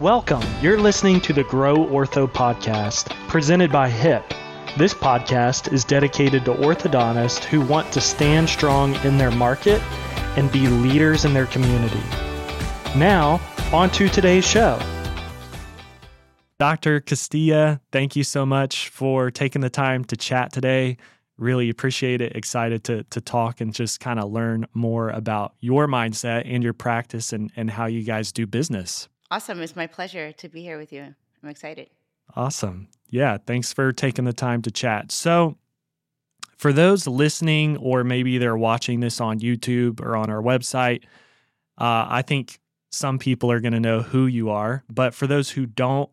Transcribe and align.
Welcome. 0.00 0.42
You're 0.62 0.80
listening 0.80 1.20
to 1.20 1.34
the 1.34 1.44
Grow 1.44 1.76
Ortho 1.76 2.26
podcast, 2.26 3.10
presented 3.28 3.70
by 3.70 3.90
HIP. 3.90 4.24
This 4.78 4.94
podcast 4.94 5.74
is 5.74 5.84
dedicated 5.84 6.46
to 6.46 6.54
orthodontists 6.54 7.44
who 7.44 7.60
want 7.60 7.92
to 7.92 8.00
stand 8.00 8.48
strong 8.48 8.94
in 9.04 9.18
their 9.18 9.30
market 9.30 9.82
and 10.38 10.50
be 10.50 10.68
leaders 10.68 11.26
in 11.26 11.34
their 11.34 11.44
community. 11.44 12.00
Now, 12.96 13.42
on 13.74 13.90
to 13.90 14.08
today's 14.08 14.46
show. 14.46 14.80
Dr. 16.58 17.00
Castilla, 17.00 17.82
thank 17.92 18.16
you 18.16 18.24
so 18.24 18.46
much 18.46 18.88
for 18.88 19.30
taking 19.30 19.60
the 19.60 19.68
time 19.68 20.06
to 20.06 20.16
chat 20.16 20.50
today. 20.50 20.96
Really 21.36 21.68
appreciate 21.68 22.22
it. 22.22 22.34
Excited 22.34 22.84
to, 22.84 23.04
to 23.04 23.20
talk 23.20 23.60
and 23.60 23.74
just 23.74 24.00
kind 24.00 24.18
of 24.18 24.32
learn 24.32 24.64
more 24.72 25.10
about 25.10 25.52
your 25.60 25.86
mindset 25.86 26.44
and 26.46 26.62
your 26.62 26.72
practice 26.72 27.34
and, 27.34 27.52
and 27.54 27.70
how 27.70 27.84
you 27.84 28.02
guys 28.02 28.32
do 28.32 28.46
business. 28.46 29.10
Awesome. 29.30 29.60
It's 29.60 29.76
my 29.76 29.86
pleasure 29.86 30.32
to 30.32 30.48
be 30.48 30.62
here 30.62 30.78
with 30.78 30.92
you. 30.92 31.14
I'm 31.42 31.48
excited. 31.48 31.88
Awesome. 32.34 32.88
Yeah. 33.08 33.38
Thanks 33.38 33.72
for 33.72 33.92
taking 33.92 34.24
the 34.24 34.32
time 34.32 34.62
to 34.62 34.70
chat. 34.70 35.12
So, 35.12 35.56
for 36.56 36.74
those 36.74 37.06
listening, 37.06 37.78
or 37.78 38.04
maybe 38.04 38.36
they're 38.36 38.56
watching 38.56 39.00
this 39.00 39.18
on 39.18 39.40
YouTube 39.40 39.98
or 40.00 40.14
on 40.14 40.28
our 40.28 40.42
website, 40.42 41.04
uh, 41.78 42.04
I 42.06 42.20
think 42.20 42.60
some 42.90 43.18
people 43.18 43.50
are 43.50 43.60
going 43.60 43.72
to 43.72 43.80
know 43.80 44.02
who 44.02 44.26
you 44.26 44.50
are. 44.50 44.84
But 44.90 45.14
for 45.14 45.26
those 45.26 45.48
who 45.48 45.64
don't, 45.64 46.12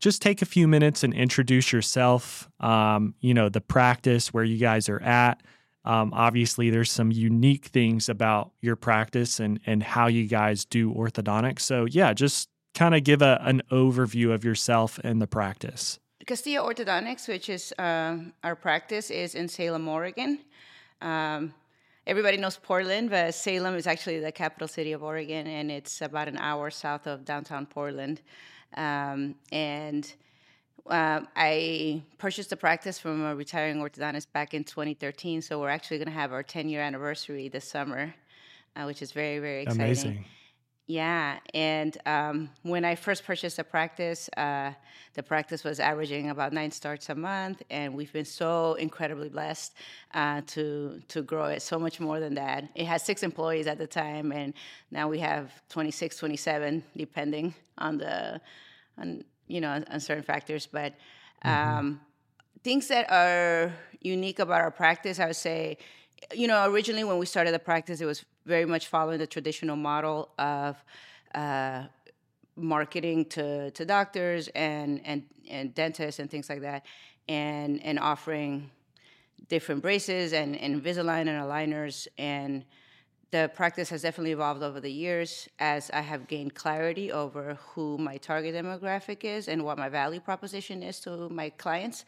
just 0.00 0.20
take 0.20 0.42
a 0.42 0.46
few 0.46 0.66
minutes 0.66 1.04
and 1.04 1.14
introduce 1.14 1.72
yourself, 1.72 2.50
um, 2.58 3.14
you 3.20 3.34
know, 3.34 3.48
the 3.48 3.60
practice, 3.60 4.34
where 4.34 4.42
you 4.42 4.58
guys 4.58 4.88
are 4.88 5.00
at. 5.00 5.42
Um, 5.84 6.12
obviously, 6.12 6.70
there's 6.70 6.90
some 6.90 7.12
unique 7.12 7.66
things 7.66 8.08
about 8.08 8.50
your 8.62 8.74
practice 8.74 9.38
and, 9.38 9.60
and 9.64 9.82
how 9.82 10.08
you 10.08 10.26
guys 10.26 10.64
do 10.64 10.92
orthodontics. 10.92 11.60
So, 11.60 11.84
yeah, 11.84 12.12
just 12.14 12.48
kind 12.74 12.94
of 12.94 13.04
give 13.04 13.22
a, 13.22 13.40
an 13.42 13.62
overview 13.70 14.32
of 14.32 14.44
yourself 14.44 14.98
and 15.04 15.22
the 15.22 15.26
practice. 15.26 15.98
Castilla 16.26 16.74
Orthodontics, 16.74 17.28
which 17.28 17.48
is 17.48 17.72
uh, 17.78 18.16
our 18.42 18.56
practice, 18.56 19.10
is 19.10 19.34
in 19.34 19.48
Salem, 19.48 19.86
Oregon. 19.88 20.38
Um, 21.00 21.52
everybody 22.06 22.36
knows 22.36 22.56
Portland, 22.56 23.10
but 23.10 23.34
Salem 23.34 23.74
is 23.74 23.86
actually 23.86 24.20
the 24.20 24.32
capital 24.32 24.66
city 24.66 24.92
of 24.92 25.02
Oregon, 25.02 25.46
and 25.46 25.70
it's 25.70 26.00
about 26.00 26.28
an 26.28 26.38
hour 26.38 26.70
south 26.70 27.06
of 27.06 27.24
downtown 27.24 27.66
Portland. 27.66 28.22
Um, 28.76 29.34
and 29.52 30.12
uh, 30.88 31.20
I 31.36 32.02
purchased 32.18 32.50
the 32.50 32.56
practice 32.56 32.98
from 32.98 33.22
a 33.22 33.34
retiring 33.34 33.76
orthodontist 33.78 34.32
back 34.32 34.54
in 34.54 34.64
2013, 34.64 35.42
so 35.42 35.60
we're 35.60 35.68
actually 35.68 35.98
going 35.98 36.08
to 36.08 36.14
have 36.14 36.32
our 36.32 36.42
10 36.42 36.68
year 36.68 36.80
anniversary 36.80 37.48
this 37.48 37.66
summer, 37.66 38.14
uh, 38.76 38.84
which 38.84 39.02
is 39.02 39.12
very, 39.12 39.38
very 39.38 39.62
exciting. 39.62 39.82
Amazing. 39.82 40.24
Yeah, 40.86 41.38
and 41.54 41.96
um, 42.04 42.50
when 42.62 42.84
I 42.84 42.94
first 42.94 43.24
purchased 43.24 43.56
the 43.56 43.64
practice, 43.64 44.28
uh, 44.36 44.72
the 45.14 45.22
practice 45.22 45.64
was 45.64 45.80
averaging 45.80 46.28
about 46.28 46.52
nine 46.52 46.70
starts 46.70 47.08
a 47.08 47.14
month, 47.14 47.62
and 47.70 47.94
we've 47.94 48.12
been 48.12 48.26
so 48.26 48.74
incredibly 48.74 49.30
blessed 49.30 49.72
uh, 50.12 50.42
to 50.48 51.00
to 51.08 51.22
grow 51.22 51.46
it 51.46 51.62
so 51.62 51.78
much 51.78 52.00
more 52.00 52.20
than 52.20 52.34
that. 52.34 52.68
It 52.74 52.84
had 52.84 53.00
six 53.00 53.22
employees 53.22 53.66
at 53.66 53.78
the 53.78 53.86
time, 53.86 54.30
and 54.30 54.52
now 54.90 55.08
we 55.08 55.20
have 55.20 55.52
26, 55.70 56.18
27, 56.18 56.84
depending 56.94 57.54
on 57.78 57.96
the 57.96 58.42
on 58.98 59.24
you 59.46 59.62
know 59.62 59.82
on 59.90 60.00
certain 60.00 60.24
factors. 60.24 60.66
But 60.66 60.92
mm-hmm. 61.42 61.48
um, 61.48 61.84
mm-hmm. 61.86 61.96
things 62.62 62.88
that 62.88 63.10
are 63.10 63.72
unique 64.02 64.38
about 64.38 64.60
our 64.60 64.70
practice, 64.70 65.18
I 65.18 65.28
would 65.28 65.36
say 65.36 65.78
you 66.32 66.46
know, 66.46 66.70
originally 66.70 67.04
when 67.04 67.18
we 67.18 67.26
started 67.26 67.52
the 67.52 67.58
practice, 67.58 68.00
it 68.00 68.06
was 68.06 68.24
very 68.46 68.64
much 68.64 68.88
following 68.88 69.18
the 69.18 69.26
traditional 69.26 69.76
model 69.76 70.30
of 70.38 70.82
uh, 71.34 71.84
marketing 72.56 73.24
to, 73.26 73.70
to 73.72 73.84
doctors 73.84 74.48
and, 74.48 75.00
and, 75.04 75.24
and 75.50 75.74
dentists 75.74 76.18
and 76.20 76.30
things 76.30 76.48
like 76.48 76.60
that, 76.60 76.86
and, 77.28 77.82
and 77.84 77.98
offering 77.98 78.70
different 79.48 79.82
braces 79.82 80.32
and, 80.32 80.56
and 80.56 80.82
Invisalign 80.82 81.28
and 81.28 81.42
aligners. 81.42 82.06
And 82.18 82.64
the 83.30 83.50
practice 83.54 83.88
has 83.90 84.02
definitely 84.02 84.32
evolved 84.32 84.62
over 84.62 84.80
the 84.80 84.92
years 84.92 85.48
as 85.58 85.90
I 85.90 86.02
have 86.02 86.28
gained 86.28 86.54
clarity 86.54 87.10
over 87.10 87.58
who 87.68 87.98
my 87.98 88.16
target 88.16 88.54
demographic 88.54 89.24
is 89.24 89.48
and 89.48 89.64
what 89.64 89.76
my 89.76 89.88
value 89.88 90.20
proposition 90.20 90.82
is 90.82 91.00
to 91.00 91.28
my 91.30 91.50
clients. 91.50 92.04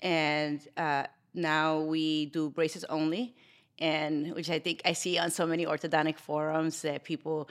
And 0.00 0.66
uh, 0.76 1.04
now 1.34 1.80
we 1.80 2.26
do 2.26 2.48
braces 2.48 2.84
only 2.84 3.34
and 3.82 4.32
which 4.34 4.48
I 4.48 4.60
think 4.60 4.80
I 4.84 4.92
see 4.92 5.18
on 5.18 5.30
so 5.30 5.44
many 5.44 5.66
orthodontic 5.66 6.16
forums 6.16 6.82
that 6.82 7.02
people 7.02 7.48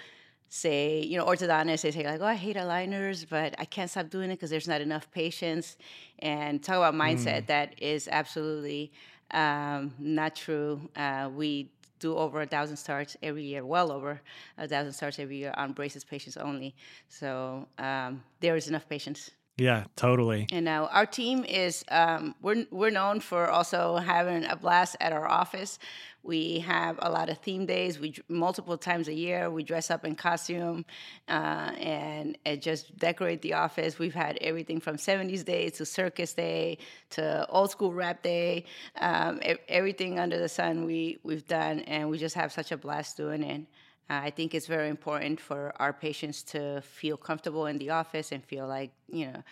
say, 0.48 1.02
you 1.02 1.18
know, 1.18 1.26
orthodontists 1.26 1.82
they 1.82 1.92
say 1.92 2.06
like, 2.06 2.22
"Oh, 2.22 2.26
I 2.26 2.36
hate 2.36 2.56
aligners, 2.56 3.26
but 3.30 3.54
I 3.60 3.66
can't 3.66 3.90
stop 3.90 4.10
doing 4.10 4.32
it 4.32 4.36
because 4.36 4.50
there's 4.50 4.68
not 4.68 4.80
enough 4.82 5.12
patients." 5.12 5.78
And 6.20 6.64
talk 6.64 6.78
about 6.78 6.94
mindset, 6.94 7.44
mm. 7.44 7.48
that 7.48 7.82
is 7.82 8.08
absolutely 8.10 8.94
um, 9.32 9.94
not 10.00 10.36
true. 10.36 10.90
Uh, 10.96 11.30
we 11.36 11.70
do 12.00 12.16
over 12.16 12.42
a 12.42 12.48
thousand 12.48 12.78
starts 12.78 13.18
every 13.22 13.44
year, 13.44 13.66
well 13.66 13.92
over 13.92 14.22
a 14.58 14.68
thousand 14.68 14.94
starts 14.94 15.20
every 15.20 15.38
year 15.38 15.54
on 15.58 15.74
braces 15.74 16.04
patients 16.06 16.38
only. 16.38 16.74
So 17.10 17.68
um, 17.78 18.24
there 18.40 18.56
is 18.56 18.68
enough 18.70 18.88
patients. 18.88 19.32
Yeah, 19.58 19.84
totally. 19.96 20.48
You 20.52 20.62
know, 20.62 20.88
our 20.92 21.06
team 21.06 21.44
is 21.44 21.84
um, 21.90 22.36
we're 22.42 22.66
we're 22.72 22.90
known 22.90 23.20
for 23.20 23.50
also 23.50 23.98
having 23.98 24.46
a 24.46 24.56
blast 24.56 24.96
at 25.00 25.12
our 25.14 25.28
office. 25.28 25.78
We 26.24 26.60
have 26.60 26.98
a 27.02 27.10
lot 27.10 27.30
of 27.30 27.40
theme 27.40 27.66
days. 27.66 28.00
We 28.00 28.16
multiple 28.28 28.78
times 28.78 29.08
a 29.08 29.14
year 29.14 29.50
we 29.50 29.64
dress 29.64 29.92
up 29.92 30.06
in 30.06 30.16
costume 30.16 30.86
uh, 31.28 31.72
and, 31.78 32.38
and 32.46 32.62
just 32.62 32.96
decorate 32.98 33.42
the 33.42 33.54
office. 33.54 33.98
We've 34.00 34.14
had 34.14 34.38
everything 34.42 34.80
from 34.80 34.98
'70s 34.98 35.44
day 35.44 35.70
to 35.72 35.86
circus 35.86 36.34
day 36.34 36.78
to 37.12 37.46
old 37.48 37.72
school 37.72 37.94
rap 37.94 38.24
day. 38.24 38.66
Um, 39.00 39.42
everything 39.68 40.18
under 40.18 40.40
the 40.40 40.50
sun 40.50 40.86
we 40.86 41.20
we've 41.24 41.48
done, 41.48 41.82
and 41.82 42.10
we 42.10 42.18
just 42.18 42.36
have 42.36 42.52
such 42.52 42.72
a 42.72 42.78
blast 42.78 43.18
doing 43.18 43.44
it. 43.44 43.66
I 44.12 44.30
think 44.30 44.54
it's 44.54 44.68
very 44.68 44.90
important 44.90 45.40
for 45.40 45.74
our 45.78 45.94
patients 45.94 46.44
to 46.44 46.82
feel 46.82 47.18
comfortable 47.18 47.66
in 47.66 47.78
the 47.78 47.92
office 47.92 48.32
and 48.32 48.44
feel 48.44 48.68
like 48.68 48.92
you 49.08 49.28
know, 49.28 49.44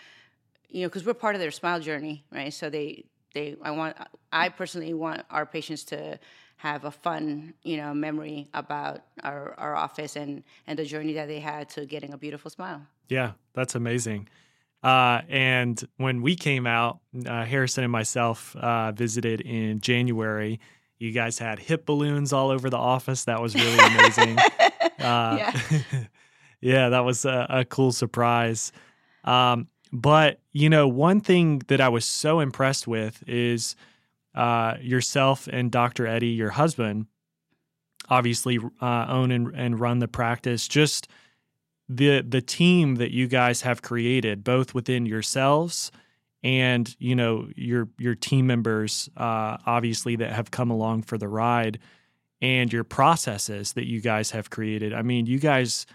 you 0.70 0.82
know, 0.82 0.88
because 0.88 1.06
we're 1.06 1.14
part 1.14 1.36
of 1.36 1.42
their 1.42 1.52
smile 1.52 1.80
journey, 1.80 2.26
right? 2.32 2.54
So 2.54 2.70
they 2.70 3.06
they 3.34 3.56
I 3.62 3.72
want 3.72 3.96
I 4.32 4.50
personally 4.50 4.94
want 4.94 5.24
our 5.30 5.46
patients 5.46 5.84
to 5.86 6.20
have 6.60 6.84
a 6.84 6.92
fun, 6.92 7.54
you 7.64 7.78
know, 7.78 7.94
memory 7.94 8.50
about 8.54 9.00
our, 9.24 9.56
our 9.58 9.78
office 9.78 10.18
and, 10.18 10.44
and 10.68 10.78
the 10.78 10.84
journey 10.84 11.14
that 11.14 11.30
they 11.30 11.40
had 11.40 11.70
to 11.70 11.86
getting 11.86 12.12
a 12.12 12.18
beautiful 12.18 12.52
smile. 12.52 12.82
Yeah, 13.08 13.32
that's 13.54 13.76
amazing. 13.76 14.28
Uh, 14.84 15.22
and 15.30 15.82
when 15.96 16.22
we 16.22 16.36
came 16.36 16.68
out, 16.68 17.00
uh, 17.26 17.46
Harrison 17.46 17.86
and 17.86 17.92
myself 17.94 18.58
uh, 18.58 18.92
visited 18.92 19.40
in 19.40 19.80
January. 19.80 20.60
You 21.00 21.12
guys 21.12 21.40
had 21.40 21.60
hip 21.60 21.86
balloons 21.86 22.34
all 22.34 22.50
over 22.50 22.70
the 22.70 22.78
office. 22.78 23.24
That 23.26 23.42
was 23.42 23.56
really 23.56 23.80
amazing. 23.80 24.38
Uh, 25.00 25.38
yeah. 25.40 25.82
yeah, 26.62 26.90
that 26.90 27.06
was 27.06 27.24
a, 27.24 27.48
a 27.50 27.64
cool 27.64 27.94
surprise. 27.94 28.74
Um, 29.24 29.70
but, 29.94 30.42
you 30.52 30.70
know, 30.70 30.90
one 30.90 31.22
thing 31.22 31.62
that 31.70 31.80
I 31.80 31.88
was 31.88 32.04
so 32.04 32.42
impressed 32.42 32.86
with 32.86 33.24
is– 33.26 33.78
uh, 34.36 34.76
yourself 34.82 35.48
and 35.52 35.72
Dr. 35.72 36.08
Eddie, 36.08 36.28
your 36.28 36.52
husband, 36.52 37.08
obviously 38.10 38.60
uh, 38.82 39.06
own 39.08 39.32
and, 39.32 39.54
and 39.56 39.80
run 39.80 40.00
the 40.00 40.08
practice. 40.08 40.68
Just 40.68 41.08
the 41.88 42.22
the 42.22 42.42
team 42.42 42.96
that 42.96 43.12
you 43.12 43.28
guys 43.28 43.62
have 43.62 43.82
created, 43.82 44.44
both 44.44 44.74
within 44.74 45.06
yourselves 45.06 45.92
and 46.44 46.96
you 47.00 47.16
know 47.16 47.48
your 47.56 47.90
your 47.98 48.16
team 48.16 48.48
members, 48.48 49.10
uh, 49.18 49.58
obviously 49.66 50.16
that 50.18 50.32
have 50.32 50.52
come 50.52 50.72
along 50.72 51.04
for 51.04 51.18
the 51.18 51.28
ride, 51.28 51.80
and 52.42 52.72
your 52.72 52.84
processes 52.84 53.74
that 53.74 53.88
you 53.88 54.02
guys 54.02 54.32
have 54.32 54.50
created. 54.50 54.94
I 54.94 55.02
mean, 55.02 55.26
you 55.26 55.40
guys 55.40 55.86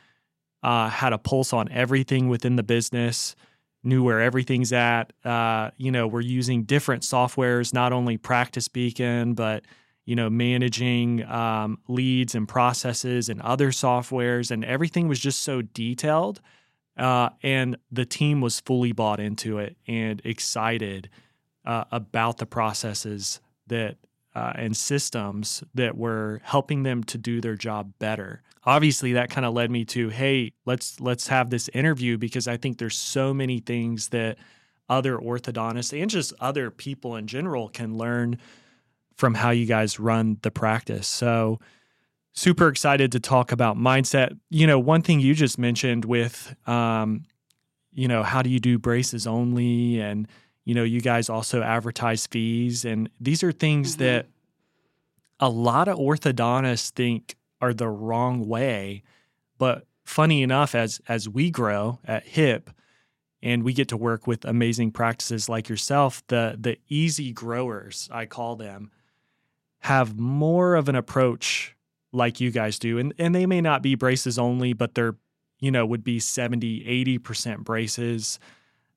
uh, 0.63 0.89
had 0.89 1.13
a 1.13 1.19
pulse 1.19 1.53
on 1.53 1.71
everything 1.71 2.29
within 2.29 2.57
the 2.57 2.63
business 2.63 3.37
knew 3.85 4.03
where 4.03 4.21
everything's 4.21 4.73
at. 4.73 5.13
Uh, 5.25 5.71
you 5.77 5.91
know, 5.91 6.07
we're 6.07 6.23
using 6.23 6.65
different 6.65 7.03
softwares, 7.03 7.73
not 7.75 7.93
only 7.93 8.17
Practice 8.17 8.67
Beacon, 8.67 9.35
but 9.35 9.65
you 10.07 10.17
know, 10.17 10.29
managing 10.29 11.25
um, 11.25 11.79
leads 11.89 12.35
and 12.35 12.47
processes 12.47 13.29
and 13.29 13.41
other 13.41 13.71
softwares, 13.71 14.51
and 14.51 14.65
everything 14.65 15.09
was 15.09 15.19
just 15.19 15.43
so 15.43 15.63
detailed. 15.63 16.41
Uh, 16.97 17.31
and 17.43 17.77
the 17.91 18.07
team 18.07 18.41
was 18.41 18.61
fully 18.61 18.93
bought 18.93 19.19
into 19.19 19.59
it 19.59 19.77
and 19.89 20.23
excited 20.25 21.11
uh, 21.65 21.85
about 21.91 22.39
the 22.39 22.47
processes 22.47 23.41
that 23.67 23.97
uh, 24.35 24.53
and 24.57 24.77
systems 24.77 25.63
that 25.75 25.97
were 25.97 26.41
helping 26.43 26.83
them 26.83 27.05
to 27.05 27.17
do 27.17 27.41
their 27.41 27.55
job 27.55 27.93
better. 27.99 28.43
Obviously, 28.67 29.13
that 29.13 29.31
kind 29.31 29.45
of 29.45 29.55
led 29.55 29.71
me 29.71 29.85
to, 29.85 30.09
hey, 30.09 30.53
let's 30.65 30.99
let's 31.01 31.29
have 31.29 31.51
this 31.51 31.69
interview 31.73 32.19
because 32.19 32.49
I 32.49 32.57
think 32.57 32.79
there's 32.79 32.99
so 32.99 33.33
many 33.33 33.61
things 33.61 34.09
that 34.09 34.39
other 34.89 35.17
orthodontists 35.17 35.99
and 35.99 36.11
just 36.11 36.33
other 36.41 36.71
people 36.71 37.17
in 37.17 37.27
general 37.27 37.69
can 37.69 37.97
learn 37.97 38.39
from 39.17 39.35
how 39.35 39.51
you 39.51 39.67
guys 39.67 40.01
run 40.01 40.39
the 40.43 40.51
practice. 40.51 41.07
So, 41.07 41.61
super 42.35 42.69
excited 42.69 43.13
to 43.13 43.21
talk 43.21 43.51
about 43.53 43.77
mindset. 43.77 44.39
You 44.51 44.67
know, 44.67 44.79
one 44.79 45.03
thing 45.03 45.21
you 45.21 45.35
just 45.35 45.59
mentioned 45.59 46.05
with 46.05 46.55
um, 46.67 47.25
you 47.95 48.09
know, 48.09 48.23
how 48.23 48.43
do 48.43 48.51
you 48.51 48.59
do 48.59 48.79
braces 48.79 49.27
only? 49.27 50.01
And, 50.01 50.29
you 50.65 50.75
know, 50.75 50.83
you 50.83 51.01
guys 51.01 51.29
also 51.29 51.63
advertise 51.63 52.27
fees. 52.27 52.85
And 52.85 53.09
these 53.21 53.43
are 53.43 53.53
things 53.53 53.93
mm-hmm. 53.93 54.05
that 54.05 54.27
a 55.41 55.49
lot 55.49 55.89
of 55.89 55.97
orthodontists 55.99 56.91
think 56.91 57.37
are 57.61 57.73
the 57.73 57.89
wrong 57.89 58.47
way. 58.47 59.03
But 59.59 59.87
funny 60.05 60.43
enough, 60.43 60.75
as 60.75 61.01
as 61.09 61.29
we 61.29 61.51
grow 61.51 62.01
at 62.05 62.27
HIP 62.27 62.71
and 63.43 63.63
we 63.63 63.73
get 63.73 63.89
to 63.89 63.97
work 63.97 64.27
with 64.27 64.45
amazing 64.45 64.91
practices 64.91 65.49
like 65.49 65.69
yourself, 65.69 66.23
the 66.27 66.57
the 66.59 66.79
easy 66.89 67.33
growers, 67.33 68.09
I 68.13 68.27
call 68.27 68.57
them, 68.57 68.91
have 69.81 70.19
more 70.19 70.75
of 70.75 70.89
an 70.89 70.97
approach 70.97 71.74
like 72.15 72.41
you 72.41 72.51
guys 72.51 72.79
do. 72.79 72.99
And 72.99 73.13
and 73.19 73.35
they 73.35 73.47
may 73.47 73.61
not 73.61 73.83
be 73.83 73.95
braces 73.95 74.39
only, 74.39 74.73
but 74.73 74.95
they're, 74.95 75.17
you 75.59 75.71
know, 75.71 75.85
would 75.85 76.05
be 76.05 76.19
70, 76.19 77.19
80% 77.19 77.59
braces. 77.65 78.39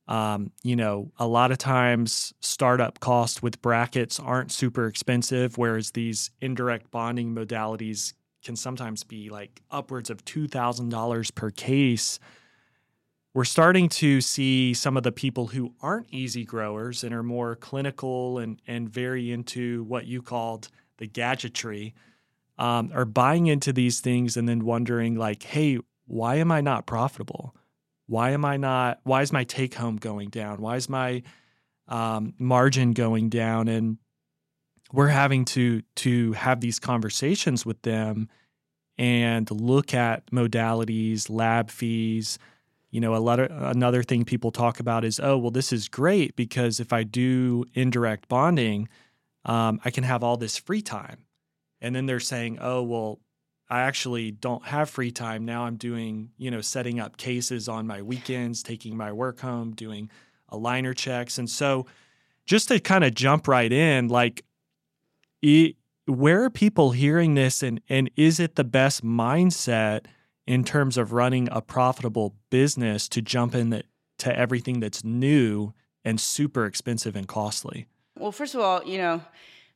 Um, 0.07 0.51
you 0.63 0.75
know, 0.75 1.11
a 1.19 1.27
lot 1.27 1.51
of 1.51 1.57
times 1.57 2.33
startup 2.39 3.01
costs 3.01 3.41
with 3.41 3.61
brackets 3.61 4.19
aren't 4.19 4.51
super 4.51 4.87
expensive, 4.87 5.57
whereas 5.57 5.91
these 5.91 6.31
indirect 6.39 6.91
bonding 6.91 7.35
modalities 7.35 8.13
can 8.43 8.55
sometimes 8.55 9.03
be 9.03 9.29
like 9.29 9.61
upwards 9.69 10.09
of 10.09 10.23
$2,000 10.23 11.35
per 11.35 11.49
case. 11.51 12.19
We're 13.33 13.43
starting 13.43 13.89
to 13.89 14.21
see 14.21 14.73
some 14.73 14.95
of 14.95 15.03
the 15.03 15.11
people 15.11 15.47
who 15.47 15.73
aren't 15.81 16.07
easy 16.11 16.45
growers 16.45 17.03
and 17.03 17.13
are 17.13 17.23
more 17.23 17.55
clinical 17.57 18.39
and, 18.39 18.61
and 18.65 18.89
very 18.89 19.31
into 19.31 19.83
what 19.83 20.07
you 20.07 20.21
called 20.21 20.69
the 20.97 21.07
gadgetry 21.07 21.93
um, 22.57 22.91
are 22.93 23.05
buying 23.05 23.47
into 23.47 23.71
these 23.71 23.99
things 23.99 24.37
and 24.37 24.47
then 24.47 24.65
wondering, 24.65 25.15
like, 25.15 25.43
hey, 25.43 25.79
why 26.05 26.35
am 26.35 26.51
I 26.51 26.61
not 26.61 26.85
profitable? 26.85 27.55
Why 28.07 28.31
am 28.31 28.45
I 28.45 28.57
not? 28.57 28.99
Why 29.03 29.21
is 29.21 29.33
my 29.33 29.43
take 29.43 29.75
home 29.75 29.97
going 29.97 30.29
down? 30.29 30.61
Why 30.61 30.77
is 30.77 30.89
my 30.89 31.23
um, 31.87 32.33
margin 32.39 32.93
going 32.93 33.29
down? 33.29 33.67
And 33.67 33.97
we're 34.93 35.07
having 35.07 35.45
to 35.45 35.81
to 35.97 36.31
have 36.33 36.61
these 36.61 36.79
conversations 36.79 37.65
with 37.65 37.81
them 37.81 38.29
and 38.97 39.49
look 39.51 39.93
at 39.93 40.25
modalities, 40.31 41.29
lab 41.29 41.69
fees. 41.69 42.39
You 42.89 43.01
know, 43.01 43.13
a 43.15 43.17
lot 43.17 43.39
another 43.39 44.01
thing 44.01 44.23
people 44.23 44.51
talk 44.51 44.79
about 44.79 45.03
is, 45.03 45.19
oh, 45.21 45.37
well, 45.37 45.51
this 45.51 45.73
is 45.73 45.89
great 45.89 46.35
because 46.35 46.79
if 46.79 46.93
I 46.93 47.03
do 47.03 47.65
indirect 47.73 48.29
bonding, 48.29 48.87
um, 49.43 49.79
I 49.83 49.91
can 49.91 50.05
have 50.05 50.23
all 50.23 50.37
this 50.37 50.57
free 50.57 50.81
time. 50.81 51.26
And 51.81 51.95
then 51.95 52.05
they're 52.05 52.19
saying, 52.19 52.57
oh, 52.59 52.83
well, 52.83 53.19
I 53.69 53.81
actually 53.81 54.31
don't 54.31 54.65
have 54.65 54.89
free 54.89 55.11
time. 55.11 55.45
Now 55.45 55.63
I'm 55.63 55.75
doing, 55.75 56.31
you 56.37 56.49
know, 56.49 56.61
setting 56.61 56.99
up 56.99 57.17
cases 57.17 57.67
on 57.67 57.85
my 57.85 58.01
weekends, 58.01 58.63
taking 58.63 58.95
my 58.95 59.11
work 59.11 59.41
home, 59.41 59.73
doing 59.73 60.09
aligner 60.51 60.95
checks. 60.95 61.37
And 61.37 61.49
so 61.49 61.85
just 62.45 62.69
to 62.69 62.79
kind 62.79 63.03
of 63.03 63.13
jump 63.13 63.47
right 63.47 63.71
in, 63.71 64.07
like, 64.07 64.45
it, 65.41 65.75
where 66.05 66.43
are 66.45 66.49
people 66.49 66.91
hearing 66.91 67.35
this 67.35 67.61
and, 67.61 67.81
and 67.89 68.09
is 68.15 68.39
it 68.39 68.55
the 68.55 68.63
best 68.63 69.03
mindset 69.03 70.05
in 70.47 70.63
terms 70.63 70.97
of 70.97 71.11
running 71.11 71.49
a 71.51 71.61
profitable 71.61 72.35
business 72.49 73.09
to 73.09 73.21
jump 73.21 73.53
in 73.53 73.69
the, 73.69 73.83
to 74.19 74.35
everything 74.35 74.79
that's 74.79 75.03
new 75.03 75.73
and 76.05 76.21
super 76.21 76.65
expensive 76.65 77.17
and 77.17 77.27
costly? 77.27 77.85
Well, 78.17 78.31
first 78.31 78.55
of 78.55 78.61
all, 78.61 78.83
you 78.85 78.97
know, 78.97 79.21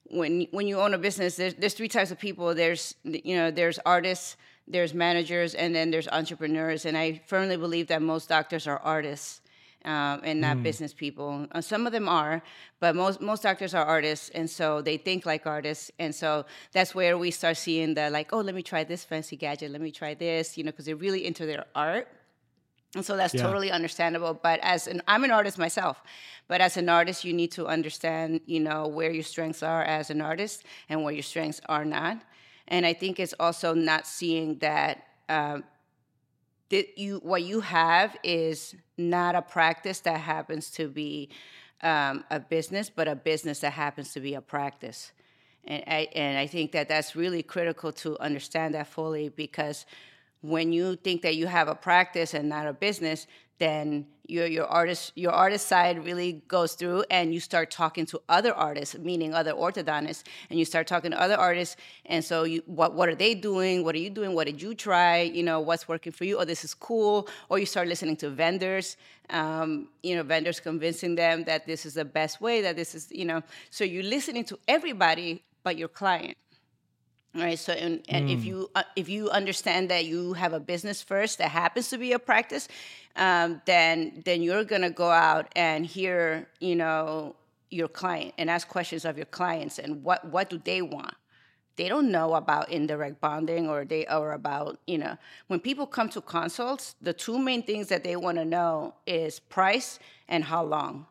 when 0.10 0.48
when 0.52 0.68
you 0.68 0.80
own 0.80 0.94
a 0.94 0.98
business, 0.98 1.36
there's, 1.36 1.54
there's 1.56 1.74
three 1.74 1.88
types 1.88 2.12
of 2.12 2.20
people. 2.20 2.54
There's 2.54 2.96
you 3.04 3.36
know 3.36 3.52
there's 3.52 3.80
artists, 3.86 4.38
there's 4.68 4.94
managers, 4.94 5.56
and 5.56 5.74
then 5.76 5.92
there's 5.92 6.08
entrepreneurs. 6.08 6.86
And 6.86 6.98
I 6.98 7.22
firmly 7.28 7.58
believe 7.58 7.88
that 7.88 8.02
most 8.02 8.30
doctors 8.30 8.68
are 8.68 8.80
artists. 8.80 9.42
Um, 9.84 10.22
and 10.24 10.40
not 10.40 10.58
mm. 10.58 10.62
business 10.62 10.94
people. 10.94 11.48
Uh, 11.54 11.60
some 11.60 11.88
of 11.88 11.92
them 11.92 12.08
are, 12.08 12.44
but 12.80 12.96
most 12.96 13.20
most 13.20 13.42
doctors 13.42 13.74
are 13.74 13.84
artists, 13.84 14.30
and 14.30 14.48
so 14.48 14.80
they 14.80 14.98
think 14.98 15.26
like 15.26 15.48
artists. 15.48 15.90
And 15.98 16.14
so 16.14 16.46
that's 16.72 16.94
where 16.94 17.18
we 17.18 17.32
start 17.32 17.58
seeing 17.58 17.96
the 17.96 18.12
like, 18.12 18.32
oh, 18.32 18.42
let 18.42 18.54
me 18.54 18.62
try 18.62 18.84
this 18.84 19.04
fancy 19.04 19.36
gadget, 19.38 19.72
let 19.72 19.82
me 19.82 19.90
try 19.90 20.14
this, 20.14 20.56
you 20.56 20.64
know, 20.64 20.70
because 20.70 20.86
they're 20.86 20.96
really 20.96 21.26
into 21.26 21.48
their 21.48 21.66
art. 21.74 22.08
And 22.96 23.06
so 23.06 23.16
that's 23.16 23.34
yeah. 23.34 23.44
totally 23.44 23.72
understandable. 23.72 24.34
But 24.34 24.60
as 24.62 24.88
an, 24.88 25.02
I'm 25.08 25.24
an 25.24 25.32
artist 25.32 25.58
myself, 25.58 26.04
but 26.48 26.60
as 26.60 26.76
an 26.76 26.90
artist, 26.90 27.24
you 27.24 27.34
need 27.34 27.52
to 27.54 27.68
understand, 27.68 28.42
you 28.46 28.60
know, 28.60 28.88
where 28.88 29.12
your 29.12 29.24
strengths 29.24 29.64
are 29.64 29.84
as 29.84 30.10
an 30.10 30.22
artist 30.22 30.66
and 30.90 31.04
where 31.04 31.14
your 31.14 31.24
strengths 31.24 31.62
are 31.70 31.86
not. 31.86 32.22
And 32.68 32.86
I 32.86 32.94
think 32.94 33.20
it's 33.20 33.34
also 33.40 33.74
not 33.74 34.06
seeing 34.06 34.58
that 34.60 35.04
um, 35.30 35.64
that 36.70 36.98
you 36.98 37.20
what 37.24 37.44
you 37.44 37.62
have 37.62 38.18
is 38.24 38.76
not 38.98 39.36
a 39.36 39.42
practice 39.42 40.00
that 40.02 40.20
happens 40.20 40.70
to 40.72 40.88
be 40.88 41.30
um, 41.84 42.24
a 42.30 42.40
business, 42.40 42.90
but 42.90 43.08
a 43.08 43.16
business 43.16 43.60
that 43.60 43.74
happens 43.74 44.14
to 44.14 44.20
be 44.20 44.34
a 44.34 44.42
practice. 44.42 45.12
And 45.66 45.84
I, 45.86 46.08
and 46.16 46.38
I 46.38 46.48
think 46.48 46.72
that 46.72 46.88
that's 46.88 47.16
really 47.16 47.44
critical 47.44 47.92
to 47.94 48.18
understand 48.20 48.74
that 48.74 48.88
fully 48.88 49.30
because 49.30 49.86
when 50.42 50.74
you 50.74 50.96
think 50.96 51.22
that 51.22 51.36
you 51.36 51.48
have 51.48 51.68
a 51.68 51.76
practice 51.76 52.34
and 52.34 52.50
not 52.50 52.68
a 52.68 52.74
business, 52.74 53.28
then 53.60 54.08
your 54.28 54.48
your 54.48 54.66
artist 54.66 55.12
your 55.16 55.32
artist 55.32 55.68
side 55.68 56.04
really 56.04 56.42
goes 56.48 56.74
through 56.74 57.04
and 57.12 57.34
you 57.34 57.40
start 57.40 57.70
talking 57.70 58.06
to 58.06 58.20
other 58.30 58.54
artists 58.54 58.98
meaning 58.98 59.34
other 59.34 59.52
orthodontists 59.52 60.24
and 60.50 60.58
you 60.58 60.66
start 60.66 60.88
talking 60.88 61.12
to 61.12 61.22
other 61.22 61.36
artists. 61.36 61.76
And 62.06 62.24
so 62.24 62.44
you 62.44 62.64
what 62.66 62.94
what 62.94 63.08
are 63.10 63.16
they 63.16 63.36
doing? 63.36 63.84
What 63.84 63.94
are 63.94 64.00
you 64.00 64.10
doing? 64.10 64.34
What 64.34 64.48
did 64.48 64.62
you 64.62 64.74
try? 64.74 65.22
You 65.22 65.44
know 65.44 65.60
what's 65.60 65.88
working 65.88 66.12
for 66.12 66.26
you? 66.26 66.40
Oh 66.40 66.46
this 66.46 66.64
is 66.64 66.74
cool. 66.74 67.28
Or 67.50 67.60
you 67.60 67.66
start 67.66 67.88
listening 67.88 68.16
to 68.18 68.30
vendors 68.30 68.98
um, 69.30 69.90
you 70.02 70.16
know 70.16 70.24
vendors 70.24 70.60
convincing 70.60 71.16
them 71.16 71.44
that 71.44 71.68
this 71.68 71.86
is 71.86 71.94
the 71.94 72.06
best 72.06 72.42
way 72.42 72.62
that 72.62 72.76
this 72.76 72.96
is 72.96 73.08
you 73.12 73.26
know. 73.26 73.44
So 73.70 73.84
you're 73.84 74.04
listening 74.04 74.46
to 74.46 74.58
everybody 74.68 75.44
but 75.64 75.78
your 75.78 75.90
client 75.90 76.38
right 77.34 77.58
so 77.58 77.74
and, 77.74 78.04
and 78.10 78.28
mm. 78.28 78.34
if 78.34 78.46
you 78.46 78.70
uh, 78.76 78.84
if 78.96 79.08
you 79.08 79.30
understand 79.30 79.90
that 79.90 80.06
you 80.06 80.34
have 80.34 80.54
a 80.54 80.60
business 80.60 81.02
first 81.02 81.38
that 81.38 81.50
happens 81.50 81.90
to 81.90 81.98
be 81.98 82.12
a 82.14 82.20
practice 82.20 82.68
um, 83.16 83.62
then 83.66 84.22
then 84.26 84.42
you're 84.42 84.64
going 84.64 84.82
to 84.82 84.90
go 84.90 85.10
out 85.10 85.48
and 85.56 85.86
hear 85.86 86.48
you 86.60 86.76
know 86.76 87.36
your 87.70 87.88
client 87.88 88.34
and 88.38 88.50
ask 88.50 88.68
questions 88.68 89.06
of 89.06 89.18
your 89.18 89.26
clients 89.28 89.80
and 89.80 90.04
what 90.04 90.24
what 90.26 90.50
do 90.50 90.62
they 90.66 90.82
want 90.82 91.16
they 91.78 91.88
don't 91.88 92.12
know 92.12 92.36
about 92.36 92.70
indirect 92.70 93.22
bonding 93.22 93.70
or 93.70 93.86
they 93.86 94.06
or 94.08 94.34
about 94.34 94.78
you 94.86 94.98
know 94.98 95.18
when 95.48 95.60
people 95.60 95.88
come 95.88 96.10
to 96.10 96.20
consults 96.20 96.96
the 97.02 97.14
two 97.14 97.40
main 97.40 97.64
things 97.64 97.88
that 97.88 98.04
they 98.04 98.16
want 98.16 98.38
to 98.38 98.46
know 98.46 98.94
is 99.08 99.40
price 99.40 100.00
and 100.28 100.44
how 100.44 100.64
long 100.64 101.06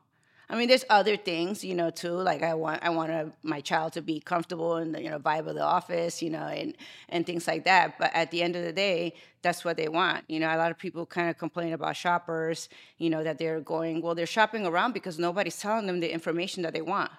I 0.50 0.56
mean, 0.56 0.66
there's 0.66 0.84
other 0.90 1.16
things, 1.16 1.62
you 1.62 1.76
know, 1.76 1.90
too. 1.90 2.10
Like 2.10 2.42
I 2.42 2.54
want, 2.54 2.82
I 2.82 2.90
want 2.90 3.12
a, 3.12 3.30
my 3.44 3.60
child 3.60 3.92
to 3.92 4.02
be 4.02 4.18
comfortable 4.18 4.78
in 4.78 4.90
the, 4.90 5.00
you 5.00 5.08
know, 5.08 5.20
vibe 5.20 5.46
of 5.46 5.54
the 5.54 5.62
office, 5.62 6.20
you 6.20 6.28
know, 6.28 6.42
and 6.42 6.76
and 7.08 7.24
things 7.24 7.46
like 7.46 7.64
that. 7.66 7.96
But 8.00 8.10
at 8.14 8.32
the 8.32 8.42
end 8.42 8.56
of 8.56 8.64
the 8.64 8.72
day, 8.72 9.14
that's 9.42 9.64
what 9.64 9.76
they 9.76 9.88
want. 9.88 10.24
You 10.26 10.40
know, 10.40 10.48
a 10.48 10.58
lot 10.58 10.72
of 10.72 10.76
people 10.78 11.06
kind 11.06 11.30
of 11.30 11.38
complain 11.38 11.72
about 11.72 11.96
shoppers, 11.96 12.68
you 12.98 13.10
know, 13.10 13.22
that 13.22 13.38
they're 13.38 13.60
going, 13.60 14.02
well, 14.02 14.16
they're 14.16 14.26
shopping 14.26 14.66
around 14.66 14.92
because 14.92 15.20
nobody's 15.20 15.56
telling 15.56 15.86
them 15.86 16.00
the 16.00 16.12
information 16.12 16.64
that 16.64 16.74
they 16.74 16.82
want. 16.82 17.12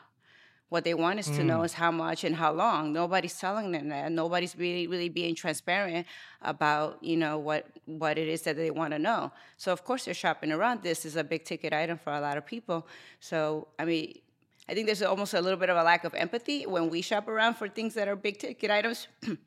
What 0.72 0.86
they 0.86 0.94
want 0.94 1.20
is 1.20 1.28
mm. 1.28 1.36
to 1.36 1.44
know 1.44 1.60
mm. 1.60 1.66
is 1.66 1.74
how 1.74 1.92
much 1.92 2.24
and 2.24 2.34
how 2.34 2.54
long. 2.54 2.94
Nobody's 2.94 3.38
telling 3.38 3.74
them 3.74 3.90
that. 3.90 4.10
Nobody's 4.10 4.58
really, 4.58 4.88
really 4.88 5.10
being 5.10 5.36
transparent 5.36 6.08
about, 6.42 7.04
you 7.04 7.18
know, 7.18 7.38
what 7.38 7.66
what 7.86 8.18
it 8.18 8.30
is 8.30 8.44
that 8.44 8.56
they 8.56 8.72
want 8.72 8.94
to 8.94 9.00
know. 9.00 9.34
So 9.58 9.74
of 9.74 9.84
course 9.84 10.06
they're 10.06 10.13
shopping 10.13 10.50
around. 10.50 10.82
This 10.82 11.04
is 11.04 11.18
a 11.18 11.25
big 11.25 11.44
ticket 11.44 11.74
item 11.74 11.98
for 11.98 12.13
a 12.13 12.22
lot 12.22 12.38
of 12.38 12.46
people. 12.46 12.88
So 13.20 13.68
I 13.78 13.84
mean, 13.84 14.20
I 14.70 14.74
think 14.74 14.86
there's 14.86 15.01
almost 15.01 15.34
a 15.34 15.42
little 15.42 15.60
bit 15.60 15.70
of 15.70 15.75
a 15.75 15.84
lack 15.84 16.06
of 16.06 16.13
empathy 16.16 16.66
when 16.66 16.90
we 16.90 17.01
shop 17.01 17.28
around 17.28 17.56
for 17.56 17.68
things 17.68 17.94
that 17.96 18.08
are 18.08 18.16
big 18.16 18.40
ticket 18.40 18.72
items. 18.72 19.10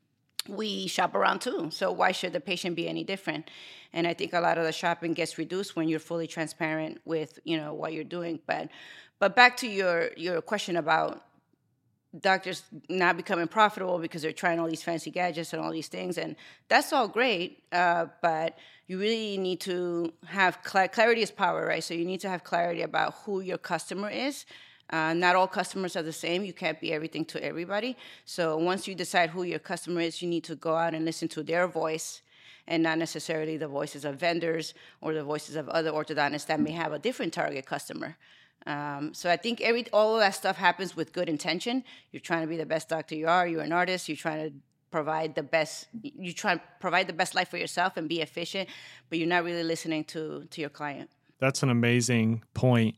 we 0.48 0.86
shop 0.88 1.14
around 1.14 1.40
too. 1.40 1.70
So 1.70 1.90
why 1.90 2.12
should 2.12 2.34
the 2.34 2.40
patient 2.40 2.76
be 2.76 2.86
any 2.86 3.02
different? 3.02 3.50
And 3.94 4.06
I 4.06 4.12
think 4.12 4.34
a 4.34 4.40
lot 4.40 4.58
of 4.58 4.64
the 4.64 4.72
shopping 4.72 5.14
gets 5.14 5.38
reduced 5.38 5.74
when 5.74 5.88
you're 5.88 6.00
fully 6.00 6.26
transparent 6.26 7.00
with, 7.04 7.38
you 7.44 7.56
know, 7.56 7.72
what 7.72 7.94
you're 7.94 8.04
doing. 8.04 8.40
But 8.46 8.68
but 9.24 9.34
back 9.34 9.56
to 9.56 9.66
your 9.66 10.10
your 10.18 10.42
question 10.42 10.76
about 10.76 11.22
doctors 12.20 12.62
not 12.90 13.16
becoming 13.16 13.48
profitable 13.48 13.98
because 13.98 14.20
they're 14.20 14.40
trying 14.44 14.60
all 14.60 14.68
these 14.68 14.82
fancy 14.82 15.10
gadgets 15.10 15.54
and 15.54 15.62
all 15.62 15.72
these 15.72 15.88
things, 15.88 16.18
and 16.18 16.36
that's 16.68 16.92
all 16.92 17.08
great. 17.08 17.62
Uh, 17.72 18.04
but 18.20 18.58
you 18.86 18.98
really 19.00 19.38
need 19.38 19.60
to 19.60 20.12
have 20.26 20.58
cl- 20.62 20.88
clarity 20.88 21.22
is 21.22 21.30
power, 21.30 21.64
right? 21.66 21.82
So 21.82 21.94
you 21.94 22.04
need 22.04 22.20
to 22.20 22.28
have 22.28 22.44
clarity 22.44 22.82
about 22.82 23.14
who 23.24 23.40
your 23.40 23.56
customer 23.56 24.10
is. 24.10 24.44
Uh, 24.90 25.14
not 25.14 25.36
all 25.36 25.48
customers 25.48 25.96
are 25.96 26.02
the 26.02 26.12
same. 26.12 26.44
You 26.44 26.52
can't 26.52 26.78
be 26.78 26.92
everything 26.92 27.24
to 27.32 27.42
everybody. 27.42 27.96
So 28.26 28.58
once 28.58 28.86
you 28.86 28.94
decide 28.94 29.30
who 29.30 29.44
your 29.44 29.58
customer 29.58 30.02
is, 30.02 30.20
you 30.20 30.28
need 30.28 30.44
to 30.44 30.54
go 30.54 30.74
out 30.76 30.92
and 30.92 31.06
listen 31.06 31.28
to 31.28 31.42
their 31.42 31.66
voice 31.66 32.20
and 32.66 32.82
not 32.82 32.98
necessarily 32.98 33.56
the 33.56 33.68
voices 33.68 34.04
of 34.04 34.16
vendors 34.16 34.74
or 35.00 35.14
the 35.14 35.24
voices 35.24 35.56
of 35.56 35.66
other 35.70 35.92
orthodontists 35.92 36.46
that 36.48 36.60
may 36.60 36.72
have 36.72 36.92
a 36.92 36.98
different 36.98 37.32
target 37.32 37.64
customer. 37.64 38.18
Um, 38.66 39.12
so 39.12 39.30
I 39.30 39.36
think 39.36 39.60
every 39.60 39.86
all 39.92 40.14
of 40.14 40.20
that 40.20 40.34
stuff 40.34 40.56
happens 40.56 40.96
with 40.96 41.12
good 41.12 41.28
intention. 41.28 41.84
You're 42.12 42.20
trying 42.20 42.42
to 42.42 42.46
be 42.46 42.56
the 42.56 42.66
best 42.66 42.88
doctor 42.88 43.14
you 43.14 43.28
are. 43.28 43.46
You're 43.46 43.62
an 43.62 43.72
artist. 43.72 44.08
You're 44.08 44.16
trying 44.16 44.50
to 44.50 44.56
provide 44.90 45.34
the 45.34 45.42
best. 45.42 45.88
You 46.02 46.32
try 46.32 46.54
to 46.54 46.62
provide 46.80 47.06
the 47.06 47.12
best 47.12 47.34
life 47.34 47.48
for 47.48 47.58
yourself 47.58 47.96
and 47.96 48.08
be 48.08 48.20
efficient, 48.22 48.68
but 49.10 49.18
you're 49.18 49.28
not 49.28 49.44
really 49.44 49.64
listening 49.64 50.04
to 50.04 50.46
to 50.50 50.60
your 50.60 50.70
client. 50.70 51.10
That's 51.38 51.62
an 51.62 51.68
amazing 51.70 52.42
point. 52.54 52.96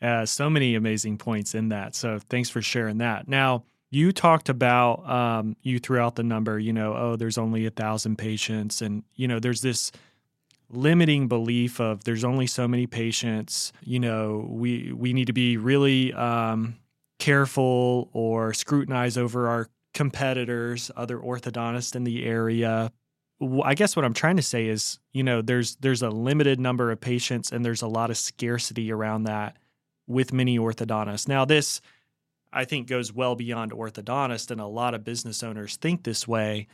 Uh, 0.00 0.26
so 0.26 0.48
many 0.48 0.74
amazing 0.74 1.18
points 1.18 1.54
in 1.54 1.68
that. 1.68 1.94
So 1.94 2.18
thanks 2.28 2.48
for 2.48 2.62
sharing 2.62 2.98
that. 2.98 3.28
Now, 3.28 3.64
you 3.90 4.12
talked 4.12 4.48
about 4.48 5.08
um, 5.08 5.56
you 5.62 5.78
threw 5.78 5.98
out 5.98 6.16
the 6.16 6.22
number. 6.22 6.58
You 6.58 6.72
know, 6.72 6.94
oh, 6.94 7.16
there's 7.16 7.38
only 7.38 7.66
a 7.66 7.70
thousand 7.70 8.16
patients, 8.16 8.82
and 8.82 9.04
you 9.14 9.28
know, 9.28 9.38
there's 9.38 9.60
this 9.60 9.92
limiting 10.70 11.28
belief 11.28 11.80
of 11.80 12.04
there's 12.04 12.24
only 12.24 12.46
so 12.46 12.68
many 12.68 12.86
patients. 12.86 13.72
You 13.82 14.00
know, 14.00 14.46
we 14.50 14.92
we 14.92 15.12
need 15.12 15.26
to 15.26 15.32
be 15.32 15.56
really 15.56 16.12
um, 16.12 16.76
careful 17.18 18.10
or 18.12 18.52
scrutinize 18.52 19.16
over 19.16 19.48
our 19.48 19.68
competitors, 19.94 20.90
other 20.96 21.18
orthodontists 21.18 21.96
in 21.96 22.04
the 22.04 22.24
area. 22.24 22.92
I 23.64 23.74
guess 23.74 23.94
what 23.94 24.04
I'm 24.04 24.14
trying 24.14 24.36
to 24.36 24.42
say 24.42 24.66
is, 24.66 24.98
you 25.12 25.22
know, 25.22 25.42
there's 25.42 25.76
there's 25.76 26.02
a 26.02 26.10
limited 26.10 26.60
number 26.60 26.90
of 26.90 27.00
patients 27.00 27.52
and 27.52 27.64
there's 27.64 27.82
a 27.82 27.88
lot 27.88 28.10
of 28.10 28.16
scarcity 28.16 28.92
around 28.92 29.24
that 29.24 29.56
with 30.06 30.32
many 30.32 30.58
orthodontists. 30.58 31.28
Now 31.28 31.44
this 31.44 31.80
I 32.52 32.64
think 32.64 32.88
goes 32.88 33.12
well 33.12 33.36
beyond 33.36 33.72
orthodontist 33.72 34.50
and 34.50 34.60
a 34.60 34.66
lot 34.66 34.94
of 34.94 35.04
business 35.04 35.42
owners 35.42 35.76
think 35.76 36.02
this 36.02 36.26
way. 36.26 36.66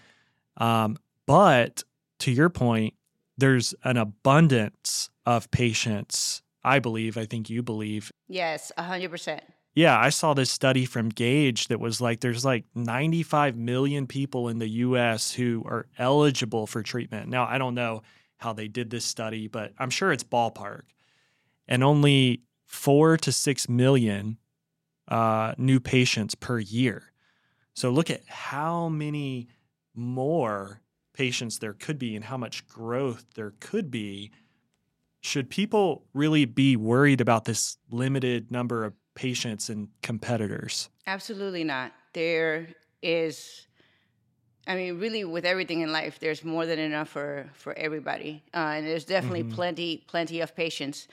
Um, 0.56 0.96
but 1.26 1.82
to 2.20 2.30
your 2.30 2.48
point, 2.48 2.94
there's 3.36 3.74
an 3.84 3.96
abundance 3.96 5.10
of 5.26 5.50
patients, 5.50 6.42
I 6.62 6.78
believe, 6.78 7.16
I 7.16 7.26
think 7.26 7.50
you 7.50 7.62
believe. 7.62 8.10
Yes, 8.28 8.72
100%. 8.78 9.40
Yeah, 9.74 9.98
I 9.98 10.10
saw 10.10 10.34
this 10.34 10.52
study 10.52 10.84
from 10.84 11.10
Gaidge 11.10 11.66
that 11.68 11.80
was 11.80 12.00
like 12.00 12.20
there's 12.20 12.44
like 12.44 12.64
95 12.76 13.56
million 13.56 14.06
people 14.06 14.48
in 14.48 14.58
the 14.58 14.68
US 14.68 15.32
who 15.32 15.64
are 15.66 15.86
eligible 15.98 16.68
for 16.68 16.82
treatment. 16.82 17.28
Now, 17.28 17.46
I 17.46 17.58
don't 17.58 17.74
know 17.74 18.02
how 18.36 18.52
they 18.52 18.68
did 18.68 18.90
this 18.90 19.04
study, 19.04 19.48
but 19.48 19.72
I'm 19.78 19.90
sure 19.90 20.12
it's 20.12 20.22
ballpark. 20.22 20.82
And 21.66 21.82
only 21.82 22.42
4 22.66 23.16
to 23.16 23.32
6 23.32 23.68
million 23.68 24.38
uh, 25.08 25.54
new 25.58 25.80
patients 25.80 26.34
per 26.34 26.58
year. 26.58 27.12
So 27.74 27.90
look 27.90 28.10
at 28.10 28.22
how 28.28 28.88
many 28.88 29.48
more 29.94 30.80
patients 31.14 31.58
there 31.58 31.72
could 31.72 31.98
be 31.98 32.14
and 32.14 32.24
how 32.24 32.36
much 32.36 32.66
growth 32.68 33.24
there 33.34 33.54
could 33.60 33.90
be. 33.90 34.30
Should 35.20 35.48
people 35.48 36.04
really 36.12 36.44
be 36.44 36.76
worried 36.76 37.22
about 37.22 37.46
this 37.46 37.78
limited 37.90 38.50
number 38.50 38.84
of 38.84 38.92
patients 39.14 39.70
and 39.70 39.88
competitors? 40.02 40.90
Absolutely 41.06 41.64
not. 41.64 41.92
There 42.12 42.68
is, 43.02 43.66
I 44.66 44.76
mean, 44.76 44.98
really, 44.98 45.24
with 45.24 45.46
everything 45.46 45.80
in 45.80 45.92
life, 45.92 46.18
there's 46.20 46.44
more 46.44 46.66
than 46.66 46.78
enough 46.78 47.08
for 47.08 47.48
for 47.54 47.72
everybody, 47.78 48.42
uh, 48.52 48.74
and 48.76 48.86
there's 48.86 49.04
definitely 49.04 49.44
mm-hmm. 49.44 49.54
plenty 49.54 50.04
plenty 50.06 50.40
of 50.40 50.54
patients. 50.54 51.08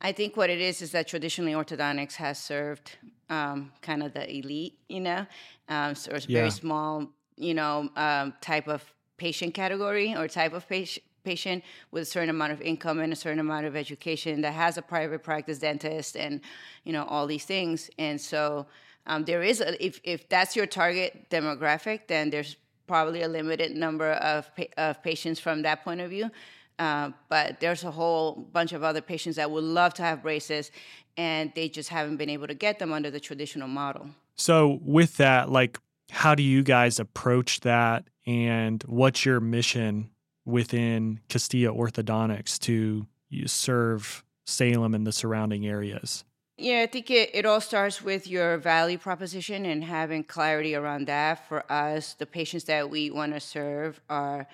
I 0.00 0.12
think 0.12 0.36
what 0.36 0.50
it 0.50 0.60
is 0.60 0.80
is 0.82 0.92
that 0.92 1.08
traditionally 1.08 1.52
orthodontics 1.52 2.14
has 2.14 2.38
served 2.38 2.96
um, 3.30 3.72
kind 3.82 4.02
of 4.02 4.14
the 4.14 4.28
elite, 4.28 4.78
you 4.88 5.00
know, 5.00 5.26
um, 5.68 5.94
so 5.94 6.12
it's 6.12 6.28
yeah. 6.28 6.38
very 6.38 6.50
small, 6.50 7.08
you 7.36 7.54
know, 7.54 7.90
um, 7.96 8.34
type 8.40 8.68
of 8.68 8.84
patient 9.18 9.52
category 9.54 10.14
or 10.14 10.26
type 10.28 10.52
of 10.52 10.68
patient 10.68 11.04
patient 11.24 11.62
with 11.90 12.04
a 12.04 12.06
certain 12.06 12.30
amount 12.30 12.52
of 12.52 12.60
income 12.62 13.00
and 13.00 13.12
a 13.12 13.16
certain 13.16 13.40
amount 13.40 13.66
of 13.66 13.76
education 13.76 14.40
that 14.40 14.54
has 14.54 14.78
a 14.78 14.82
private 14.82 15.22
practice 15.22 15.58
dentist 15.58 16.16
and 16.16 16.40
you 16.84 16.92
know 16.92 17.04
all 17.04 17.26
these 17.26 17.44
things. 17.44 17.90
And 17.98 18.18
so 18.18 18.66
um, 19.06 19.24
there 19.24 19.42
is 19.42 19.60
a, 19.60 19.84
if, 19.84 20.00
if 20.04 20.28
that's 20.28 20.56
your 20.56 20.66
target 20.66 21.28
demographic 21.30 22.06
then 22.08 22.30
there's 22.30 22.56
probably 22.86 23.22
a 23.22 23.28
limited 23.28 23.76
number 23.76 24.12
of, 24.12 24.50
pa- 24.56 24.72
of 24.78 25.02
patients 25.02 25.38
from 25.38 25.62
that 25.62 25.84
point 25.84 26.00
of 26.00 26.08
view. 26.08 26.30
Uh, 26.78 27.10
but 27.28 27.60
there's 27.60 27.84
a 27.84 27.90
whole 27.90 28.48
bunch 28.52 28.72
of 28.72 28.82
other 28.82 29.00
patients 29.00 29.36
that 29.36 29.50
would 29.50 29.64
love 29.64 29.92
to 29.92 30.02
have 30.02 30.22
braces 30.22 30.70
and 31.16 31.52
they 31.54 31.68
just 31.68 31.88
haven't 31.88 32.16
been 32.16 32.30
able 32.30 32.46
to 32.46 32.54
get 32.54 32.78
them 32.78 32.92
under 32.92 33.10
the 33.10 33.20
traditional 33.20 33.68
model. 33.68 34.08
So 34.36 34.78
with 34.82 35.16
that 35.16 35.50
like 35.50 35.78
how 36.10 36.34
do 36.34 36.42
you 36.42 36.62
guys 36.62 36.98
approach 36.98 37.60
that 37.60 38.04
and 38.26 38.82
what's 38.86 39.24
your 39.24 39.40
mission 39.40 40.10
within 40.44 41.20
Castilla 41.28 41.74
Orthodontics 41.74 42.58
to 42.60 43.06
serve 43.46 44.24
Salem 44.46 44.94
and 44.94 45.06
the 45.06 45.12
surrounding 45.12 45.66
areas? 45.66 46.24
Yeah, 46.56 46.80
I 46.80 46.86
think 46.86 47.10
it, 47.10 47.30
it 47.34 47.46
all 47.46 47.60
starts 47.60 48.02
with 48.02 48.26
your 48.26 48.56
value 48.56 48.98
proposition 48.98 49.64
and 49.64 49.84
having 49.84 50.24
clarity 50.24 50.74
around 50.74 51.06
that. 51.06 51.46
For 51.46 51.70
us, 51.70 52.14
the 52.14 52.26
patients 52.26 52.64
that 52.64 52.90
we 52.90 53.10
want 53.10 53.32
to 53.34 53.40
serve 53.40 54.00
are 54.10 54.48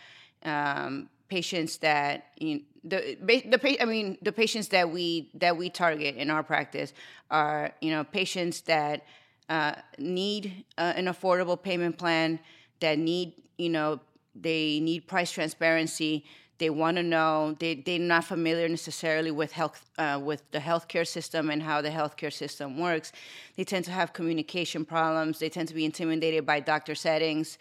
um, 0.45 1.09
patients 1.29 1.79
that 1.79 2.27
you 2.37 2.57
know, 2.57 2.61
the 2.85 3.17
the 3.47 3.83
I 3.83 3.87
mean 3.87 4.19
the 4.21 4.33
patients 4.33 4.69
that 4.69 4.91
we 4.91 5.31
that 5.35 5.57
we 5.57 5.71
target 5.71 6.17
in 6.17 6.29
our 6.29 6.43
practice 6.43 6.93
are 7.31 7.73
you 7.81 7.91
know 7.91 8.05
patients 8.05 8.61
that 8.63 9.07
uh, 9.49 9.75
need 9.99 10.65
uh, 10.79 10.93
an 10.97 11.07
affordable 11.07 11.61
payment 11.61 11.99
plan, 11.99 12.39
that 12.81 12.99
need 12.99 13.35
you 13.59 13.71
know 13.71 14.01
they 14.35 14.81
need 14.81 15.07
price 15.07 15.31
transparency. 15.31 16.25
They 16.59 16.71
want 16.71 16.97
to 16.97 17.03
know 17.03 17.57
they 17.59 17.75
they're 17.75 17.99
not 17.99 18.25
familiar 18.25 18.69
necessarily 18.69 19.31
with 19.31 19.53
health 19.53 19.85
uh, 19.99 20.21
with 20.23 20.49
the 20.51 20.59
healthcare 20.59 21.07
system 21.07 21.51
and 21.51 21.63
how 21.63 21.81
the 21.83 21.91
healthcare 21.91 22.33
system 22.33 22.79
works. 22.79 23.13
They 23.57 23.65
tend 23.65 23.85
to 23.87 23.91
have 23.91 24.13
communication 24.13 24.85
problems. 24.85 25.39
They 25.39 25.49
tend 25.49 25.69
to 25.69 25.75
be 25.75 25.85
intimidated 25.85 26.47
by 26.47 26.61
doctor 26.61 26.95
settings. 26.95 27.59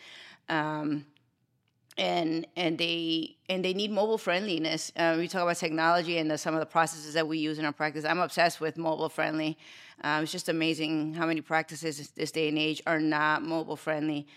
Um, 0.49 1.05
and 1.97 2.47
and 2.55 2.77
they 2.77 3.35
and 3.49 3.63
they 3.63 3.73
need 3.73 3.91
mobile 3.91 4.17
friendliness. 4.17 4.91
Uh, 4.95 5.15
we 5.17 5.27
talk 5.27 5.43
about 5.43 5.57
technology 5.57 6.17
and 6.17 6.29
the, 6.29 6.37
some 6.37 6.53
of 6.53 6.59
the 6.59 6.65
processes 6.65 7.13
that 7.13 7.27
we 7.27 7.37
use 7.37 7.59
in 7.59 7.65
our 7.65 7.71
practice. 7.71 8.05
I'm 8.05 8.19
obsessed 8.19 8.59
with 8.59 8.77
mobile 8.77 9.09
friendly. 9.09 9.57
Um, 10.01 10.23
it's 10.23 10.31
just 10.31 10.49
amazing 10.49 11.13
how 11.13 11.25
many 11.25 11.41
practices 11.41 12.09
this 12.15 12.31
day 12.31 12.49
and 12.49 12.57
age 12.57 12.81
are 12.85 12.99
not 12.99 13.43
mobile 13.43 13.75
friendly. 13.75 14.27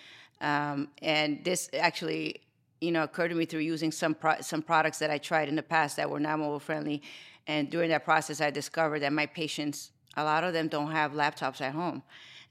Um, 0.40 0.88
and 1.02 1.42
this 1.44 1.70
actually, 1.78 2.42
you 2.80 2.92
know, 2.92 3.02
occurred 3.02 3.28
to 3.28 3.34
me 3.34 3.46
through 3.46 3.60
using 3.60 3.90
some 3.90 4.14
pro- 4.14 4.40
some 4.40 4.62
products 4.62 4.98
that 4.98 5.10
I 5.10 5.18
tried 5.18 5.48
in 5.48 5.56
the 5.56 5.62
past 5.62 5.96
that 5.96 6.08
were 6.10 6.20
not 6.20 6.38
mobile 6.38 6.60
friendly. 6.60 7.02
And 7.46 7.70
during 7.70 7.90
that 7.90 8.04
process, 8.04 8.40
I 8.40 8.50
discovered 8.50 9.00
that 9.00 9.12
my 9.12 9.26
patients, 9.26 9.92
a 10.16 10.24
lot 10.24 10.44
of 10.44 10.52
them 10.52 10.68
don't 10.68 10.90
have 10.90 11.12
laptops 11.12 11.60
at 11.60 11.72
home, 11.72 12.02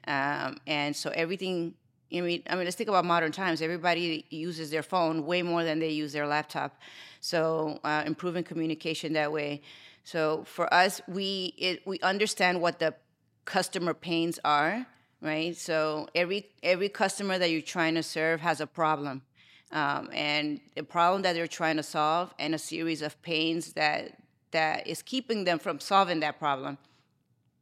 um, 0.07 0.57
and 0.65 0.95
so 0.95 1.11
everything. 1.11 1.75
I 2.13 2.21
mean, 2.21 2.43
I 2.49 2.55
mean, 2.55 2.65
let's 2.65 2.77
think 2.77 2.87
about 2.87 3.03
modern 3.03 3.31
times. 3.31 3.61
Everybody 3.61 4.25
uses 4.29 4.69
their 4.69 4.83
phone 4.83 5.25
way 5.25 5.41
more 5.41 5.63
than 5.63 5.79
they 5.79 5.89
use 5.89 6.13
their 6.13 6.27
laptop. 6.27 6.79
So, 7.19 7.79
uh, 7.83 8.03
improving 8.05 8.43
communication 8.43 9.13
that 9.13 9.31
way. 9.31 9.63
So, 10.05 10.45
for 10.45 10.73
us, 10.73 11.01
we 11.07 11.53
it, 11.57 11.85
we 11.85 11.99
understand 11.99 12.61
what 12.61 12.79
the 12.79 12.95
customer 13.43 13.93
pains 13.93 14.39
are 14.45 14.87
right? 15.25 15.57
So 15.57 16.07
every 16.13 16.47
every 16.63 16.89
customer 16.89 17.37
that 17.37 17.49
you're 17.49 17.61
trying 17.61 17.95
to 17.95 18.03
serve 18.03 18.41
has 18.41 18.61
a 18.61 18.67
problem, 18.67 19.23
um, 19.71 20.09
and 20.13 20.59
the 20.75 20.83
problem 20.83 21.23
that 21.23 21.33
they're 21.33 21.47
trying 21.47 21.77
to 21.77 21.83
solve, 21.83 22.33
and 22.39 22.53
a 22.53 22.59
series 22.59 23.01
of 23.01 23.19
pains 23.21 23.73
that 23.73 24.17
that 24.51 24.87
is 24.87 25.01
keeping 25.01 25.43
them 25.43 25.59
from 25.59 25.79
solving 25.79 26.19
that 26.21 26.39
problem. 26.39 26.77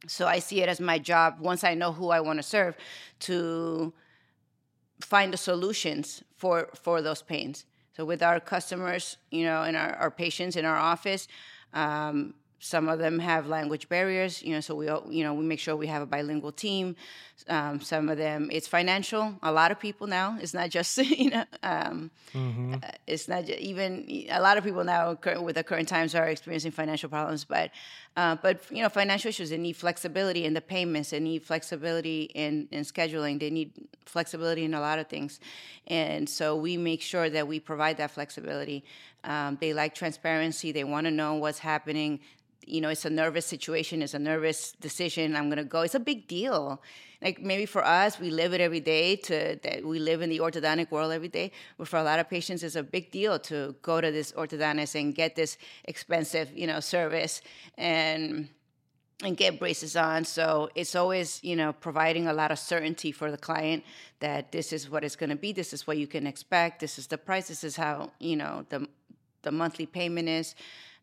So 0.07 0.27
I 0.27 0.39
see 0.39 0.61
it 0.61 0.67
as 0.67 0.81
my 0.81 0.99
job 0.99 1.37
once 1.39 1.63
I 1.63 1.73
know 1.73 1.93
who 1.93 2.09
I 2.09 2.19
want 2.19 2.37
to 2.37 2.43
serve 2.43 2.75
to 3.21 3.93
find 4.99 5.31
the 5.31 5.37
solutions 5.37 6.23
for 6.35 6.69
for 6.75 7.01
those 7.01 7.21
pains. 7.21 7.65
So 7.95 8.03
with 8.05 8.23
our 8.23 8.39
customers, 8.39 9.17
you 9.29 9.45
know, 9.45 9.61
and 9.61 9.77
our, 9.77 9.93
our 9.95 10.11
patients 10.11 10.55
in 10.55 10.65
our 10.65 10.77
office, 10.77 11.27
um, 11.73 12.33
some 12.63 12.87
of 12.87 12.97
them 12.97 13.19
have 13.19 13.45
language 13.47 13.89
barriers, 13.89 14.41
you 14.41 14.53
know, 14.53 14.61
so 14.61 14.73
we, 14.73 14.85
you 15.13 15.21
know, 15.21 15.33
we 15.33 15.43
make 15.43 15.59
sure 15.59 15.75
we 15.75 15.87
have 15.87 16.01
a 16.01 16.05
bilingual 16.05 16.53
team. 16.53 16.95
Um, 17.49 17.81
some 17.81 18.07
of 18.07 18.17
them, 18.17 18.47
it's 18.53 18.67
financial. 18.67 19.37
A 19.43 19.51
lot 19.51 19.71
of 19.71 19.81
people 19.81 20.07
now, 20.07 20.37
it's 20.39 20.53
not 20.53 20.69
just, 20.69 20.97
you 21.23 21.29
know, 21.31 21.43
um, 21.61 22.09
mm-hmm. 22.33 22.75
Uh, 22.75 22.87
it's 23.05 23.27
not 23.27 23.49
even 23.49 24.25
a 24.29 24.39
lot 24.39 24.57
of 24.57 24.63
people 24.63 24.85
now 24.85 25.17
with 25.41 25.55
the 25.55 25.63
current 25.63 25.89
times 25.89 26.15
are 26.15 26.29
experiencing 26.29 26.71
financial 26.71 27.09
problems. 27.09 27.43
But, 27.43 27.71
uh, 28.15 28.37
but 28.41 28.61
you 28.71 28.81
know, 28.81 28.89
financial 28.89 29.27
issues. 29.27 29.49
They 29.49 29.57
need 29.57 29.75
flexibility 29.75 30.45
in 30.45 30.53
the 30.53 30.61
payments. 30.61 31.09
They 31.09 31.19
need 31.19 31.43
flexibility 31.43 32.31
in 32.33 32.67
in 32.71 32.83
scheduling. 32.83 33.39
They 33.39 33.49
need 33.49 33.71
flexibility 34.05 34.63
in 34.63 34.73
a 34.73 34.79
lot 34.79 34.99
of 34.99 35.07
things, 35.07 35.39
and 35.87 36.27
so 36.27 36.55
we 36.55 36.77
make 36.77 37.01
sure 37.01 37.29
that 37.29 37.47
we 37.47 37.59
provide 37.59 37.97
that 37.97 38.11
flexibility. 38.11 38.83
Um, 39.23 39.57
they 39.61 39.73
like 39.73 39.95
transparency. 39.95 40.71
They 40.71 40.83
want 40.83 41.05
to 41.05 41.11
know 41.11 41.35
what's 41.35 41.59
happening 41.59 42.19
you 42.65 42.81
know, 42.81 42.89
it's 42.89 43.05
a 43.05 43.09
nervous 43.09 43.45
situation, 43.45 44.01
it's 44.01 44.13
a 44.13 44.19
nervous 44.19 44.73
decision. 44.73 45.35
I'm 45.35 45.49
gonna 45.49 45.63
go. 45.63 45.81
It's 45.81 45.95
a 45.95 45.99
big 45.99 46.27
deal. 46.27 46.81
Like 47.21 47.41
maybe 47.41 47.65
for 47.65 47.85
us, 47.85 48.19
we 48.19 48.29
live 48.29 48.53
it 48.53 48.61
every 48.61 48.79
day. 48.79 49.15
To 49.15 49.59
that 49.63 49.85
we 49.85 49.99
live 49.99 50.21
in 50.21 50.29
the 50.29 50.39
orthodontic 50.39 50.91
world 50.91 51.11
every 51.11 51.27
day. 51.27 51.51
But 51.77 51.87
for 51.87 51.97
a 51.97 52.03
lot 52.03 52.19
of 52.19 52.29
patients, 52.29 52.63
it's 52.63 52.75
a 52.75 52.83
big 52.83 53.11
deal 53.11 53.39
to 53.39 53.75
go 53.81 54.01
to 54.01 54.11
this 54.11 54.31
orthodontist 54.33 54.99
and 54.99 55.15
get 55.15 55.35
this 55.35 55.57
expensive, 55.85 56.51
you 56.55 56.67
know, 56.67 56.79
service 56.79 57.41
and 57.77 58.49
and 59.23 59.37
get 59.37 59.59
braces 59.59 59.95
on. 59.95 60.25
So 60.25 60.69
it's 60.75 60.95
always, 60.95 61.39
you 61.43 61.55
know, 61.55 61.73
providing 61.73 62.27
a 62.27 62.33
lot 62.33 62.51
of 62.51 62.59
certainty 62.59 63.11
for 63.11 63.31
the 63.31 63.37
client 63.37 63.83
that 64.19 64.51
this 64.51 64.73
is 64.73 64.89
what 64.89 65.03
it's 65.03 65.15
going 65.15 65.29
to 65.29 65.35
be. 65.35 65.53
This 65.53 65.73
is 65.73 65.87
what 65.87 65.97
you 65.97 66.07
can 66.07 66.27
expect. 66.27 66.79
This 66.81 66.99
is 66.99 67.07
the 67.07 67.17
price. 67.17 67.47
This 67.47 67.63
is 67.63 67.75
how, 67.75 68.11
you 68.19 68.35
know, 68.35 68.65
the 68.69 68.87
the 69.43 69.51
monthly 69.51 69.85
payment 69.85 70.29
is. 70.29 70.55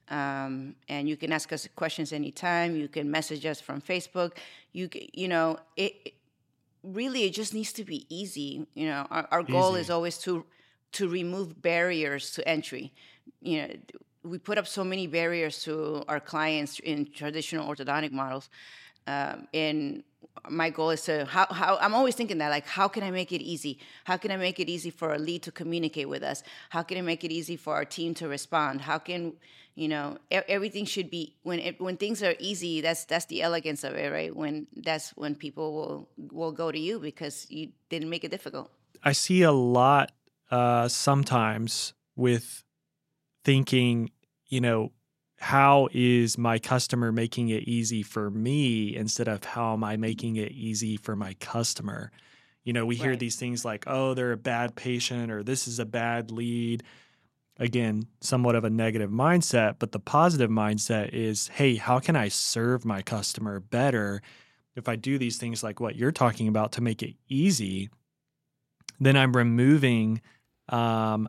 Um, 0.09 0.75
and 0.89 1.09
you 1.09 1.17
can 1.17 1.33
ask 1.33 1.53
us 1.53 1.69
questions 1.77 2.13
anytime. 2.13 2.75
You 2.75 2.89
can 2.89 3.11
message 3.11 3.47
us 3.47 3.61
from 3.61 3.81
Facebook. 3.81 4.33
You 4.73 4.89
you 5.13 5.29
know 5.29 5.59
it. 5.77 6.15
Really, 6.83 7.25
it 7.25 7.35
just 7.35 7.53
needs 7.53 7.75
to 7.75 7.85
be 7.85 8.07
easy. 8.09 8.67
You 8.75 8.87
know, 8.87 9.07
our, 9.11 9.29
our 9.31 9.43
goal 9.43 9.73
Easy. 9.73 9.81
is 9.83 9.91
always 9.91 10.19
to 10.19 10.45
to 10.93 11.09
remove 11.09 11.61
barriers 11.61 12.33
to 12.33 12.49
entry. 12.49 12.93
You 13.41 13.63
know, 13.63 13.75
we 14.23 14.39
put 14.39 14.59
up 14.59 14.67
so 14.67 14.85
many 14.85 15.07
barriers 15.07 15.63
to 15.65 16.03
our 16.09 16.21
clients 16.21 16.79
in 16.81 17.07
traditional 17.13 17.67
orthodontic 17.69 18.13
models. 18.13 18.49
Um, 19.07 19.49
and 19.55 20.05
my 20.49 20.71
goal 20.71 20.91
is 20.91 21.03
to 21.03 21.25
how, 21.25 21.47
how 21.51 21.79
I'm 21.81 21.95
always 21.95 22.15
thinking 22.15 22.39
that 22.39 22.51
like 22.51 22.67
how 22.67 22.89
can 22.89 23.03
I 23.03 23.11
make 23.11 23.33
it 23.33 23.43
easy? 23.43 23.79
How 24.05 24.17
can 24.17 24.31
I 24.31 24.37
make 24.37 24.61
it 24.61 24.69
easy 24.69 24.91
for 24.91 25.15
a 25.15 25.19
lead 25.19 25.43
to 25.45 25.53
communicate 25.53 26.09
with 26.09 26.23
us? 26.23 26.43
How 26.69 26.83
can 26.83 26.99
I 26.99 27.03
make 27.03 27.25
it 27.25 27.33
easy 27.33 27.57
for 27.57 27.75
our 27.75 27.85
team 27.85 28.15
to 28.15 28.29
respond? 28.29 28.83
How 28.83 28.99
can 28.99 29.33
you 29.75 29.89
know 29.89 30.19
everything 30.31 30.85
should 30.85 31.11
be 31.11 31.37
when 31.43 31.59
it, 31.59 31.81
when 31.81 31.97
things 31.97 32.23
are 32.23 32.35
easy 32.39 32.81
that's 32.81 33.05
that's 33.05 33.27
the 33.27 33.41
elegance 33.41 33.85
of 33.85 33.95
it 33.95 34.13
right 34.13 34.35
when 34.35 34.67
that's 34.77 35.11
when 35.11 35.35
people 35.35 35.73
will 35.73 36.09
will 36.33 36.53
go 36.53 36.73
to 36.73 36.79
you 36.79 36.99
because 36.99 37.47
you 37.51 37.69
didn't 37.89 38.11
make 38.11 38.25
it 38.25 38.31
difficult 38.31 38.71
I 39.03 39.13
see 39.13 39.43
a 39.43 39.53
lot 39.53 40.13
uh, 40.51 40.89
sometimes 40.89 41.95
with 42.17 42.65
thinking, 43.45 44.11
you 44.47 44.61
know, 44.61 44.93
how 45.39 45.89
is 45.93 46.37
my 46.37 46.59
customer 46.59 47.13
making 47.13 47.49
it 47.49 47.65
easy 47.65 48.03
for 48.03 48.31
me 48.31 48.95
instead 48.95 49.29
of 49.29 49.45
how 49.45 49.73
am 49.73 49.85
I 49.85 49.97
making 49.97 50.37
it 50.37 50.53
easy 50.53 50.97
for 50.97 51.17
my 51.17 51.35
customer? 51.35 52.11
You 52.65 52.73
know, 52.75 52.85
we 52.85 52.97
hear 52.97 53.13
Right. 53.13 53.19
these 53.19 53.37
things 53.37 53.65
like, 53.65 53.85
oh, 53.87 54.15
they're 54.15 54.33
a 54.33 54.37
bad 54.37 54.77
patient 54.77 55.33
or 55.33 55.43
this 55.43 55.67
is 55.67 55.79
a 55.79 55.87
bad 55.87 56.31
lead. 56.31 56.83
Again, 57.59 58.05
somewhat 58.21 58.55
of 58.55 58.65
a 58.65 58.71
negative 58.71 59.11
mindset, 59.11 59.77
but 59.79 59.93
the 59.93 60.01
positive 60.01 60.51
mindset 60.51 61.11
is, 61.13 61.49
hey, 61.49 61.77
how 61.77 61.99
can 61.99 62.17
I 62.17 62.29
serve 62.29 62.85
my 62.85 63.03
customer 63.03 63.61
better 63.61 64.23
if 64.77 64.89
I 64.89 64.97
do 64.97 65.19
these 65.19 65.39
things 65.39 65.63
like 65.63 65.81
what 65.81 65.97
you're 65.97 66.13
talking 66.13 66.49
about 66.49 66.73
to 66.73 66.81
make 66.83 67.03
it 67.03 67.17
easy? 67.29 67.91
then 69.01 69.17
I'm 69.17 69.35
removing 69.35 70.21
um, 70.69 71.29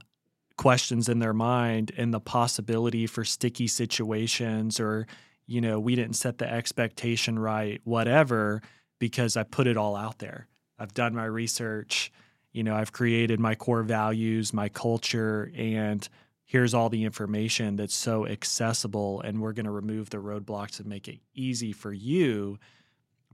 questions 0.61 1.09
in 1.09 1.17
their 1.17 1.33
mind 1.33 1.91
and 1.97 2.13
the 2.13 2.19
possibility 2.19 3.07
for 3.07 3.25
sticky 3.25 3.65
situations 3.65 4.79
or, 4.79 5.07
you 5.47 5.59
know, 5.59 5.79
we 5.79 5.95
didn't 5.95 6.15
set 6.15 6.37
the 6.37 6.47
expectation 6.47 7.39
right, 7.39 7.81
whatever, 7.83 8.61
because 8.99 9.35
I 9.35 9.41
put 9.41 9.65
it 9.65 9.75
all 9.75 9.95
out 9.95 10.19
there. 10.19 10.47
I've 10.77 10.93
done 10.93 11.15
my 11.15 11.25
research, 11.25 12.11
you 12.51 12.61
know, 12.61 12.75
I've 12.75 12.91
created 12.91 13.39
my 13.39 13.55
core 13.55 13.81
values, 13.81 14.53
my 14.53 14.69
culture, 14.69 15.51
and 15.57 16.07
here's 16.45 16.75
all 16.75 16.89
the 16.89 17.05
information 17.05 17.75
that's 17.75 17.95
so 17.95 18.27
accessible. 18.27 19.19
And 19.21 19.41
we're 19.41 19.53
going 19.53 19.65
to 19.65 19.71
remove 19.71 20.11
the 20.11 20.17
roadblocks 20.17 20.79
and 20.79 20.87
make 20.87 21.07
it 21.07 21.21
easy 21.33 21.71
for 21.71 21.91
you 21.91 22.59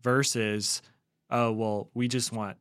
versus, 0.01 0.81
oh, 1.29 1.51
well, 1.51 1.89
we 1.93 2.07
just 2.07 2.31
want 2.31 2.55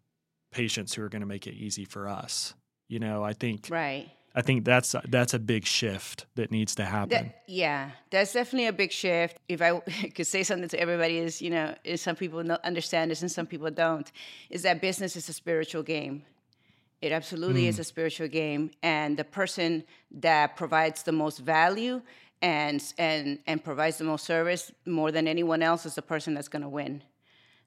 patients 0.51 0.93
who 0.93 1.05
are 1.05 1.09
going 1.09 1.21
to 1.21 1.27
make 1.27 1.47
it 1.47 1.55
easy 1.55 1.85
for 1.85 2.09
us. 2.09 2.53
You 2.89 2.99
know, 2.99 3.23
I 3.23 3.33
think 3.33 3.69
right 3.71 4.09
I 4.37 4.43
think 4.43 4.67
that's 4.67 4.95
that's 5.09 5.33
a 5.33 5.39
big 5.39 5.65
shift 5.65 6.27
that 6.35 6.51
needs 6.51 6.75
to 6.75 6.85
happen. 6.85 7.09
That, 7.09 7.43
yeah, 7.47 7.93
that's 8.11 8.35
definitely 8.35 8.67
a 8.67 8.73
big 8.73 8.93
shift. 8.93 9.39
If 9.49 9.63
I 9.63 9.81
could 10.15 10.27
say 10.27 10.43
something 10.43 10.69
to 10.69 10.79
everybody, 10.79 11.17
is 11.17 11.41
you 11.41 11.49
know, 11.49 11.75
is 11.85 12.03
some 12.03 12.17
people 12.17 12.41
understand 12.63 13.11
this 13.11 13.23
and 13.23 13.33
some 13.33 13.47
people 13.47 13.71
don't. 13.71 14.13
Is 14.51 14.63
that 14.63 14.83
business 14.83 15.17
is 15.17 15.31
a 15.31 15.33
spiritual 15.33 15.83
game. 15.83 16.23
It 17.01 17.13
absolutely 17.13 17.67
is 17.67 17.79
a 17.79 17.85
spiritual 17.85 18.29
game, 18.29 18.71
and 18.83 19.17
the 19.17 19.25
person 19.25 19.85
that 20.11 20.57
provides 20.57 21.03
the 21.03 21.13
most 21.13 21.39
value 21.39 22.03
and 22.43 22.83
and 22.99 23.39
and 23.47 23.65
provides 23.65 23.97
the 23.97 24.05
most 24.05 24.27
service 24.27 24.71
more 24.85 25.13
than 25.13 25.27
anyone 25.27 25.63
else 25.63 25.87
is 25.87 25.95
the 25.95 26.03
person 26.03 26.35
that's 26.35 26.49
going 26.49 26.63
to 26.63 26.69
win. 26.69 27.03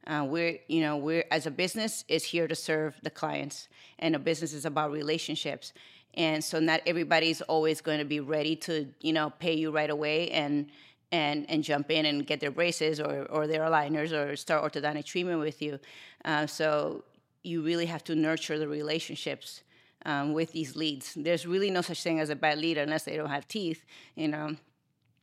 Uh, 0.07 0.25
we're, 0.27 0.57
you 0.67 0.81
know, 0.81 0.97
we're 0.97 1.23
as 1.29 1.45
a 1.45 1.51
business 1.51 2.03
is 2.07 2.23
here 2.23 2.47
to 2.47 2.55
serve 2.55 2.95
the 3.03 3.09
clients, 3.09 3.67
and 3.99 4.15
a 4.15 4.19
business 4.19 4.53
is 4.53 4.65
about 4.65 4.91
relationships. 4.91 5.73
And 6.15 6.43
so, 6.43 6.59
not 6.59 6.81
everybody's 6.85 7.41
always 7.41 7.81
going 7.81 7.99
to 7.99 8.05
be 8.05 8.19
ready 8.19 8.55
to, 8.57 8.87
you 9.01 9.13
know, 9.13 9.29
pay 9.29 9.53
you 9.53 9.71
right 9.71 9.89
away 9.89 10.29
and 10.31 10.69
and 11.11 11.49
and 11.49 11.63
jump 11.63 11.91
in 11.91 12.05
and 12.05 12.25
get 12.25 12.39
their 12.39 12.51
braces 12.51 12.99
or 12.99 13.25
or 13.29 13.47
their 13.47 13.61
aligners 13.61 14.11
or 14.11 14.35
start 14.35 14.63
orthodontic 14.63 15.05
treatment 15.05 15.39
with 15.39 15.61
you. 15.61 15.79
Uh, 16.25 16.47
so, 16.47 17.03
you 17.43 17.61
really 17.61 17.85
have 17.85 18.03
to 18.05 18.15
nurture 18.15 18.59
the 18.59 18.67
relationships 18.67 19.63
um, 20.05 20.33
with 20.33 20.51
these 20.51 20.75
leads. 20.75 21.13
There's 21.15 21.45
really 21.45 21.69
no 21.69 21.81
such 21.81 22.03
thing 22.03 22.19
as 22.19 22.29
a 22.29 22.35
bad 22.35 22.57
lead 22.57 22.77
unless 22.77 23.03
they 23.03 23.15
don't 23.15 23.29
have 23.29 23.47
teeth, 23.47 23.85
you 24.15 24.27
know 24.27 24.55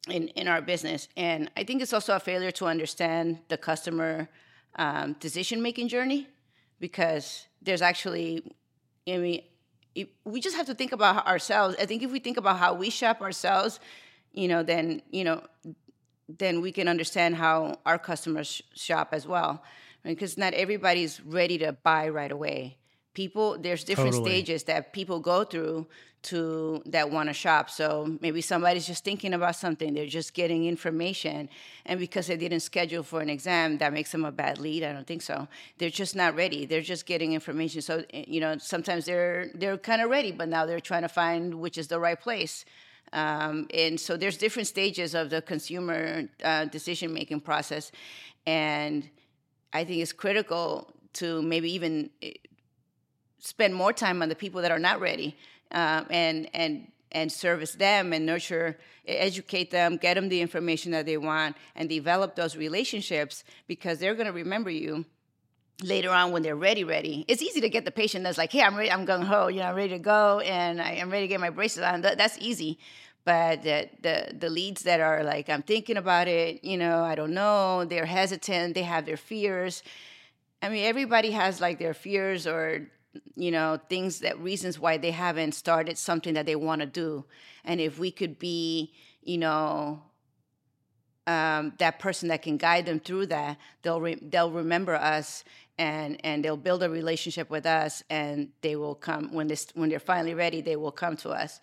in, 0.08 0.28
in 0.28 0.48
our 0.48 0.60
business. 0.60 1.08
And 1.16 1.50
I 1.56 1.64
think 1.64 1.82
it's 1.82 1.92
also 1.92 2.14
a 2.14 2.20
failure 2.20 2.50
to 2.52 2.66
understand 2.66 3.40
the 3.48 3.56
customer 3.56 4.28
um, 4.76 5.14
decision 5.20 5.62
making 5.62 5.88
journey 5.88 6.28
because 6.80 7.46
there's 7.62 7.82
actually, 7.82 8.52
I 9.08 9.16
mean, 9.16 9.42
if, 9.96 10.08
we 10.24 10.40
just 10.40 10.54
have 10.56 10.66
to 10.66 10.74
think 10.74 10.92
about 10.92 11.26
ourselves. 11.26 11.74
I 11.80 11.86
think 11.86 12.02
if 12.02 12.12
we 12.12 12.20
think 12.20 12.36
about 12.36 12.58
how 12.58 12.74
we 12.74 12.90
shop 12.90 13.20
ourselves, 13.22 13.80
you 14.32 14.46
know, 14.46 14.62
then, 14.62 15.02
you 15.10 15.24
know, 15.24 15.42
then 16.28 16.60
we 16.60 16.70
can 16.70 16.86
understand 16.86 17.34
how 17.34 17.80
our 17.86 17.98
customers 17.98 18.62
shop 18.74 19.08
as 19.12 19.26
well. 19.26 19.62
Because 20.04 20.38
not 20.38 20.54
everybody's 20.54 21.20
ready 21.20 21.58
to 21.58 21.72
buy 21.72 22.08
right 22.10 22.30
away. 22.30 22.76
People, 23.16 23.56
there's 23.58 23.82
different 23.82 24.12
Totally. 24.12 24.30
stages 24.30 24.64
that 24.64 24.92
people 24.92 25.20
go 25.20 25.42
through 25.42 25.86
to 26.24 26.82
that 26.84 27.10
want 27.10 27.30
to 27.30 27.32
shop. 27.32 27.70
So 27.70 28.18
maybe 28.20 28.42
somebody's 28.42 28.86
just 28.86 29.04
thinking 29.04 29.32
about 29.32 29.56
something, 29.56 29.94
they're 29.94 30.14
just 30.20 30.34
getting 30.34 30.66
information, 30.66 31.48
and 31.86 31.98
because 31.98 32.26
they 32.26 32.36
didn't 32.36 32.60
schedule 32.60 33.02
for 33.02 33.22
an 33.22 33.30
exam, 33.30 33.78
that 33.78 33.94
makes 33.94 34.12
them 34.12 34.26
a 34.26 34.30
bad 34.30 34.58
lead. 34.58 34.82
I 34.84 34.92
don't 34.92 35.06
think 35.06 35.22
so. 35.22 35.48
They're 35.78 35.88
just 36.02 36.14
not 36.14 36.36
ready. 36.36 36.66
They're 36.66 36.88
just 36.94 37.06
getting 37.06 37.32
information. 37.32 37.80
So 37.80 38.04
eh, 38.12 38.24
you 38.26 38.40
know, 38.40 38.58
sometimes 38.58 39.06
they're 39.06 39.50
they're 39.54 39.78
kind 39.78 40.02
of 40.02 40.10
ready, 40.10 40.30
but 40.30 40.48
now 40.50 40.66
they're 40.66 40.86
trying 40.90 41.06
to 41.08 41.08
find 41.08 41.54
which 41.54 41.78
is 41.78 41.88
the 41.88 41.98
right 41.98 42.20
place. 42.20 42.66
Um, 43.14 43.66
and 43.72 43.98
so 43.98 44.18
there's 44.18 44.36
different 44.36 44.68
stages 44.68 45.14
of 45.14 45.30
the 45.30 45.40
consumer 45.40 46.28
uh, 46.44 46.66
decision 46.66 47.14
making 47.14 47.40
process, 47.40 47.92
and 48.46 49.08
I 49.72 49.84
think 49.84 50.02
it's 50.02 50.12
critical 50.12 50.92
to 51.14 51.40
maybe 51.40 51.72
even 51.72 52.10
eh, 52.20 52.32
spend 53.38 53.74
more 53.74 53.92
time 53.92 54.22
on 54.22 54.28
the 54.28 54.34
people 54.34 54.62
that 54.62 54.70
are 54.70 54.78
not 54.78 55.00
ready 55.00 55.36
um, 55.72 56.06
and 56.10 56.48
and 56.54 56.88
and 57.12 57.30
service 57.30 57.72
them 57.72 58.12
and 58.12 58.26
nurture 58.26 58.76
educate 59.06 59.70
them 59.70 59.96
get 59.96 60.14
them 60.14 60.28
the 60.28 60.40
information 60.40 60.92
that 60.92 61.06
they 61.06 61.16
want 61.16 61.56
and 61.74 61.88
develop 61.88 62.34
those 62.34 62.56
relationships 62.56 63.44
because 63.66 63.98
they're 63.98 64.14
going 64.14 64.26
to 64.26 64.32
remember 64.32 64.70
you 64.70 65.04
later 65.82 66.10
on 66.10 66.32
when 66.32 66.42
they're 66.42 66.56
ready 66.56 66.84
ready. 66.84 67.24
It's 67.28 67.42
easy 67.42 67.60
to 67.60 67.68
get 67.68 67.84
the 67.84 67.90
patient 67.90 68.24
that's 68.24 68.38
like 68.38 68.52
hey 68.52 68.62
i'm 68.62 68.76
ready 68.76 68.90
i'm 68.90 69.06
gung-ho 69.06 69.48
you 69.48 69.60
know 69.60 69.66
i'm 69.66 69.76
ready 69.76 69.90
to 69.90 69.98
go 69.98 70.40
and 70.40 70.80
I, 70.80 70.92
i'm 70.92 71.10
ready 71.10 71.24
to 71.24 71.28
get 71.28 71.40
my 71.40 71.50
braces 71.50 71.82
on. 71.82 72.02
That, 72.02 72.18
that's 72.18 72.38
easy. 72.38 72.78
But 73.24 73.62
the, 73.62 73.90
the 74.02 74.34
the 74.38 74.48
leads 74.48 74.82
that 74.84 75.00
are 75.00 75.22
like 75.22 75.48
i'm 75.48 75.62
thinking 75.62 75.96
about 75.96 76.28
it 76.28 76.64
you 76.64 76.76
know 76.76 77.02
i 77.02 77.14
don't 77.14 77.34
know 77.34 77.84
they're 77.84 78.06
hesitant 78.06 78.74
they 78.74 78.82
have 78.82 79.04
their 79.06 79.16
fears. 79.16 79.82
I 80.62 80.68
mean 80.70 80.84
everybody 80.84 81.32
has 81.32 81.60
like 81.60 81.78
their 81.78 81.94
fears 81.94 82.46
or 82.46 82.88
you 83.34 83.50
know 83.50 83.80
things 83.88 84.20
that 84.20 84.38
reasons 84.40 84.78
why 84.78 84.96
they 84.96 85.10
haven't 85.10 85.52
started 85.52 85.98
something 85.98 86.34
that 86.34 86.46
they 86.46 86.56
want 86.56 86.80
to 86.80 86.86
do. 86.86 87.24
And 87.64 87.80
if 87.80 87.98
we 87.98 88.10
could 88.10 88.38
be 88.38 88.92
you 89.22 89.38
know 89.38 90.02
um, 91.26 91.72
that 91.78 91.98
person 91.98 92.28
that 92.28 92.42
can 92.42 92.56
guide 92.56 92.86
them 92.86 93.00
through 93.00 93.26
that 93.26 93.58
they'll 93.82 94.00
re- 94.00 94.22
they'll 94.22 94.50
remember 94.50 94.94
us 94.94 95.44
and 95.78 96.24
and 96.24 96.44
they'll 96.44 96.56
build 96.56 96.82
a 96.82 96.90
relationship 96.90 97.50
with 97.50 97.66
us 97.66 98.02
and 98.08 98.50
they 98.60 98.76
will 98.76 98.94
come 98.94 99.32
when 99.32 99.48
this 99.48 99.66
when 99.74 99.88
they're 99.88 99.98
finally 99.98 100.34
ready 100.34 100.60
they 100.60 100.76
will 100.76 100.92
come 100.92 101.16
to 101.16 101.30
us. 101.30 101.60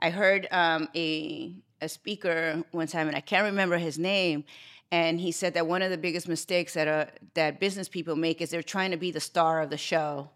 I 0.00 0.10
heard 0.10 0.48
um, 0.50 0.88
a 0.94 1.54
a 1.80 1.88
speaker 1.88 2.62
one 2.72 2.86
time 2.86 3.08
and 3.08 3.16
i 3.16 3.20
can't 3.20 3.44
remember 3.44 3.78
his 3.78 3.98
name 3.98 4.44
and 4.92 5.20
he 5.20 5.30
said 5.30 5.54
that 5.54 5.66
one 5.66 5.82
of 5.82 5.90
the 5.90 5.98
biggest 5.98 6.28
mistakes 6.28 6.74
that 6.74 6.88
uh, 6.88 7.06
that 7.34 7.60
business 7.60 7.88
people 7.88 8.16
make 8.16 8.40
is 8.40 8.50
they're 8.50 8.62
trying 8.62 8.90
to 8.90 8.96
be 8.96 9.10
the 9.10 9.20
star 9.20 9.60
of 9.60 9.70
the 9.70 9.78
show 9.78 10.30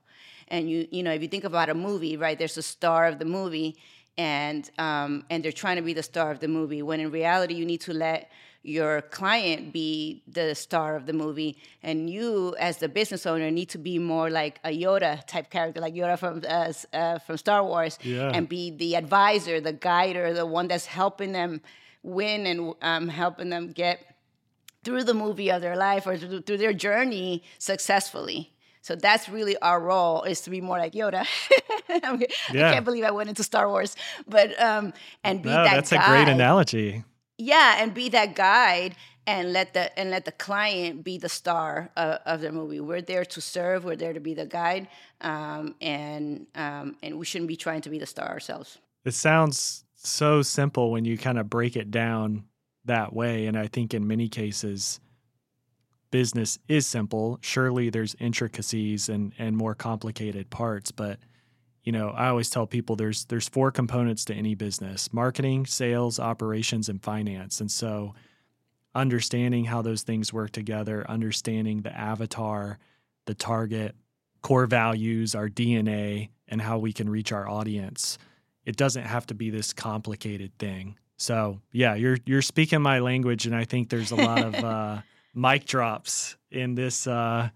and 0.48 0.68
you 0.70 0.86
you 0.90 1.02
know 1.02 1.12
if 1.12 1.22
you 1.22 1.28
think 1.28 1.44
about 1.44 1.68
a 1.68 1.74
movie 1.74 2.16
right 2.16 2.38
there's 2.38 2.56
a 2.56 2.62
star 2.62 3.06
of 3.06 3.18
the 3.18 3.24
movie 3.24 3.76
and 4.16 4.70
um, 4.78 5.24
and 5.30 5.44
they're 5.44 5.52
trying 5.52 5.76
to 5.76 5.82
be 5.82 5.92
the 5.92 6.02
star 6.02 6.30
of 6.30 6.40
the 6.40 6.48
movie 6.48 6.82
when 6.82 7.00
in 7.00 7.10
reality 7.10 7.54
you 7.54 7.66
need 7.66 7.80
to 7.80 7.92
let 7.92 8.30
your 8.66 9.02
client 9.02 9.72
be 9.74 10.22
the 10.26 10.54
star 10.54 10.96
of 10.96 11.04
the 11.04 11.12
movie 11.12 11.58
and 11.82 12.08
you 12.08 12.54
as 12.58 12.78
the 12.78 12.88
business 12.88 13.26
owner 13.26 13.50
need 13.50 13.68
to 13.68 13.76
be 13.76 13.98
more 13.98 14.30
like 14.30 14.58
a 14.64 14.70
yoda 14.70 15.22
type 15.26 15.50
character 15.50 15.80
like 15.80 15.92
yoda 15.94 16.18
from 16.18 16.42
uh, 16.48 16.72
uh, 16.96 17.18
from 17.18 17.36
star 17.36 17.62
wars 17.62 17.98
Yeah. 18.02 18.30
and 18.32 18.48
be 18.48 18.70
the 18.70 18.96
advisor 18.96 19.60
the 19.60 19.74
guider 19.74 20.32
the 20.32 20.46
one 20.46 20.68
that's 20.68 20.86
helping 20.86 21.32
them 21.32 21.60
win 22.02 22.46
and 22.46 22.74
um, 22.82 23.08
helping 23.08 23.50
them 23.50 23.72
get 23.72 23.98
through 24.82 25.04
the 25.04 25.14
movie 25.14 25.50
of 25.50 25.60
their 25.62 25.76
life 25.76 26.06
or 26.06 26.16
through, 26.16 26.42
through 26.42 26.58
their 26.58 26.74
journey 26.74 27.42
successfully. 27.58 28.52
So 28.84 28.94
that's 28.94 29.30
really 29.30 29.56
our 29.58 29.80
role 29.80 30.24
is 30.24 30.42
to 30.42 30.50
be 30.50 30.60
more 30.60 30.76
like 30.76 30.92
Yoda. 30.92 31.26
I 31.88 32.16
mean, 32.16 32.26
I 32.50 32.52
can't 32.52 32.84
believe 32.84 33.02
I 33.04 33.12
went 33.12 33.30
into 33.30 33.42
Star 33.42 33.66
Wars, 33.66 33.96
but 34.28 34.60
um, 34.60 34.92
and 35.24 35.42
be 35.42 35.48
No, 35.48 35.64
that 35.64 35.74
that's 35.74 35.92
a 35.92 35.96
great 35.96 36.28
analogy. 36.28 37.02
yeah 37.38 37.82
and 37.82 37.94
be 37.94 38.10
that 38.10 38.34
guide 38.34 38.94
and 39.26 39.54
let 39.54 39.72
the 39.72 39.98
and 39.98 40.10
let 40.10 40.26
the 40.26 40.32
client 40.32 41.02
be 41.02 41.16
the 41.16 41.30
star 41.30 41.88
of, 41.96 42.18
of 42.26 42.40
the 42.42 42.52
movie. 42.52 42.78
We're 42.78 43.00
there 43.00 43.24
to 43.24 43.40
serve 43.40 43.86
we're 43.86 43.96
there 43.96 44.12
to 44.12 44.20
be 44.20 44.34
the 44.34 44.44
guide 44.44 44.88
um, 45.22 45.74
and 45.80 46.46
um, 46.54 46.96
and 47.02 47.18
we 47.18 47.24
shouldn't 47.24 47.48
be 47.48 47.56
trying 47.56 47.80
to 47.80 47.90
be 47.90 47.98
the 47.98 48.06
star 48.06 48.28
ourselves. 48.28 48.76
It 49.06 49.14
sounds 49.14 49.84
so 49.94 50.42
simple 50.42 50.90
when 50.90 51.06
you 51.06 51.16
kind 51.16 51.38
of 51.38 51.48
break 51.48 51.74
it 51.74 51.90
down 51.90 52.44
that 52.84 53.14
way 53.14 53.46
and 53.46 53.56
i 53.58 53.66
think 53.66 53.94
in 53.94 54.06
many 54.06 54.28
cases 54.28 55.00
business 56.14 56.60
is 56.68 56.86
simple 56.86 57.40
surely 57.42 57.90
there's 57.90 58.14
intricacies 58.20 59.08
and 59.08 59.32
and 59.36 59.56
more 59.56 59.74
complicated 59.74 60.48
parts 60.48 60.92
but 60.92 61.18
you 61.84 61.92
know, 61.92 62.08
I 62.08 62.28
always 62.28 62.48
tell 62.48 62.66
people 62.66 62.96
there's 62.96 63.26
there's 63.26 63.48
four 63.48 63.70
components 63.70 64.24
to 64.26 64.34
any 64.34 64.54
business: 64.54 65.12
marketing, 65.12 65.66
sales, 65.66 66.18
operations, 66.18 66.88
and 66.88 67.02
finance. 67.02 67.60
And 67.60 67.70
so 67.70 68.14
understanding 68.94 69.66
how 69.66 69.82
those 69.82 70.02
things 70.02 70.32
work 70.32 70.50
together, 70.50 71.04
understanding 71.08 71.82
the 71.82 71.94
avatar, 71.96 72.78
the 73.26 73.34
target, 73.34 73.94
core 74.40 74.66
values, 74.66 75.34
our 75.34 75.48
DNA, 75.48 76.30
and 76.48 76.62
how 76.62 76.78
we 76.78 76.92
can 76.92 77.10
reach 77.10 77.32
our 77.32 77.46
audience. 77.46 78.18
It 78.64 78.76
doesn't 78.76 79.04
have 79.04 79.26
to 79.26 79.34
be 79.34 79.50
this 79.50 79.74
complicated 79.74 80.56
thing. 80.58 80.98
So 81.18 81.60
yeah, 81.70 81.96
you're 81.96 82.18
you're 82.24 82.42
speaking 82.42 82.80
my 82.80 83.00
language, 83.00 83.44
and 83.44 83.54
I 83.54 83.66
think 83.66 83.90
there's 83.90 84.10
a 84.10 84.16
lot 84.16 84.42
of 84.42 84.54
uh, 84.64 85.02
mic 85.34 85.66
drops 85.66 86.36
in 86.50 86.74
this 86.74 87.06
uh, 87.06 87.50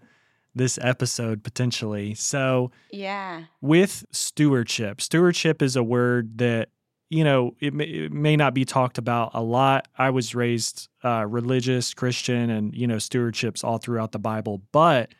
this 0.55 0.79
episode 0.81 1.43
potentially. 1.43 2.13
So, 2.15 2.71
yeah. 2.91 3.43
With 3.61 4.05
stewardship, 4.11 5.01
stewardship 5.01 5.61
is 5.61 5.75
a 5.75 5.83
word 5.83 6.37
that 6.39 6.69
you 7.09 7.23
know 7.23 7.55
it 7.59 7.73
may, 7.73 7.85
it 7.85 8.11
may 8.11 8.35
not 8.35 8.53
be 8.53 8.65
talked 8.65 8.97
about 8.97 9.31
a 9.33 9.41
lot. 9.41 9.87
I 9.97 10.09
was 10.11 10.35
raised 10.35 10.89
uh, 11.03 11.25
religious, 11.27 11.93
Christian, 11.93 12.49
and 12.49 12.75
you 12.75 12.87
know 12.87 12.99
stewardship's 12.99 13.63
all 13.63 13.77
throughout 13.77 14.11
the 14.11 14.19
Bible. 14.19 14.61
But 14.71 15.13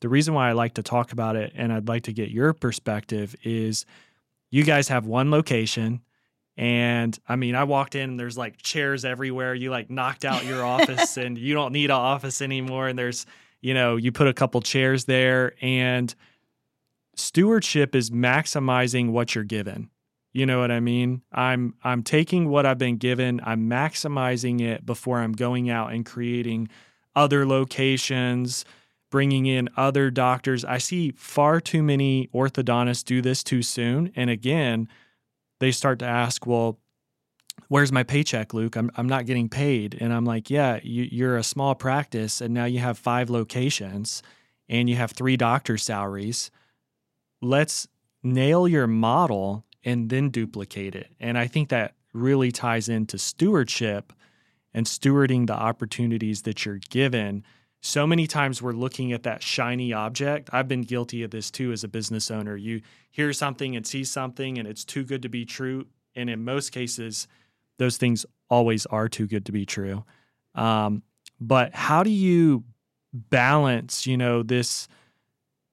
the 0.00 0.08
reason 0.08 0.34
why 0.34 0.48
I 0.48 0.52
like 0.52 0.74
to 0.74 0.82
talk 0.82 1.12
about 1.12 1.36
it, 1.36 1.52
and 1.54 1.72
I'd 1.72 1.88
like 1.88 2.04
to 2.04 2.12
get 2.12 2.30
your 2.30 2.52
perspective, 2.52 3.34
is 3.44 3.86
you 4.50 4.64
guys 4.64 4.88
have 4.88 5.06
one 5.06 5.30
location. 5.30 6.02
And 6.56 7.18
I 7.28 7.36
mean, 7.36 7.54
I 7.54 7.64
walked 7.64 7.94
in 7.94 8.10
and 8.10 8.20
there's 8.20 8.36
like 8.36 8.60
chairs 8.60 9.04
everywhere. 9.04 9.54
You 9.54 9.70
like 9.70 9.90
knocked 9.90 10.24
out 10.24 10.44
your 10.44 10.64
office 10.64 11.16
and 11.16 11.38
you 11.38 11.54
don't 11.54 11.72
need 11.72 11.86
an 11.86 11.96
office 11.96 12.42
anymore. 12.42 12.88
And 12.88 12.98
there's 12.98 13.26
you 13.62 13.74
know, 13.74 13.96
you 13.96 14.10
put 14.10 14.26
a 14.26 14.34
couple 14.34 14.60
chairs 14.60 15.04
there 15.04 15.54
and 15.62 16.14
stewardship 17.16 17.94
is 17.94 18.10
maximizing 18.10 19.10
what 19.10 19.34
you're 19.34 19.44
given. 19.44 19.88
You 20.32 20.46
know 20.46 20.60
what 20.60 20.70
I 20.70 20.80
mean? 20.80 21.22
I'm 21.30 21.74
I'm 21.84 22.02
taking 22.02 22.48
what 22.48 22.64
I've 22.64 22.78
been 22.78 22.96
given, 22.96 23.40
I'm 23.44 23.68
maximizing 23.68 24.60
it 24.60 24.84
before 24.86 25.20
I'm 25.20 25.32
going 25.32 25.68
out 25.68 25.92
and 25.92 26.06
creating 26.06 26.68
other 27.14 27.46
locations, 27.46 28.64
bringing 29.10 29.44
in 29.44 29.68
other 29.76 30.10
doctors. 30.10 30.64
I 30.64 30.78
see 30.78 31.12
far 31.12 31.60
too 31.60 31.82
many 31.82 32.30
orthodontists 32.34 33.04
do 33.04 33.20
this 33.20 33.44
too 33.44 33.62
soon, 33.62 34.10
and 34.16 34.30
again, 34.30 34.88
they 35.62 35.70
start 35.70 36.00
to 36.00 36.04
ask, 36.04 36.44
well, 36.44 36.80
where's 37.68 37.92
my 37.92 38.02
paycheck, 38.02 38.52
Luke? 38.52 38.74
I'm, 38.74 38.90
I'm 38.96 39.08
not 39.08 39.26
getting 39.26 39.48
paid. 39.48 39.96
And 40.00 40.12
I'm 40.12 40.24
like, 40.24 40.50
yeah, 40.50 40.80
you, 40.82 41.06
you're 41.08 41.36
a 41.36 41.44
small 41.44 41.76
practice 41.76 42.40
and 42.40 42.52
now 42.52 42.64
you 42.64 42.80
have 42.80 42.98
five 42.98 43.30
locations 43.30 44.24
and 44.68 44.90
you 44.90 44.96
have 44.96 45.12
three 45.12 45.36
doctor 45.36 45.78
salaries. 45.78 46.50
Let's 47.40 47.86
nail 48.24 48.66
your 48.66 48.88
model 48.88 49.64
and 49.84 50.10
then 50.10 50.30
duplicate 50.30 50.96
it. 50.96 51.12
And 51.20 51.38
I 51.38 51.46
think 51.46 51.68
that 51.68 51.94
really 52.12 52.50
ties 52.50 52.88
into 52.88 53.16
stewardship 53.16 54.12
and 54.74 54.84
stewarding 54.84 55.46
the 55.46 55.54
opportunities 55.54 56.42
that 56.42 56.64
you're 56.64 56.80
given. 56.90 57.44
So 57.84 58.06
many 58.06 58.28
times 58.28 58.62
we're 58.62 58.72
looking 58.72 59.12
at 59.12 59.24
that 59.24 59.42
shiny 59.42 59.92
object. 59.92 60.48
I've 60.52 60.68
been 60.68 60.82
guilty 60.82 61.24
of 61.24 61.32
this 61.32 61.50
too 61.50 61.72
as 61.72 61.82
a 61.82 61.88
business 61.88 62.30
owner. 62.30 62.56
You 62.56 62.80
hear 63.10 63.32
something 63.32 63.74
and 63.74 63.84
see 63.84 64.04
something 64.04 64.56
and 64.56 64.68
it's 64.68 64.84
too 64.84 65.02
good 65.02 65.22
to 65.22 65.28
be 65.28 65.44
true. 65.44 65.86
And 66.14 66.30
in 66.30 66.44
most 66.44 66.70
cases, 66.70 67.26
those 67.78 67.96
things 67.96 68.24
always 68.48 68.86
are 68.86 69.08
too 69.08 69.26
good 69.26 69.44
to 69.46 69.52
be 69.52 69.66
true. 69.66 70.04
Um, 70.54 71.02
but 71.40 71.74
how 71.74 72.04
do 72.04 72.10
you 72.10 72.62
balance, 73.12 74.06
you 74.06 74.16
know, 74.16 74.44
this 74.44 74.86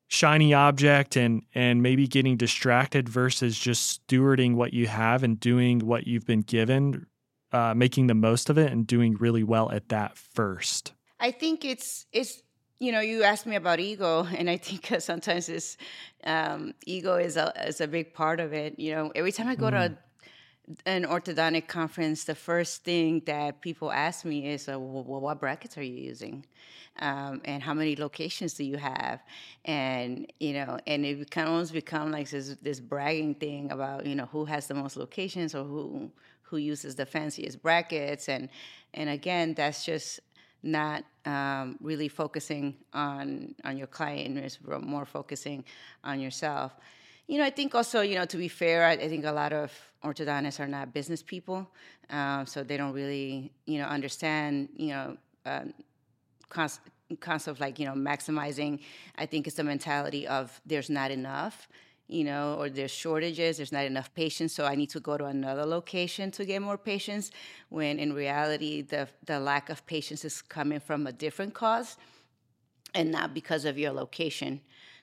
shiny 0.07 0.51
object 0.51 1.15
and 1.15 1.43
and 1.53 1.83
maybe 1.83 2.07
getting 2.07 2.37
distracted 2.37 3.07
versus 3.07 3.59
just 3.59 4.01
stewarding 4.07 4.55
what 4.55 4.73
you 4.73 4.87
have 4.87 5.21
and 5.21 5.39
doing 5.39 5.77
what 5.79 6.07
you've 6.07 6.25
been 6.25 6.41
given, 6.41 7.05
uh, 7.51 7.75
making 7.75 8.07
the 8.07 8.15
most 8.15 8.49
of 8.49 8.57
it 8.57 8.71
and 8.71 8.87
doing 8.87 9.15
really 9.17 9.43
well 9.43 9.71
at 9.71 9.89
that 9.89 10.17
first? 10.17 10.93
I 11.19 11.32
think 11.32 11.65
it's 11.65 12.05
it's 12.12 12.41
you 12.79 12.91
know 12.91 13.01
you 13.01 13.23
asked 13.23 13.45
me 13.45 13.55
about 13.55 13.79
ego 13.79 14.25
and 14.38 14.49
i 14.49 14.55
think 14.55 15.01
sometimes 15.01 15.49
it's 15.49 15.75
um, 16.23 16.73
ego 16.86 17.15
is 17.15 17.36
a 17.36 17.51
is 17.67 17.82
a 17.82 17.88
big 17.88 18.13
part 18.13 18.39
of 18.39 18.53
it 18.53 18.79
you 18.79 18.95
know 18.95 19.12
every 19.15 19.34
time 19.34 19.47
i 19.47 19.55
go 19.55 19.65
mm. 19.65 19.71
to 19.71 19.77
a 19.77 19.97
an 20.86 21.03
orthodontic 21.05 21.67
conference, 21.67 22.25
the 22.25 22.36
first 22.36 22.84
thing 22.84 23.23
that 23.25 23.62
people 23.62 23.91
ask 23.91 24.23
me 24.23 24.47
is, 24.47 24.69
uh, 24.69 24.79
well, 24.79 25.21
what 25.21 25.39
brackets 25.39 25.77
are 25.77 25.84
you 25.84 25.95
using? 25.95 26.45
Um, 26.99 27.41
and 27.45 27.63
how 27.63 27.73
many 27.73 27.95
locations 27.95 28.53
do 28.53 28.63
you 28.63 28.77
have? 28.77 29.21
And, 29.65 30.32
you 30.39 30.53
know, 30.53 30.77
and 30.86 31.05
it 31.05 31.32
can 31.32 31.47
almost 31.47 31.73
become 31.73 32.12
like 32.12 32.29
this, 32.29 32.55
this 32.62 32.79
bragging 32.79 33.36
thing 33.36 33.71
about, 33.71 34.05
you 34.05 34.15
know, 34.15 34.25
who 34.25 34.45
has 34.45 34.67
the 34.67 34.73
most 34.75 34.95
locations 34.95 35.55
or 35.55 35.63
who, 35.63 36.12
who 36.43 36.58
uses 36.58 36.95
the 36.95 37.05
fanciest 37.05 37.63
brackets. 37.63 38.29
And, 38.29 38.49
and 38.93 39.10
again, 39.10 39.55
that's 39.55 39.86
just 39.86 40.19
not 40.63 41.03
um, 41.25 41.77
really 41.81 42.07
focusing 42.07 42.75
on, 42.93 43.55
on 43.63 43.77
your 43.77 43.87
client, 43.87 44.37
it's 44.37 44.59
more 44.81 45.05
focusing 45.05 45.63
on 46.03 46.19
yourself. 46.19 46.73
You 47.27 47.37
know, 47.37 47.45
I 47.45 47.51
think 47.51 47.75
also, 47.75 48.01
you 48.01 48.15
know, 48.15 48.25
to 48.25 48.37
be 48.37 48.47
fair, 48.47 48.85
I, 48.85 48.93
I 48.93 49.07
think 49.07 49.25
a 49.25 49.31
lot 49.31 49.53
of 49.53 49.71
orthodontists 50.03 50.59
are 50.59 50.67
not 50.67 50.93
business 50.93 51.21
people, 51.21 51.69
um, 52.09 52.45
so 52.45 52.63
they 52.63 52.77
don't 52.77 52.93
really, 52.93 53.51
you 53.65 53.77
know, 53.79 53.85
understand, 53.85 54.69
you 54.75 54.87
know, 54.87 55.17
uh, 55.45 55.65
concept 56.49 57.47
of 57.47 57.59
like, 57.59 57.79
you 57.79 57.85
know, 57.85 57.93
maximizing. 57.93 58.79
I 59.17 59.25
think 59.25 59.47
it's 59.47 59.57
the 59.57 59.63
mentality 59.63 60.27
of 60.27 60.59
there's 60.65 60.89
not 60.89 61.11
enough, 61.11 61.67
you 62.09 62.23
know, 62.23 62.55
or 62.59 62.69
there's 62.69 62.91
shortages, 62.91 63.57
there's 63.57 63.71
not 63.71 63.85
enough 63.85 64.13
patients, 64.15 64.53
so 64.55 64.65
I 64.65 64.75
need 64.75 64.89
to 64.89 64.99
go 64.99 65.15
to 65.15 65.25
another 65.25 65.65
location 65.65 66.31
to 66.31 66.43
get 66.43 66.61
more 66.61 66.77
patients. 66.77 67.31
When 67.69 67.99
in 67.99 68.13
reality, 68.13 68.81
the 68.81 69.07
the 69.25 69.39
lack 69.39 69.69
of 69.69 69.85
patients 69.85 70.25
is 70.25 70.41
coming 70.41 70.79
from 70.79 71.05
a 71.07 71.11
different 71.11 71.53
cause, 71.53 71.97
and 72.95 73.11
not 73.11 73.33
because 73.33 73.63
of 73.63 73.77
your 73.77 73.91
location. 73.91 74.61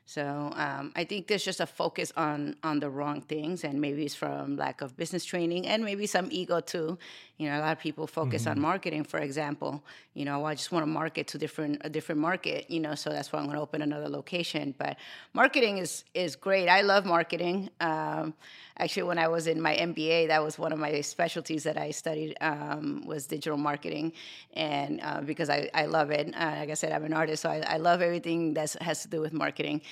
So 0.09 0.53
um, 0.55 0.93
I 0.95 1.03
think 1.03 1.27
there's 1.27 1.45
just 1.45 1.59
a 1.59 1.67
focus 1.67 2.13
on 2.17 2.55
on 2.63 2.79
the 2.79 2.89
wrong 2.89 3.23
things, 3.23 3.65
and 3.65 3.81
maybe 3.81 4.05
it's 4.05 4.15
from 4.15 4.57
lack 4.57 4.81
of 4.81 4.97
business 4.97 5.25
training, 5.25 5.67
and 5.67 5.85
maybe 5.85 6.07
some 6.07 6.29
ego 6.31 6.61
too. 6.61 6.97
You 7.39 7.49
know, 7.49 7.59
a 7.59 7.61
lot 7.61 7.73
of 7.73 7.81
people 7.81 8.07
focus 8.07 8.43
mm-hmm. 8.43 8.53
on 8.53 8.61
marketing, 8.61 9.03
for 9.03 9.19
example. 9.19 9.83
You 10.15 10.25
know, 10.25 10.39
well, 10.39 10.47
I 10.47 10.55
just 10.55 10.71
want 10.71 10.85
to 10.85 10.87
market 10.87 11.27
to 11.29 11.39
different 11.39 11.83
a 11.85 11.91
different 11.91 12.21
market. 12.21 12.71
You 12.71 12.79
know, 12.79 12.95
so 12.95 13.11
that's 13.11 13.33
why 13.33 13.41
I'm 13.41 13.47
going 13.47 13.57
to 13.57 13.63
open 13.63 13.83
another 13.83 14.09
location. 14.09 14.77
But 14.79 14.97
marketing 15.35 15.79
is 15.79 16.05
is 16.15 16.37
great. 16.37 16.69
I 16.69 16.83
love 16.83 17.05
marketing. 17.05 17.69
Um, 17.81 18.33
actually, 18.79 19.03
when 19.05 19.19
I 19.19 19.27
was 19.27 19.49
in 19.49 19.61
my 19.61 19.75
MBA, 19.75 20.29
that 20.29 20.43
was 20.43 20.57
one 20.57 20.73
of 20.73 20.79
my 20.79 21.01
specialties 21.01 21.65
that 21.65 21.77
I 21.77 21.91
studied 21.91 22.37
um, 22.41 23.03
was 23.05 23.27
digital 23.27 23.59
marketing, 23.59 24.13
and 24.55 25.01
uh, 25.03 25.21
because 25.21 25.51
I, 25.51 25.69
I 25.75 25.87
love 25.87 26.13
it. 26.13 26.33
Uh, 26.33 26.55
like 26.61 26.71
I 26.71 26.75
said, 26.75 26.93
I'm 26.93 27.05
an 27.05 27.13
artist, 27.13 27.43
so 27.43 27.51
I, 27.51 27.59
I 27.67 27.77
love 27.79 28.03
everything 28.03 28.55
that 28.55 28.71
has 28.81 29.03
to 29.03 29.09
do 29.09 29.21
with 29.21 29.33
marketing. 29.33 29.83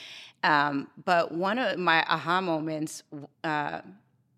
Um, 0.42 0.88
but 1.04 1.32
one 1.32 1.58
of 1.58 1.78
my 1.78 2.04
aha 2.08 2.40
moments 2.40 3.02
uh, 3.42 3.80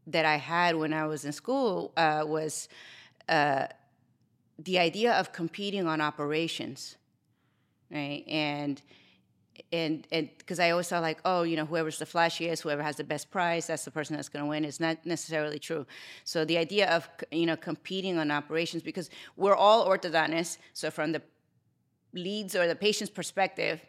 that 0.06 0.24
I 0.24 0.36
had 0.36 0.76
when 0.76 0.92
I 0.92 1.06
was 1.06 1.24
in 1.24 1.32
school 1.32 1.92
uh, 1.96 2.24
was 2.26 2.68
uh, 3.28 3.66
the 4.58 4.78
idea 4.78 5.12
of 5.14 5.32
competing 5.32 5.86
on 5.86 6.00
operations, 6.00 6.96
right? 7.90 8.24
And 8.28 8.80
and 9.72 10.06
and 10.12 10.28
because 10.38 10.60
I 10.60 10.70
always 10.70 10.88
thought 10.88 11.02
like, 11.02 11.18
oh, 11.24 11.42
you 11.42 11.56
know, 11.56 11.64
whoever's 11.64 11.98
the 11.98 12.04
flashiest, 12.04 12.62
whoever 12.62 12.82
has 12.82 12.96
the 12.96 13.04
best 13.04 13.30
price, 13.30 13.66
that's 13.66 13.84
the 13.84 13.90
person 13.90 14.16
that's 14.16 14.28
going 14.28 14.44
to 14.44 14.48
win. 14.48 14.64
It's 14.64 14.80
not 14.80 15.04
necessarily 15.04 15.58
true. 15.58 15.86
So 16.24 16.44
the 16.44 16.58
idea 16.58 16.88
of 16.90 17.08
you 17.30 17.46
know 17.46 17.56
competing 17.56 18.18
on 18.18 18.30
operations 18.30 18.82
because 18.82 19.10
we're 19.36 19.56
all 19.56 19.88
orthodontists. 19.88 20.58
So 20.72 20.90
from 20.90 21.12
the 21.12 21.22
leads 22.12 22.54
or 22.54 22.68
the 22.68 22.76
patient's 22.76 23.10
perspective, 23.10 23.80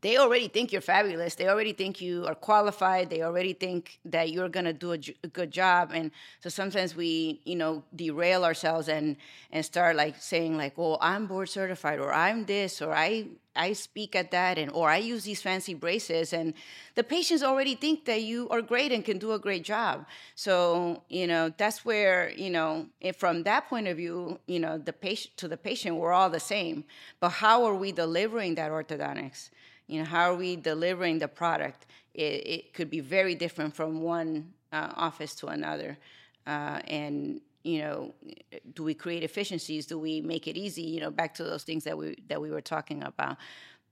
they 0.00 0.18
already 0.18 0.48
think 0.48 0.72
you're 0.72 0.80
fabulous. 0.80 1.34
They 1.34 1.48
already 1.48 1.72
think 1.72 2.00
you 2.00 2.26
are 2.26 2.34
qualified. 2.34 3.10
They 3.10 3.22
already 3.22 3.52
think 3.52 3.98
that 4.04 4.30
you're 4.30 4.48
going 4.48 4.66
to 4.66 4.72
do 4.72 4.92
a, 4.92 4.98
good 5.28 5.50
job. 5.50 5.90
And 5.94 6.10
so 6.40 6.48
sometimes 6.48 6.94
we, 6.96 7.40
you 7.44 7.56
know, 7.56 7.82
derail 7.94 8.44
ourselves 8.44 8.88
and 8.88 9.16
and 9.50 9.64
start 9.64 9.96
like 9.96 10.16
saying 10.18 10.56
like, 10.56 10.76
"Well, 10.76 10.98
I'm 11.00 11.26
board 11.26 11.48
certified 11.48 11.98
or 11.98 12.12
I'm 12.12 12.44
this 12.46 12.82
or 12.82 12.92
I 12.94 13.26
I 13.54 13.74
speak 13.74 14.16
at 14.16 14.30
that 14.30 14.58
and 14.58 14.70
or 14.72 14.88
I 14.88 14.96
use 14.96 15.24
these 15.24 15.42
fancy 15.42 15.74
braces 15.74 16.32
and 16.32 16.54
the 16.94 17.04
patients 17.04 17.42
already 17.42 17.74
think 17.74 18.06
that 18.06 18.22
you 18.22 18.48
are 18.48 18.62
great 18.62 18.92
and 18.92 19.04
can 19.04 19.18
do 19.18 19.32
a 19.32 19.38
great 19.38 19.62
job. 19.62 20.06
So, 20.34 21.02
you 21.08 21.26
know, 21.26 21.52
that's 21.56 21.84
where, 21.84 22.30
you 22.30 22.50
know, 22.50 22.86
from 23.16 23.42
that 23.42 23.68
point 23.68 23.88
of 23.88 23.96
view, 23.98 24.38
you 24.46 24.58
know, 24.58 24.78
the 24.78 24.92
patient 24.92 25.36
to 25.36 25.48
the 25.48 25.56
patient 25.56 25.96
we're 25.96 26.12
all 26.12 26.30
the 26.30 26.40
same. 26.40 26.84
But 27.20 27.30
how 27.30 27.64
are 27.64 27.74
we 27.74 27.92
delivering 27.92 28.54
that 28.54 28.70
orthodontics? 28.70 29.50
You 29.92 29.98
know, 29.98 30.06
how 30.06 30.32
are 30.32 30.34
we 30.34 30.56
delivering 30.56 31.18
the 31.18 31.28
product? 31.28 31.84
It, 32.14 32.46
it 32.46 32.72
could 32.72 32.88
be 32.88 33.00
very 33.00 33.34
different 33.34 33.76
from 33.76 34.00
one 34.00 34.54
uh, 34.72 34.90
office 34.96 35.34
to 35.36 35.48
another. 35.48 35.98
Uh, 36.46 36.80
and 36.88 37.42
you 37.62 37.78
know 37.80 38.14
do 38.74 38.82
we 38.82 38.94
create 38.94 39.22
efficiencies? 39.22 39.84
Do 39.86 39.98
we 39.98 40.22
make 40.22 40.48
it 40.48 40.56
easy? 40.56 40.82
You 40.82 41.00
know 41.00 41.10
back 41.10 41.34
to 41.34 41.44
those 41.44 41.62
things 41.62 41.84
that 41.84 41.96
we 41.96 42.16
that 42.28 42.40
we 42.40 42.50
were 42.50 42.62
talking 42.62 43.02
about. 43.02 43.36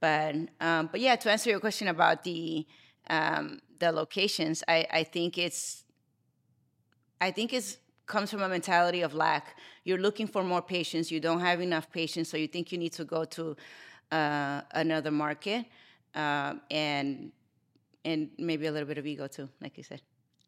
But 0.00 0.36
um, 0.60 0.88
but 0.90 1.00
yeah 1.00 1.16
to 1.16 1.30
answer 1.30 1.50
your 1.50 1.60
question 1.60 1.88
about 1.88 2.24
the 2.24 2.66
um, 3.10 3.60
the 3.78 3.92
locations 3.92 4.62
i 4.68 4.86
i 4.90 5.02
think 5.02 5.38
it's 5.38 5.84
i 7.20 7.30
think 7.30 7.52
it's 7.52 7.78
comes 8.06 8.30
from 8.30 8.42
a 8.42 8.48
mentality 8.48 9.02
of 9.02 9.14
lack. 9.14 9.56
You're 9.84 10.02
looking 10.06 10.26
for 10.26 10.42
more 10.42 10.60
patients. 10.60 11.12
You 11.12 11.20
don't 11.20 11.38
have 11.40 11.60
enough 11.60 11.92
patients 11.92 12.28
so 12.30 12.36
you 12.36 12.48
think 12.48 12.72
you 12.72 12.78
need 12.78 12.92
to 12.94 13.04
go 13.04 13.24
to 13.36 13.56
uh, 14.10 14.62
another 14.72 15.10
market 15.10 15.66
uh, 16.14 16.54
and 16.70 17.32
and 18.04 18.30
maybe 18.38 18.66
a 18.66 18.72
little 18.72 18.88
bit 18.88 18.98
of 18.98 19.06
ego 19.06 19.26
too 19.26 19.48
like 19.60 19.76
you 19.76 19.82
said 19.82 20.00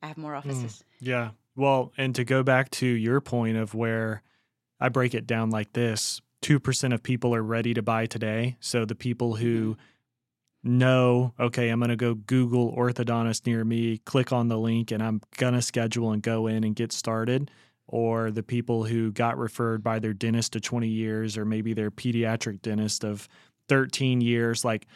i 0.02 0.06
have 0.06 0.16
more 0.16 0.32
hmm. 0.32 0.38
offices 0.38 0.84
mm, 1.00 1.08
yeah 1.08 1.30
well, 1.56 1.92
and 1.96 2.14
to 2.14 2.24
go 2.24 2.42
back 2.42 2.70
to 2.70 2.86
your 2.86 3.20
point 3.20 3.56
of 3.56 3.74
where 3.74 4.22
I 4.80 4.88
break 4.88 5.14
it 5.14 5.26
down 5.26 5.50
like 5.50 5.72
this 5.72 6.20
2% 6.42 6.94
of 6.94 7.02
people 7.02 7.34
are 7.34 7.42
ready 7.42 7.74
to 7.74 7.82
buy 7.82 8.06
today. 8.06 8.56
So 8.60 8.84
the 8.84 8.94
people 8.94 9.36
who 9.36 9.74
mm-hmm. 9.74 10.78
know, 10.78 11.34
okay, 11.38 11.68
I'm 11.68 11.78
going 11.78 11.90
to 11.90 11.96
go 11.96 12.14
Google 12.14 12.74
orthodontist 12.74 13.46
near 13.46 13.64
me, 13.64 13.98
click 13.98 14.32
on 14.32 14.48
the 14.48 14.58
link, 14.58 14.90
and 14.90 15.02
I'm 15.02 15.20
going 15.36 15.54
to 15.54 15.62
schedule 15.62 16.12
and 16.12 16.22
go 16.22 16.46
in 16.46 16.64
and 16.64 16.74
get 16.74 16.92
started. 16.92 17.50
Or 17.86 18.30
the 18.30 18.42
people 18.42 18.84
who 18.84 19.12
got 19.12 19.36
referred 19.36 19.82
by 19.82 19.98
their 19.98 20.14
dentist 20.14 20.54
to 20.54 20.60
20 20.60 20.88
years, 20.88 21.36
or 21.36 21.44
maybe 21.44 21.74
their 21.74 21.90
pediatric 21.90 22.62
dentist 22.62 23.04
of 23.04 23.28
13 23.68 24.22
years. 24.22 24.64
Like 24.64 24.86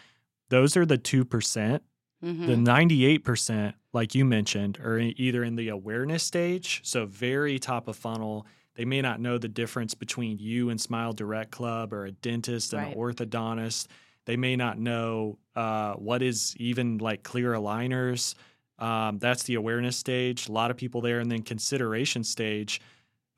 those 0.48 0.76
are 0.76 0.86
the 0.86 0.98
2%. 0.98 1.80
Mm-hmm. 2.24 2.46
The 2.46 2.54
98%, 2.54 3.74
like 3.92 4.14
you 4.14 4.24
mentioned, 4.24 4.78
are 4.78 4.98
either 4.98 5.44
in 5.44 5.56
the 5.56 5.68
awareness 5.68 6.22
stage, 6.22 6.80
so 6.82 7.06
very 7.06 7.58
top 7.58 7.88
of 7.88 7.96
funnel. 7.96 8.46
They 8.74 8.84
may 8.84 9.00
not 9.02 9.20
know 9.20 9.38
the 9.38 9.48
difference 9.48 9.94
between 9.94 10.38
you 10.38 10.70
and 10.70 10.80
Smile 10.80 11.12
Direct 11.12 11.50
Club 11.50 11.92
or 11.92 12.06
a 12.06 12.12
dentist 12.12 12.72
and 12.72 12.82
right. 12.82 12.92
an 12.92 12.98
orthodontist. 12.98 13.88
They 14.24 14.36
may 14.36 14.56
not 14.56 14.78
know 14.78 15.38
uh, 15.54 15.94
what 15.94 16.22
is 16.22 16.54
even 16.58 16.98
like 16.98 17.22
clear 17.22 17.52
aligners. 17.52 18.34
Um, 18.78 19.18
that's 19.18 19.44
the 19.44 19.54
awareness 19.54 19.96
stage. 19.96 20.48
A 20.48 20.52
lot 20.52 20.70
of 20.70 20.76
people 20.76 21.00
there. 21.00 21.20
And 21.20 21.30
then 21.30 21.42
consideration 21.42 22.24
stage 22.24 22.80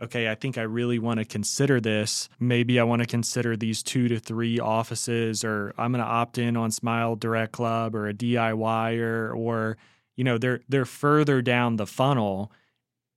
okay, 0.00 0.30
I 0.30 0.34
think 0.34 0.58
I 0.58 0.62
really 0.62 0.98
want 0.98 1.18
to 1.18 1.24
consider 1.24 1.80
this. 1.80 2.28
Maybe 2.38 2.78
I 2.78 2.84
want 2.84 3.02
to 3.02 3.06
consider 3.06 3.56
these 3.56 3.82
two 3.82 4.08
to 4.08 4.18
three 4.18 4.60
offices, 4.60 5.44
or 5.44 5.74
I'm 5.76 5.92
going 5.92 6.04
to 6.04 6.10
opt 6.10 6.38
in 6.38 6.56
on 6.56 6.70
Smile 6.70 7.16
Direct 7.16 7.52
Club 7.52 7.94
or 7.94 8.08
a 8.08 8.14
DIY 8.14 9.00
or, 9.00 9.32
or 9.32 9.76
you 10.16 10.24
know, 10.24 10.38
they're 10.38 10.60
they're 10.68 10.84
further 10.84 11.42
down 11.42 11.76
the 11.76 11.86
funnel, 11.86 12.52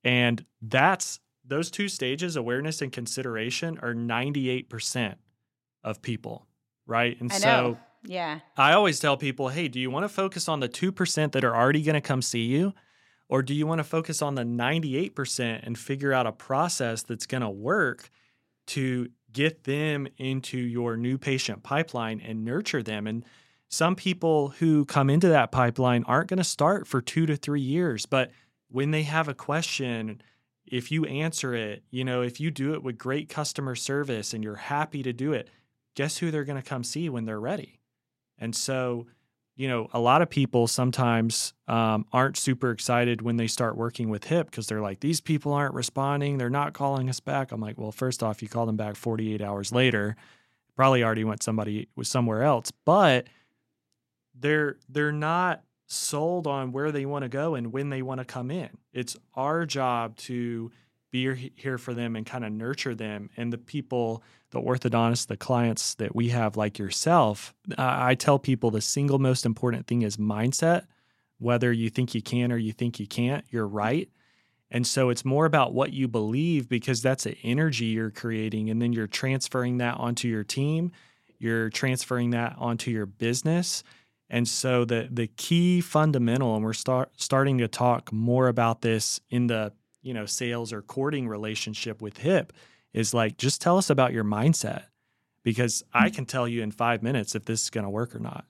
and 0.03 0.45
that's 0.61 1.19
those 1.43 1.71
two 1.71 1.87
stages, 1.89 2.35
awareness 2.35 2.81
and 2.81 2.91
consideration, 2.91 3.79
are 3.81 3.93
98% 3.93 5.15
of 5.83 6.01
people, 6.01 6.45
right? 6.85 7.19
And 7.19 7.31
so. 7.31 7.77
Yeah. 8.03 8.39
I 8.57 8.73
always 8.73 8.99
tell 8.99 9.15
people, 9.15 9.49
hey, 9.49 9.67
do 9.67 9.79
you 9.79 9.91
want 9.91 10.05
to 10.05 10.09
focus 10.09 10.49
on 10.49 10.59
the 10.59 10.67
2% 10.67 11.33
that 11.33 11.43
are 11.43 11.55
already 11.55 11.83
going 11.83 11.93
to 11.93 12.01
come 12.01 12.23
see 12.23 12.45
you? 12.45 12.73
Or 13.31 13.41
do 13.41 13.53
you 13.53 13.65
want 13.65 13.79
to 13.79 13.85
focus 13.85 14.21
on 14.21 14.35
the 14.35 14.43
98% 14.43 15.61
and 15.63 15.79
figure 15.79 16.11
out 16.11 16.27
a 16.27 16.33
process 16.33 17.01
that's 17.01 17.25
going 17.25 17.41
to 17.41 17.49
work 17.49 18.09
to 18.67 19.07
get 19.31 19.63
them 19.63 20.05
into 20.17 20.57
your 20.57 20.97
new 20.97 21.17
patient 21.17 21.63
pipeline 21.63 22.19
and 22.19 22.43
nurture 22.43 22.83
them? 22.83 23.07
And 23.07 23.23
some 23.69 23.95
people 23.95 24.49
who 24.49 24.83
come 24.83 25.09
into 25.09 25.29
that 25.29 25.49
pipeline 25.49 26.03
aren't 26.03 26.29
going 26.29 26.39
to 26.39 26.43
start 26.43 26.87
for 26.87 26.99
two 26.99 27.25
to 27.25 27.37
three 27.37 27.61
years, 27.61 28.05
but 28.05 28.31
when 28.67 28.91
they 28.91 29.03
have 29.03 29.29
a 29.29 29.33
question, 29.33 30.21
if 30.65 30.91
you 30.91 31.05
answer 31.05 31.55
it, 31.55 31.83
you 31.89 32.03
know, 32.03 32.21
if 32.21 32.41
you 32.41 32.51
do 32.51 32.73
it 32.73 32.83
with 32.83 32.97
great 32.97 33.29
customer 33.29 33.75
service 33.75 34.33
and 34.33 34.43
you're 34.43 34.55
happy 34.55 35.03
to 35.03 35.13
do 35.13 35.31
it, 35.31 35.49
guess 35.95 36.17
who 36.17 36.31
they're 36.31 36.43
going 36.43 36.61
to 36.61 36.69
come 36.69 36.83
see 36.83 37.07
when 37.07 37.23
they're 37.23 37.39
ready? 37.39 37.79
And 38.37 38.53
so, 38.53 39.07
you 39.55 39.67
know, 39.67 39.89
a 39.93 39.99
lot 39.99 40.21
of 40.21 40.29
people 40.29 40.67
sometimes 40.67 41.53
um, 41.67 42.05
aren't 42.11 42.37
super 42.37 42.71
excited 42.71 43.21
when 43.21 43.37
they 43.37 43.47
start 43.47 43.75
working 43.75 44.09
with 44.09 44.23
HIP 44.25 44.49
because 44.49 44.67
they're 44.67 44.81
like, 44.81 45.01
these 45.01 45.21
people 45.21 45.53
aren't 45.53 45.73
responding. 45.73 46.37
They're 46.37 46.49
not 46.49 46.73
calling 46.73 47.09
us 47.09 47.19
back. 47.19 47.51
I'm 47.51 47.61
like, 47.61 47.77
well, 47.77 47.91
first 47.91 48.23
off, 48.23 48.41
you 48.41 48.47
call 48.47 48.65
them 48.65 48.77
back 48.77 48.95
48 48.95 49.41
hours 49.41 49.71
later. 49.71 50.15
Probably 50.75 51.03
already 51.03 51.23
went 51.23 51.43
somebody 51.43 51.89
was 51.95 52.07
somewhere 52.07 52.43
else, 52.43 52.71
but 52.85 53.27
they're 54.33 54.77
they're 54.89 55.11
not 55.11 55.61
sold 55.85 56.47
on 56.47 56.71
where 56.71 56.91
they 56.91 57.05
want 57.05 57.23
to 57.23 57.29
go 57.29 57.55
and 57.55 57.73
when 57.73 57.89
they 57.89 58.01
want 58.01 58.19
to 58.19 58.25
come 58.25 58.49
in. 58.49 58.69
It's 58.93 59.17
our 59.35 59.65
job 59.65 60.15
to 60.17 60.71
be 61.11 61.51
here 61.55 61.77
for 61.77 61.93
them 61.93 62.15
and 62.15 62.25
kind 62.25 62.45
of 62.45 62.51
nurture 62.51 62.95
them. 62.95 63.29
And 63.35 63.51
the 63.51 63.57
people, 63.57 64.23
the 64.51 64.61
orthodontists, 64.61 65.27
the 65.27 65.37
clients 65.37 65.95
that 65.95 66.15
we 66.15 66.29
have, 66.29 66.57
like 66.57 66.77
yourself, 66.77 67.53
I 67.77 68.15
tell 68.15 68.37
people 68.37 68.69
the 68.69 68.81
single 68.81 69.17
most 69.17 69.45
important 69.45 69.87
thing 69.87 70.01
is 70.01 70.17
mindset. 70.17 70.85
Whether 71.39 71.71
you 71.71 71.89
think 71.89 72.13
you 72.13 72.21
can 72.21 72.51
or 72.51 72.57
you 72.57 72.71
think 72.71 72.99
you 72.99 73.07
can't, 73.07 73.45
you're 73.49 73.67
right. 73.67 74.09
And 74.69 74.85
so 74.85 75.09
it's 75.09 75.25
more 75.25 75.45
about 75.45 75.73
what 75.73 75.91
you 75.91 76.07
believe 76.07 76.69
because 76.69 77.01
that's 77.01 77.25
an 77.25 77.35
energy 77.43 77.85
you're 77.85 78.11
creating. 78.11 78.69
And 78.69 78.81
then 78.81 78.93
you're 78.93 79.07
transferring 79.07 79.77
that 79.79 79.97
onto 79.97 80.27
your 80.27 80.43
team, 80.43 80.91
you're 81.39 81.69
transferring 81.69 82.29
that 82.31 82.55
onto 82.57 82.91
your 82.91 83.05
business. 83.05 83.83
And 84.29 84.47
so 84.47 84.85
the 84.85 85.09
the 85.11 85.27
key 85.27 85.81
fundamental, 85.81 86.55
and 86.55 86.63
we're 86.63 86.71
start, 86.71 87.11
starting 87.17 87.57
to 87.57 87.67
talk 87.67 88.13
more 88.13 88.47
about 88.47 88.81
this 88.81 89.19
in 89.29 89.47
the 89.47 89.73
you 90.01 90.13
know 90.13 90.25
sales 90.25 90.71
or 90.71 90.81
courting 90.81 91.27
relationship 91.27 92.01
with 92.01 92.17
hip 92.17 92.53
is 92.93 93.13
like 93.13 93.37
just 93.37 93.61
tell 93.61 93.77
us 93.77 93.89
about 93.89 94.13
your 94.13 94.23
mindset 94.23 94.83
because 95.43 95.83
i 95.93 96.09
mm. 96.09 96.15
can 96.15 96.25
tell 96.25 96.47
you 96.47 96.61
in 96.61 96.71
five 96.71 97.01
minutes 97.01 97.35
if 97.35 97.45
this 97.45 97.63
is 97.63 97.69
going 97.69 97.83
to 97.83 97.89
work 97.89 98.15
or 98.15 98.19
not 98.19 98.45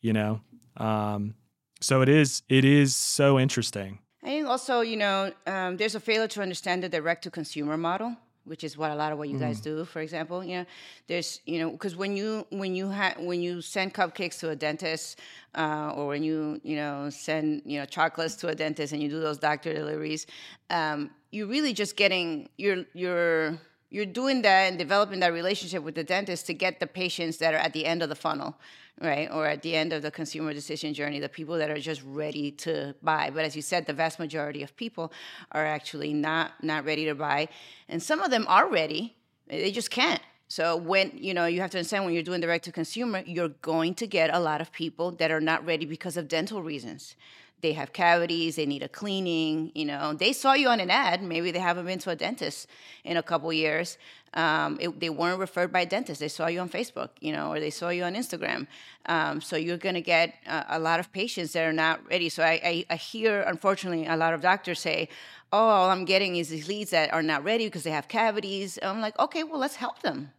you 0.00 0.12
know 0.12 0.40
um, 0.76 1.34
so 1.80 2.00
it 2.00 2.08
is 2.08 2.42
it 2.48 2.64
is 2.64 2.96
so 2.96 3.38
interesting 3.38 3.98
i 4.22 4.26
think 4.26 4.46
also 4.46 4.80
you 4.80 4.96
know 4.96 5.32
um, 5.46 5.76
there's 5.76 5.94
a 5.94 6.00
failure 6.00 6.28
to 6.28 6.40
understand 6.42 6.82
the 6.82 6.88
direct 6.88 7.22
to 7.24 7.30
consumer 7.30 7.76
model 7.76 8.16
which 8.44 8.64
is 8.64 8.76
what 8.76 8.90
a 8.90 8.94
lot 8.94 9.12
of 9.12 9.18
what 9.18 9.28
you 9.28 9.38
guys 9.38 9.60
mm. 9.60 9.64
do 9.64 9.84
for 9.84 10.00
example 10.00 10.42
you 10.42 10.56
know 10.56 10.66
there's 11.06 11.40
you 11.44 11.58
know 11.58 11.70
because 11.70 11.94
when 11.96 12.16
you 12.16 12.46
when 12.50 12.74
you 12.74 12.88
have 12.88 13.18
when 13.18 13.40
you 13.40 13.60
send 13.60 13.92
cupcakes 13.92 14.38
to 14.38 14.50
a 14.50 14.56
dentist 14.56 15.18
uh, 15.54 15.92
or 15.94 16.08
when 16.08 16.22
you 16.22 16.60
you 16.64 16.76
know 16.76 17.10
send 17.10 17.62
you 17.64 17.78
know 17.78 17.84
chocolates 17.84 18.34
to 18.34 18.48
a 18.48 18.54
dentist 18.54 18.92
and 18.92 19.02
you 19.02 19.08
do 19.08 19.20
those 19.20 19.38
doctor 19.38 19.72
deliveries 19.74 20.26
um, 20.70 21.10
you're 21.30 21.46
really 21.46 21.72
just 21.72 21.96
getting 21.96 22.48
you're 22.56 22.84
you're 22.92 23.58
you're 23.90 24.06
doing 24.06 24.42
that 24.42 24.68
and 24.68 24.78
developing 24.78 25.20
that 25.20 25.32
relationship 25.32 25.82
with 25.82 25.94
the 25.94 26.04
dentist 26.04 26.46
to 26.46 26.54
get 26.54 26.78
the 26.80 26.86
patients 26.86 27.38
that 27.38 27.54
are 27.54 27.58
at 27.58 27.72
the 27.72 27.84
end 27.84 28.02
of 28.02 28.08
the 28.08 28.14
funnel 28.14 28.56
right? 29.00 29.30
Or 29.32 29.46
at 29.46 29.62
the 29.62 29.74
end 29.74 29.92
of 29.92 30.02
the 30.02 30.10
consumer 30.10 30.52
decision 30.52 30.92
journey 30.94 31.20
the 31.20 31.28
people 31.28 31.56
that 31.58 31.70
are 31.70 31.78
just 31.78 32.02
ready 32.04 32.50
to 32.52 32.94
buy. 33.02 33.30
But 33.30 33.44
as 33.44 33.56
you 33.56 33.62
said 33.62 33.86
the 33.86 33.92
vast 33.92 34.18
majority 34.18 34.62
of 34.62 34.76
people 34.76 35.12
are 35.52 35.64
actually 35.64 36.12
not 36.12 36.52
not 36.62 36.84
ready 36.84 37.06
to 37.06 37.14
buy. 37.14 37.48
And 37.88 38.02
some 38.02 38.20
of 38.20 38.30
them 38.30 38.44
are 38.48 38.68
ready. 38.68 39.16
They 39.48 39.72
just 39.72 39.90
can't. 39.90 40.20
So 40.48 40.76
when 40.76 41.12
you 41.14 41.32
know 41.32 41.46
you 41.46 41.60
have 41.60 41.70
to 41.70 41.78
understand 41.78 42.04
when 42.04 42.12
you're 42.12 42.22
doing 42.22 42.40
direct 42.40 42.64
to 42.64 42.72
consumer 42.72 43.22
you're 43.24 43.54
going 43.62 43.94
to 43.94 44.06
get 44.06 44.34
a 44.34 44.40
lot 44.40 44.60
of 44.60 44.72
people 44.72 45.12
that 45.12 45.30
are 45.30 45.40
not 45.40 45.64
ready 45.64 45.86
because 45.86 46.16
of 46.16 46.28
dental 46.28 46.62
reasons 46.62 47.14
they 47.60 47.72
have 47.72 47.92
cavities, 47.92 48.56
they 48.56 48.66
need 48.66 48.82
a 48.82 48.88
cleaning, 48.88 49.72
you 49.74 49.84
know. 49.84 50.14
They 50.14 50.32
saw 50.32 50.54
you 50.54 50.68
on 50.68 50.80
an 50.80 50.90
ad, 50.90 51.22
maybe 51.22 51.50
they 51.50 51.58
haven't 51.58 51.86
been 51.86 51.98
to 52.00 52.10
a 52.10 52.16
dentist 52.16 52.68
in 53.04 53.16
a 53.16 53.22
couple 53.22 53.52
years. 53.52 53.98
Um, 54.34 54.78
it, 54.80 55.00
they 55.00 55.10
weren't 55.10 55.40
referred 55.40 55.72
by 55.72 55.80
a 55.80 55.86
dentist. 55.86 56.20
They 56.20 56.28
saw 56.28 56.46
you 56.46 56.60
on 56.60 56.68
Facebook, 56.68 57.10
you 57.20 57.32
know, 57.32 57.50
or 57.52 57.58
they 57.58 57.70
saw 57.70 57.88
you 57.88 58.04
on 58.04 58.14
Instagram. 58.14 58.68
Um, 59.06 59.40
so 59.40 59.56
you're 59.56 59.76
going 59.76 59.96
to 59.96 60.00
get 60.00 60.34
a, 60.46 60.66
a, 60.70 60.78
lot 60.78 61.00
of 61.00 61.12
patients 61.12 61.52
that 61.54 61.64
are 61.64 61.72
not 61.72 62.00
ready. 62.08 62.28
So 62.28 62.44
I, 62.44 62.60
I, 62.62 62.84
I, 62.90 62.96
hear, 62.96 63.40
unfortunately, 63.40 64.06
a 64.06 64.16
lot 64.16 64.32
of 64.32 64.40
doctors 64.40 64.78
say, 64.78 65.08
"Oh, 65.52 65.58
all 65.58 65.90
I'm 65.90 66.04
getting 66.04 66.36
is 66.36 66.48
these 66.48 66.68
leads 66.68 66.90
that 66.90 67.12
are 67.12 67.22
not 67.22 67.42
ready 67.42 67.66
because 67.66 67.82
they 67.82 67.90
have 67.90 68.06
cavities." 68.06 68.78
I'm 68.82 69.00
like, 69.00 69.18
okay, 69.18 69.42
well, 69.42 69.58
let's 69.58 69.76
help 69.76 70.02
them. 70.02 70.30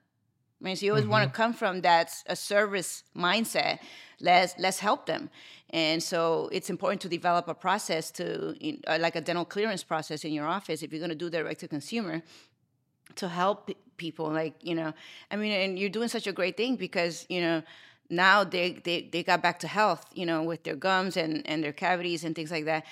I 0.61 0.63
mean, 0.63 0.75
so 0.75 0.85
you 0.85 0.91
always 0.91 1.03
mm-hmm. 1.03 1.11
want 1.11 1.29
to 1.29 1.35
come 1.35 1.53
from 1.53 1.81
that 1.81 2.13
a 2.27 2.35
service 2.35 3.03
mindset. 3.17 3.79
Let's 4.21 4.53
let's 4.57 4.79
help 4.79 5.05
them. 5.05 5.29
And 5.71 6.03
so 6.03 6.49
it's 6.51 6.69
important 6.69 7.01
to 7.01 7.09
develop 7.09 7.47
a 7.47 7.53
process 7.53 8.11
to 8.11 8.55
uh, 8.87 8.97
like 8.99 9.15
a 9.15 9.21
dental 9.21 9.45
clearance 9.45 9.83
process 9.83 10.25
in 10.25 10.33
your 10.33 10.45
office 10.45 10.83
if 10.83 10.91
you're 10.91 10.99
going 10.99 11.09
to 11.09 11.15
do 11.15 11.29
direct 11.29 11.61
to 11.61 11.67
consumer 11.67 12.21
to 13.15 13.27
help 13.27 13.71
people 13.97 14.29
like 14.29 14.53
you 14.61 14.73
know 14.73 14.93
i 15.29 15.35
mean 15.35 15.51
and 15.51 15.77
you're 15.77 15.89
doing 15.89 16.07
such 16.07 16.27
a 16.27 16.31
great 16.31 16.55
thing 16.55 16.77
because 16.77 17.25
you 17.29 17.41
know 17.41 17.61
now 18.09 18.43
they, 18.43 18.73
they 18.85 19.09
they 19.11 19.21
got 19.21 19.41
back 19.41 19.59
to 19.59 19.67
health 19.67 20.05
you 20.13 20.25
know 20.25 20.43
with 20.43 20.63
their 20.63 20.75
gums 20.75 21.17
and 21.17 21.45
and 21.47 21.63
their 21.63 21.73
cavities 21.73 22.23
and 22.23 22.35
things 22.35 22.51
like 22.51 22.65
that 22.65 22.85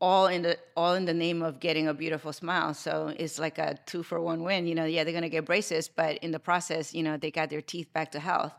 all 0.00 0.26
in 0.26 0.42
the 0.42 0.56
all 0.76 0.94
in 0.94 1.04
the 1.04 1.14
name 1.14 1.42
of 1.42 1.58
getting 1.58 1.88
a 1.88 1.94
beautiful 1.94 2.32
smile. 2.32 2.72
So 2.72 3.12
it's 3.16 3.38
like 3.38 3.58
a 3.58 3.78
two 3.86 4.02
for 4.02 4.20
one 4.20 4.42
win 4.42 4.66
you 4.66 4.74
know 4.74 4.84
yeah 4.84 5.04
they're 5.04 5.20
to 5.20 5.28
get 5.28 5.44
braces 5.44 5.88
but 5.88 6.18
in 6.18 6.30
the 6.30 6.38
process 6.38 6.94
you 6.94 7.02
know 7.02 7.16
they 7.16 7.30
got 7.30 7.50
their 7.50 7.60
teeth 7.60 7.92
back 7.92 8.12
to 8.12 8.20
health 8.20 8.52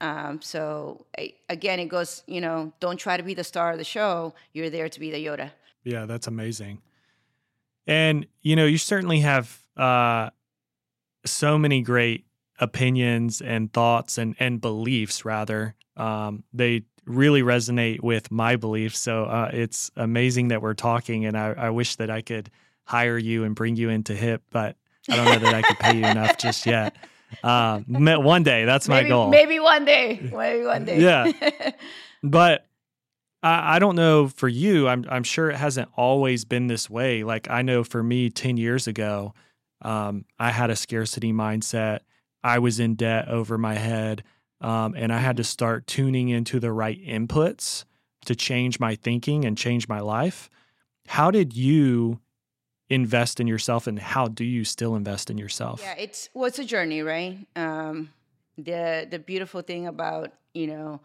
um, 0.00 0.40
so 0.42 1.06
again 1.48 1.80
it 1.80 1.86
goes 1.86 2.22
you 2.26 2.40
know 2.40 2.72
don't 2.80 2.98
try 2.98 3.16
to 3.16 3.22
be 3.22 3.34
the 3.34 3.44
star 3.44 3.72
of 3.72 3.78
the 3.78 3.84
show. 3.84 4.34
You're 4.52 4.70
there 4.70 4.88
to 4.88 5.00
be 5.00 5.10
the 5.10 5.24
yoda. 5.24 5.50
Yeah 5.84 6.06
that's 6.06 6.26
amazing. 6.26 6.82
And 7.86 8.26
you 8.42 8.56
know 8.56 8.66
you 8.66 8.78
certainly 8.78 9.20
have 9.20 9.58
uh, 9.76 10.30
so 11.24 11.58
many 11.58 11.82
great 11.82 12.26
opinions 12.60 13.40
and 13.40 13.72
thoughts 13.72 14.18
and 14.18 14.34
and 14.38 14.60
beliefs 14.60 15.24
rather. 15.24 15.74
Um, 15.96 16.44
they 16.52 16.84
really 17.08 17.42
resonate 17.42 18.02
with 18.02 18.30
my 18.30 18.56
beliefs. 18.56 18.98
So 18.98 19.24
uh, 19.24 19.50
it's 19.52 19.90
amazing 19.96 20.48
that 20.48 20.62
we're 20.62 20.74
talking 20.74 21.24
and 21.24 21.36
I, 21.36 21.54
I, 21.56 21.70
wish 21.70 21.96
that 21.96 22.10
i 22.10 22.20
could 22.20 22.50
hire 22.84 23.18
you 23.18 23.44
and 23.44 23.54
bring 23.54 23.76
you 23.76 23.88
into 23.88 24.14
hip 24.14 24.42
but 24.50 24.76
i 25.10 25.16
don't 25.16 25.24
know 25.24 25.38
that 25.38 25.54
i 25.54 25.62
could 25.62 25.78
pay 25.78 25.96
you 25.96 26.06
enough 26.06 26.38
just 26.38 26.66
yet 26.66 26.96
um, 27.42 27.84
one 27.88 28.42
day 28.42 28.64
that's 28.64 28.88
maybe, 28.88 29.04
my 29.04 29.08
goal 29.08 29.28
maybe 29.28 29.60
one 29.60 29.84
day 29.84 30.18
maybe 30.32 30.64
one 30.64 30.84
day 30.84 31.00
yeah 31.00 31.30
but 32.22 32.66
I, 33.42 33.76
I 33.76 33.78
don't 33.78 33.96
know 33.96 34.28
for 34.28 34.48
you 34.48 34.88
I'm, 34.88 35.04
I'm 35.08 35.24
sure 35.24 35.50
it 35.50 35.56
hasn't 35.56 35.88
always 35.96 36.44
been 36.44 36.66
this 36.66 36.88
way 36.88 37.24
like 37.24 37.48
i 37.50 37.62
know 37.62 37.84
for 37.84 38.02
me 38.02 38.30
10 38.30 38.56
years 38.56 38.86
ago 38.86 39.34
um, 39.82 40.24
I 40.38 40.50
had 40.50 40.70
a 40.70 40.76
scarcity 40.76 41.32
mindset. 41.32 42.00
I 42.42 42.58
was 42.58 42.80
in 42.80 42.94
debt 42.94 43.28
over 43.28 43.58
my 43.58 43.74
head. 43.74 44.24
Um, 44.60 44.94
and 44.96 45.12
I 45.12 45.18
had 45.18 45.36
to 45.36 45.44
start 45.44 45.86
tuning 45.86 46.30
into 46.30 46.58
the 46.58 46.72
right 46.72 47.00
inputs 47.04 47.84
to 48.24 48.34
change 48.34 48.80
my 48.80 48.96
thinking 48.96 49.44
and 49.44 49.56
change 49.56 49.88
my 49.88 50.00
life. 50.00 50.50
How 51.06 51.30
did 51.30 51.56
you 51.56 52.20
invest 52.90 53.40
in 53.40 53.46
yourself 53.46 53.86
and 53.86 53.98
how 53.98 54.28
do 54.28 54.44
you 54.44 54.64
still 54.64 54.94
invest 54.94 55.30
in 55.30 55.38
yourself? 55.38 55.80
Yeah, 55.82 55.94
it's 55.98 56.28
well, 56.34 56.46
it's 56.46 56.58
a 56.58 56.64
journey, 56.64 57.02
right? 57.02 57.46
Um, 57.56 58.10
the 58.56 59.06
the 59.10 59.18
beautiful 59.18 59.62
thing 59.62 59.86
about, 59.86 60.32
you 60.54 60.66
know, 60.66 61.00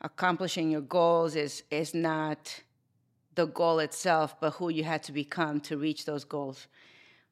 accomplishing 0.00 0.70
your 0.70 0.82
goals 0.82 1.36
is 1.36 1.62
is 1.70 1.94
not 1.94 2.62
the 3.34 3.46
goal 3.46 3.78
itself, 3.78 4.38
but 4.40 4.50
who 4.54 4.68
you 4.68 4.84
had 4.84 5.02
to 5.04 5.12
become 5.12 5.60
to 5.60 5.78
reach 5.78 6.04
those 6.04 6.24
goals 6.24 6.66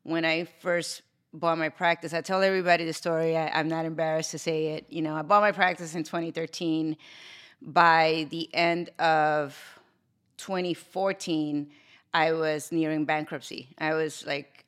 when 0.02 0.24
I 0.24 0.44
first 0.44 1.02
bought 1.32 1.58
my 1.58 1.68
practice, 1.68 2.12
I 2.12 2.20
tell 2.20 2.42
everybody 2.42 2.84
the 2.84 2.92
story. 2.92 3.36
I, 3.36 3.60
am 3.60 3.68
not 3.68 3.84
embarrassed 3.84 4.32
to 4.32 4.38
say 4.38 4.68
it. 4.68 4.86
You 4.88 5.02
know, 5.02 5.14
I 5.14 5.22
bought 5.22 5.42
my 5.42 5.52
practice 5.52 5.94
in 5.94 6.02
2013. 6.02 6.96
By 7.62 8.26
the 8.30 8.52
end 8.54 8.88
of 8.98 9.56
2014, 10.38 11.70
I 12.12 12.32
was 12.32 12.72
nearing 12.72 13.04
bankruptcy. 13.04 13.68
I 13.78 13.94
was 13.94 14.26
like 14.26 14.64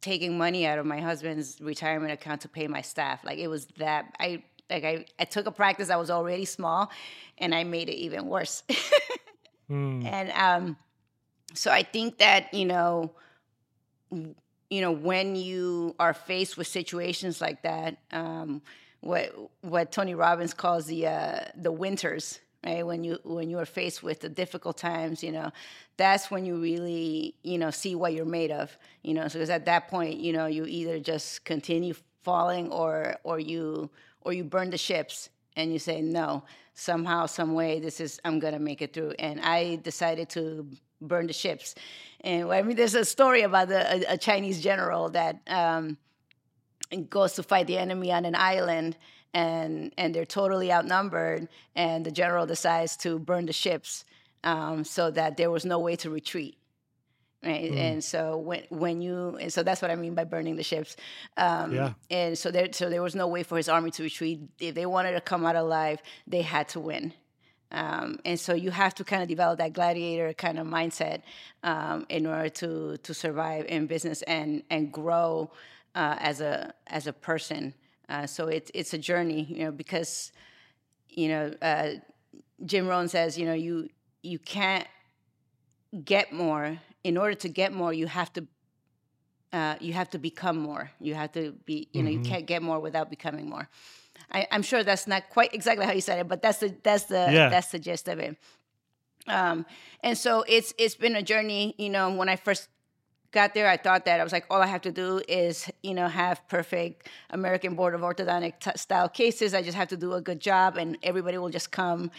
taking 0.00 0.38
money 0.38 0.66
out 0.66 0.78
of 0.78 0.86
my 0.86 1.00
husband's 1.00 1.60
retirement 1.60 2.12
account 2.12 2.42
to 2.42 2.48
pay 2.48 2.68
my 2.68 2.82
staff. 2.82 3.24
Like 3.24 3.38
it 3.38 3.48
was 3.48 3.66
that 3.78 4.14
I 4.20 4.42
like 4.70 4.84
I, 4.84 5.06
I 5.18 5.24
took 5.24 5.46
a 5.46 5.50
practice 5.50 5.88
that 5.88 5.98
was 5.98 6.10
already 6.10 6.44
small 6.44 6.90
and 7.38 7.54
I 7.54 7.64
made 7.64 7.88
it 7.88 7.96
even 7.96 8.26
worse. 8.26 8.62
mm. 9.70 10.04
And 10.04 10.30
um 10.32 10.76
so 11.54 11.70
I 11.70 11.82
think 11.82 12.18
that, 12.18 12.52
you 12.52 12.66
know, 12.66 13.12
you 14.10 14.80
know, 14.80 14.92
when 14.92 15.34
you 15.34 15.94
are 15.98 16.14
faced 16.14 16.56
with 16.56 16.66
situations 16.66 17.40
like 17.40 17.62
that, 17.62 17.98
um, 18.12 18.62
what 19.00 19.32
what 19.62 19.92
Tony 19.92 20.14
Robbins 20.14 20.54
calls 20.54 20.86
the 20.86 21.06
uh, 21.06 21.40
the 21.56 21.72
winters, 21.72 22.40
right? 22.64 22.86
When 22.86 23.04
you 23.04 23.18
when 23.24 23.50
you 23.50 23.58
are 23.58 23.66
faced 23.66 24.02
with 24.02 24.20
the 24.20 24.28
difficult 24.28 24.76
times, 24.76 25.22
you 25.22 25.32
know, 25.32 25.50
that's 25.96 26.30
when 26.30 26.44
you 26.44 26.56
really 26.56 27.34
you 27.42 27.58
know 27.58 27.70
see 27.70 27.94
what 27.94 28.14
you're 28.14 28.24
made 28.24 28.50
of, 28.50 28.76
you 29.02 29.14
know. 29.14 29.28
So 29.28 29.38
because 29.38 29.50
at 29.50 29.64
that 29.66 29.88
point, 29.88 30.18
you 30.18 30.32
know, 30.32 30.46
you 30.46 30.64
either 30.66 30.98
just 30.98 31.44
continue 31.44 31.94
falling 32.22 32.70
or 32.70 33.16
or 33.24 33.38
you 33.38 33.90
or 34.22 34.32
you 34.32 34.44
burn 34.44 34.70
the 34.70 34.78
ships 34.78 35.30
and 35.56 35.72
you 35.72 35.78
say 35.78 36.00
no 36.00 36.42
somehow 36.74 37.26
some 37.26 37.54
way 37.54 37.80
this 37.80 38.00
is 38.00 38.20
i'm 38.24 38.38
gonna 38.38 38.58
make 38.58 38.82
it 38.82 38.92
through 38.92 39.12
and 39.18 39.40
i 39.40 39.76
decided 39.82 40.28
to 40.28 40.68
burn 41.00 41.26
the 41.26 41.32
ships 41.32 41.74
and 42.22 42.52
I 42.52 42.62
mean, 42.62 42.76
there's 42.76 42.94
a 42.94 43.04
story 43.04 43.42
about 43.42 43.70
a, 43.70 44.14
a 44.14 44.18
Chinese 44.18 44.60
general 44.60 45.08
that 45.10 45.40
um, 45.46 45.96
goes 47.08 47.34
to 47.34 47.42
fight 47.42 47.66
the 47.66 47.78
enemy 47.78 48.12
on 48.12 48.24
an 48.24 48.34
island, 48.34 48.96
and 49.34 49.92
and 49.98 50.14
they're 50.14 50.24
totally 50.24 50.72
outnumbered, 50.72 51.48
and 51.74 52.04
the 52.04 52.10
general 52.10 52.46
decides 52.46 52.96
to 52.98 53.18
burn 53.18 53.46
the 53.46 53.52
ships 53.52 54.04
um, 54.44 54.84
so 54.84 55.10
that 55.10 55.36
there 55.36 55.50
was 55.50 55.64
no 55.64 55.78
way 55.78 55.96
to 55.96 56.10
retreat. 56.10 56.56
Right, 57.44 57.70
mm. 57.70 57.76
and 57.76 58.02
so 58.02 58.36
when 58.36 58.64
when 58.68 59.00
you 59.00 59.38
and 59.40 59.52
so 59.52 59.62
that's 59.62 59.80
what 59.80 59.92
I 59.92 59.94
mean 59.94 60.14
by 60.14 60.24
burning 60.24 60.56
the 60.56 60.64
ships. 60.64 60.96
Um, 61.36 61.72
yeah. 61.72 61.92
And 62.10 62.36
so 62.36 62.50
there 62.50 62.68
so 62.72 62.90
there 62.90 63.02
was 63.02 63.14
no 63.14 63.28
way 63.28 63.44
for 63.44 63.56
his 63.56 63.68
army 63.68 63.92
to 63.92 64.02
retreat. 64.02 64.40
If 64.58 64.74
they 64.74 64.86
wanted 64.86 65.12
to 65.12 65.20
come 65.20 65.46
out 65.46 65.54
alive, 65.54 66.02
they 66.26 66.42
had 66.42 66.68
to 66.70 66.80
win. 66.80 67.12
Um, 67.70 68.18
and 68.24 68.40
so 68.40 68.54
you 68.54 68.70
have 68.70 68.94
to 68.94 69.04
kind 69.04 69.22
of 69.22 69.28
develop 69.28 69.58
that 69.58 69.74
gladiator 69.74 70.32
kind 70.32 70.58
of 70.58 70.66
mindset 70.66 71.22
um, 71.62 72.06
in 72.08 72.26
order 72.26 72.48
to 72.48 72.96
to 72.96 73.14
survive 73.14 73.66
in 73.66 73.86
business 73.86 74.22
and 74.22 74.64
and 74.68 74.90
grow 74.90 75.52
uh, 75.98 76.16
as 76.20 76.40
a 76.40 76.72
as 76.86 77.06
a 77.08 77.12
person. 77.12 77.74
Uh, 78.08 78.26
so 78.26 78.46
it's 78.46 78.70
it's 78.72 78.94
a 78.94 78.98
journey, 78.98 79.42
you 79.50 79.64
know, 79.64 79.72
because 79.72 80.32
you 81.08 81.28
know 81.28 81.52
uh, 81.60 81.90
Jim 82.64 82.86
Rohn 82.86 83.08
says, 83.08 83.36
you 83.36 83.44
know, 83.44 83.52
you 83.52 83.88
you 84.22 84.38
can't 84.38 84.86
get 86.04 86.32
more. 86.32 86.78
In 87.04 87.16
order 87.16 87.34
to 87.34 87.48
get 87.48 87.72
more, 87.72 87.92
you 87.92 88.06
have 88.06 88.32
to 88.34 88.46
uh, 89.52 89.74
you 89.80 89.92
have 89.92 90.10
to 90.10 90.18
become 90.18 90.58
more. 90.58 90.90
You 91.00 91.14
have 91.14 91.32
to 91.32 91.52
be, 91.64 91.88
you 91.92 92.02
know, 92.02 92.10
mm-hmm. 92.10 92.22
you 92.22 92.30
can't 92.30 92.46
get 92.46 92.62
more 92.62 92.78
without 92.78 93.10
becoming 93.10 93.48
more. 93.48 93.68
I, 94.30 94.46
am 94.50 94.62
sure 94.62 94.84
that's 94.84 95.06
not 95.06 95.30
quite 95.30 95.54
exactly 95.54 95.86
how 95.86 95.92
you 95.92 96.00
said 96.00 96.18
it, 96.20 96.28
but 96.28 96.42
that's 96.42 96.58
the 96.58 96.76
that's 96.82 97.04
the 97.04 97.28
yeah. 97.30 97.48
that's 97.48 97.72
the 97.72 97.78
gist 97.80 98.06
of 98.08 98.20
it. 98.20 98.36
Um, 99.26 99.66
and 100.02 100.16
so 100.16 100.44
it's 100.46 100.72
it's 100.78 100.94
been 100.94 101.16
a 101.16 101.22
journey. 101.22 101.74
You 101.76 101.90
know, 101.90 102.14
when 102.14 102.28
I 102.28 102.36
first 102.36 102.68
got 103.32 103.54
there, 103.54 103.68
I 103.68 103.76
thought 103.76 104.04
that 104.06 104.20
I 104.20 104.24
was 104.24 104.32
like, 104.32 104.46
all 104.50 104.62
I 104.62 104.66
have 104.66 104.82
to 104.82 104.92
do 104.92 105.20
is, 105.28 105.70
you 105.82 105.94
know, 105.94 106.08
have 106.08 106.46
perfect 106.48 107.08
American 107.30 107.74
Board 107.74 107.94
of 107.94 108.00
Orthodontic 108.00 108.60
t- 108.60 108.70
style 108.76 109.08
cases. 109.08 109.54
I 109.54 109.62
just 109.62 109.76
have 109.76 109.88
to 109.88 109.96
do 109.96 110.14
a 110.14 110.20
good 110.20 110.40
job, 110.40 110.76
and 110.76 110.96
everybody 111.02 111.38
will 111.38 111.50
just 111.50 111.70
come. 111.70 112.10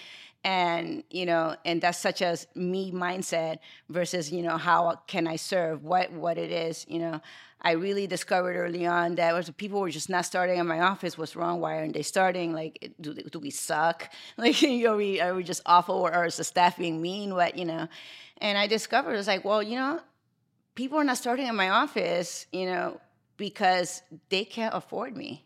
And 0.44 1.04
you 1.10 1.26
know, 1.26 1.56
and 1.66 1.82
that's 1.82 2.00
such 2.00 2.22
a 2.22 2.38
me 2.56 2.94
mindset 2.94 3.60
versus 3.90 4.32
you 4.32 4.42
know 4.42 4.56
how 4.58 5.02
can 5.06 5.28
I 5.28 5.36
serve 5.36 5.84
what 5.84 6.14
what 6.14 6.38
it 6.38 6.50
is. 6.50 6.86
You 6.88 7.00
know, 7.00 7.22
I 7.62 7.72
really 7.72 8.08
discovered 8.08 8.56
early 8.56 8.86
on 8.86 9.16
that 9.16 9.34
was 9.34 9.50
people 9.50 9.82
were 9.82 9.90
just 9.90 10.10
not 10.10 10.26
starting 10.26 10.60
in 10.60 10.68
my 10.68 10.80
office. 10.80 11.18
What's 11.18 11.36
wrong? 11.36 11.60
Why 11.60 11.80
aren't 11.80 11.94
they 11.94 12.04
starting? 12.04 12.54
Like, 12.54 12.94
do, 13.02 13.14
do 13.14 13.40
we 13.40 13.50
suck? 13.50 14.10
Like, 14.38 14.62
you 14.62 14.86
know, 14.86 14.94
are 14.94 14.96
we, 14.96 15.20
are 15.20 15.36
we 15.36 15.44
just 15.44 15.62
awful 15.66 15.96
or, 15.96 16.26
is 16.26 16.38
the 16.38 16.46
staff 16.46 16.78
being 16.78 17.02
mean? 17.02 17.34
What, 17.34 17.58
you 17.58 17.66
know? 17.66 17.90
And 18.38 18.58
I 18.58 18.68
discovered, 18.68 19.16
it's 19.16 19.28
like, 19.28 19.44
well, 19.44 19.62
you 19.62 19.76
know, 19.76 20.00
people 20.80 20.98
are 20.98 21.04
not 21.04 21.18
starting 21.18 21.46
in 21.46 21.58
my 21.58 21.70
office, 21.84 22.48
you 22.54 22.66
know, 22.66 23.02
because 23.36 24.02
they 24.30 24.46
can't 24.46 24.74
afford 24.74 25.12
me. 25.24 25.44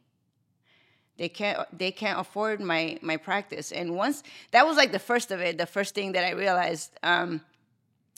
They 1.17 1.27
can't 1.27 1.57
they 1.75 1.91
can't 1.91 2.19
afford 2.19 2.61
my 2.61 2.99
my 3.01 3.17
practice. 3.17 3.71
And 3.71 3.95
once 3.95 4.21
that 4.51 4.63
was 4.67 4.77
like 4.77 4.91
the 4.91 5.05
first 5.11 5.31
of 5.31 5.39
it, 5.41 5.57
the 5.57 5.65
first 5.65 5.95
thing 5.95 6.11
that 6.11 6.23
I 6.23 6.31
realized. 6.45 6.91
Um, 7.01 7.41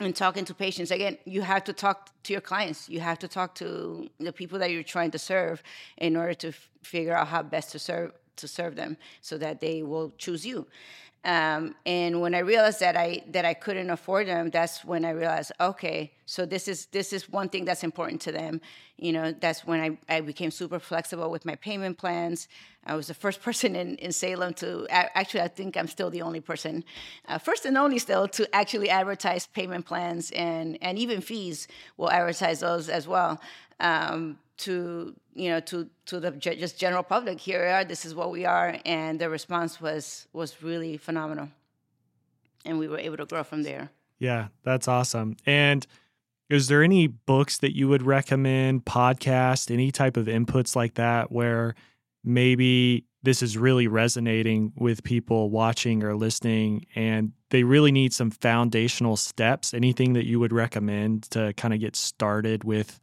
and 0.02 0.14
talking 0.14 0.44
to 0.44 0.54
patients 0.54 0.92
again 0.92 1.18
you 1.24 1.42
have 1.42 1.64
to 1.64 1.72
talk 1.72 1.98
to 2.26 2.34
your 2.34 2.42
clients 2.42 2.90
you 2.90 3.00
have 3.00 3.18
to 3.18 3.30
talk 3.30 3.56
to 3.56 4.10
the 4.20 4.34
people 4.34 4.60
that 4.60 4.70
you're 4.70 4.92
trying 4.96 5.10
to 5.10 5.18
serve 5.18 5.64
in 6.06 6.18
order 6.18 6.34
to 6.34 6.50
f- 6.50 6.70
figure 6.84 7.16
out 7.16 7.28
how 7.28 7.42
best 7.42 7.72
to 7.72 7.80
serve 7.80 8.12
to 8.36 8.46
serve 8.46 8.76
them 8.76 8.98
so 9.22 9.38
that 9.38 9.62
they 9.62 9.84
will 9.84 10.12
choose 10.18 10.46
you 10.46 10.68
um, 11.26 11.74
and 11.88 12.22
when 12.22 12.36
I 12.36 12.40
realized 12.40 12.80
that 12.82 12.96
I 12.96 13.24
that 13.32 13.46
I 13.46 13.56
couldn't 13.56 13.90
afford 13.90 14.28
them, 14.28 14.52
that's 14.52 14.86
when 14.86 15.04
I 15.04 15.10
realized, 15.10 15.52
okay, 15.60 16.12
so 16.28 16.46
this 16.46 16.68
is 16.68 16.86
this 16.88 17.12
is 17.12 17.28
one 17.28 17.50
thing 17.50 17.66
that's 17.66 17.84
important 17.84 18.22
to 18.22 18.32
them. 18.32 18.62
You 18.98 19.12
know, 19.12 19.32
that's 19.32 19.66
when 19.66 19.80
I, 19.82 19.98
I 20.08 20.22
became 20.22 20.52
super 20.52 20.80
flexible 20.80 21.32
with 21.32 21.44
my 21.44 21.56
payment 21.56 21.98
plans. 21.98 22.48
I 22.86 22.96
was 22.96 23.08
the 23.08 23.16
first 23.16 23.42
person 23.48 23.76
in, 23.76 23.96
in 23.96 24.12
Salem 24.12 24.54
to 24.56 24.86
actually, 24.90 25.42
I 25.42 25.48
think 25.48 25.76
I'm 25.76 25.88
still 25.88 26.12
the 26.12 26.22
only 26.22 26.42
person, 26.42 26.84
uh, 27.28 27.40
first 27.40 27.66
and 27.66 27.76
only 27.76 27.98
still, 27.98 28.28
to 28.28 28.56
actually 28.56 28.92
advertise 28.92 29.48
payment 29.48 29.88
plans 29.88 30.30
and 30.32 30.78
and 30.80 31.00
even 31.00 31.22
fees. 31.22 31.68
We'll 31.98 32.12
advertise 32.12 32.60
those 32.60 32.88
as 32.88 33.08
well. 33.08 33.42
Um, 33.80 34.38
to 34.58 35.16
you 35.34 35.50
know 35.50 35.60
to 35.60 35.90
to 36.06 36.20
the 36.20 36.32
just 36.32 36.80
general 36.80 37.04
public 37.04 37.40
here 37.40 37.62
we 37.62 37.72
are 37.72 37.84
this 37.84 38.06
is 38.06 38.16
what 38.16 38.32
we 38.32 38.46
are 38.46 38.78
and 38.86 39.20
the 39.20 39.30
response 39.30 39.82
was 39.82 40.28
was 40.34 40.62
really 40.62 40.98
phenomenal. 40.98 41.50
And 42.68 42.80
we 42.80 42.88
were 42.88 42.98
able 42.98 43.18
to 43.18 43.26
grow 43.26 43.44
from 43.44 43.64
there. 43.64 43.90
Yeah 44.20 44.48
that's 44.64 44.88
awesome. 44.88 45.36
And 45.46 45.86
is 46.50 46.68
there 46.68 46.84
any 46.84 47.08
books 47.08 47.58
that 47.60 47.76
you 47.76 47.88
would 47.88 48.04
recommend 48.04 48.86
podcast 48.86 49.72
any 49.72 49.92
type 49.92 50.16
of 50.16 50.28
inputs 50.28 50.76
like 50.76 50.94
that 50.96 51.32
where 51.32 51.76
maybe 52.24 53.06
this 53.24 53.42
is 53.42 53.58
really 53.58 53.88
resonating 53.88 54.72
with 54.76 55.04
people 55.04 55.50
watching 55.50 56.04
or 56.04 56.16
listening 56.16 56.86
and 56.94 57.32
they 57.50 57.64
really 57.64 57.92
need 57.92 58.14
some 58.14 58.30
foundational 58.32 59.18
steps? 59.18 59.74
Anything 59.74 60.14
that 60.14 60.26
you 60.26 60.40
would 60.40 60.54
recommend 60.54 61.24
to 61.32 61.54
kind 61.54 61.74
of 61.74 61.80
get 61.80 61.96
started 61.96 62.64
with 62.64 63.00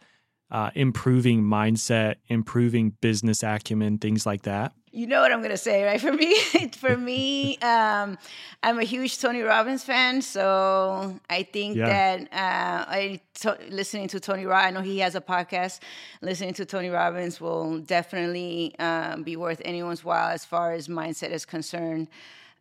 uh, 0.53 0.71
improving 0.75 1.43
mindset, 1.43 2.17
improving 2.29 2.91
business 3.01 3.43
acumen, 3.43 3.97
things 3.99 4.27
like 4.27 4.43
that? 4.43 4.75
You 4.95 5.07
know 5.07 5.23
what 5.23 5.33
I'm 5.33 5.41
gonna 5.41 5.57
say, 5.57 5.85
right? 5.85 5.99
For 6.03 6.13
me, 6.13 6.37
for 6.77 6.99
me, 6.99 7.57
um, 7.59 8.19
I'm 8.63 8.79
a 8.79 8.85
huge 8.85 9.19
Tony 9.19 9.41
Robbins 9.41 9.83
fan, 9.83 10.21
so 10.21 11.19
I 11.31 11.45
think 11.45 11.79
yeah. 11.79 11.87
that 11.87 12.21
uh, 12.31 12.85
I 12.91 13.21
to, 13.41 13.57
listening 13.71 14.09
to 14.09 14.21
Tony 14.21 14.45
Robbins. 14.45 14.67
I 14.67 14.71
know 14.79 14.83
he 14.83 14.99
has 14.99 15.15
a 15.15 15.23
podcast. 15.23 15.81
Listening 16.21 16.53
to 16.55 16.67
Tony 16.67 16.91
Robbins 16.91 17.41
will 17.41 17.79
definitely 17.79 18.75
um, 18.79 19.23
be 19.23 19.35
worth 19.35 19.63
anyone's 19.65 20.05
while 20.05 20.29
as 20.29 20.45
far 20.45 20.75
as 20.75 20.89
mindset 20.89 21.31
is 21.31 21.47
concerned. 21.47 22.09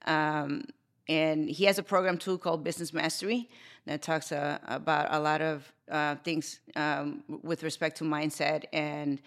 Um, 0.06 0.64
and 1.10 1.50
he 1.50 1.66
has 1.66 1.78
a 1.78 1.84
program 1.84 2.18
too 2.18 2.38
called 2.38 2.64
Business 2.64 2.94
Mastery 2.94 3.50
that 3.86 4.02
talks 4.02 4.32
uh, 4.32 4.60
about 4.66 5.08
a 5.12 5.20
lot 5.20 5.42
of 5.42 5.72
uh, 5.90 6.16
things 6.24 6.60
um, 6.76 7.24
with 7.44 7.64
respect 7.64 7.98
to 7.98 8.04
mindset 8.04 8.66
and 8.72 9.22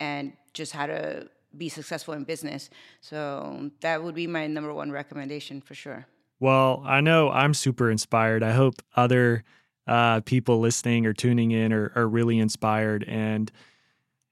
and 0.00 0.32
just 0.52 0.72
how 0.72 0.86
to 0.86 1.28
be 1.56 1.68
successful 1.68 2.14
in 2.14 2.24
business. 2.24 2.70
So 3.00 3.70
that 3.80 4.02
would 4.02 4.14
be 4.14 4.26
my 4.26 4.46
number 4.46 4.72
one 4.72 4.90
recommendation 4.90 5.60
for 5.60 5.74
sure. 5.74 6.06
Well, 6.40 6.82
I 6.86 7.00
know 7.00 7.30
I'm 7.30 7.54
super 7.54 7.90
inspired. 7.90 8.42
I 8.42 8.52
hope 8.52 8.82
other 8.94 9.44
uh, 9.86 10.20
people 10.20 10.60
listening 10.60 11.06
or 11.06 11.12
tuning 11.12 11.50
in 11.50 11.72
are, 11.72 11.90
are 11.96 12.06
really 12.06 12.38
inspired. 12.38 13.04
And 13.08 13.50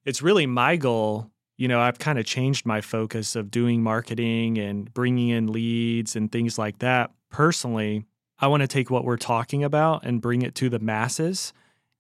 it's 0.05 0.23
really 0.23 0.47
my 0.47 0.77
goal. 0.77 1.31
You 1.57 1.69
know, 1.69 1.81
I've 1.81 1.99
kind 1.99 2.19
of 2.19 2.27
changed 2.27 2.67
my 2.67 2.81
focus 2.81 3.35
of 3.35 3.51
doing 3.51 3.83
marketing 3.83 4.59
and 4.59 4.93
bringing 4.93 5.31
in 5.31 5.51
leads 5.51 6.15
and 6.15 6.31
things 6.31 6.59
like 6.59 6.79
that 6.79 7.11
personally 7.31 8.05
I 8.39 8.49
want 8.49 8.63
to 8.63 8.67
take 8.67 8.91
what 8.91 9.05
we're 9.05 9.17
talking 9.17 9.65
about 9.65 10.05
and 10.05 10.21
bring 10.21 10.43
it 10.43 10.55
to 10.57 10.69
the 10.69 10.79
masses 10.79 11.53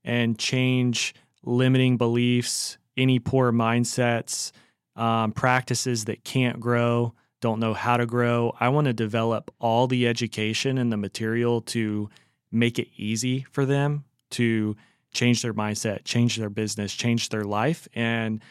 and 0.05 0.39
change 0.39 1.15
limiting 1.43 1.97
beliefs, 1.97 2.79
any 2.97 3.19
poor 3.19 3.53
mindsets, 3.53 4.53
um, 4.97 5.33
practices 5.33 6.07
that 6.07 6.25
can't 6.25 6.61
grow, 6.61 7.15
don't 7.41 7.61
know 7.61 7.75
how 7.75 7.97
to 7.97 8.07
grow. 8.07 8.55
I 8.59 8.69
want 8.71 8.87
to 8.87 8.93
develop 8.93 9.51
all 9.59 9.87
the 9.87 10.09
education 10.09 10.79
and 10.79 10.91
the 10.91 10.97
material 10.97 11.61
to 11.63 12.09
make 12.51 12.79
it 12.79 12.89
easy 12.97 13.47
for 13.51 13.67
them 13.67 14.05
to 14.31 14.77
change 15.13 15.43
their 15.43 15.55
mindset, 15.55 16.05
change 16.05 16.37
their 16.37 16.51
business, 16.51 16.95
change 16.95 17.29
their 17.29 17.45
life. 17.45 17.89
And, 17.95 18.43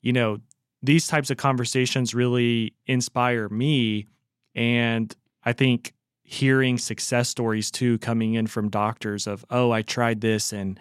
you 0.00 0.12
know, 0.12 0.38
these 0.82 1.06
types 1.08 1.30
of 1.30 1.36
conversations 1.36 2.14
really 2.14 2.74
inspire 2.86 3.48
me. 3.48 4.06
And 4.54 5.14
I 5.44 5.52
think 5.52 5.92
hearing 6.30 6.76
success 6.76 7.28
stories 7.28 7.70
too 7.70 7.98
coming 7.98 8.34
in 8.34 8.46
from 8.46 8.68
doctors 8.68 9.26
of 9.26 9.46
oh 9.48 9.70
i 9.70 9.80
tried 9.80 10.20
this 10.20 10.52
and 10.52 10.78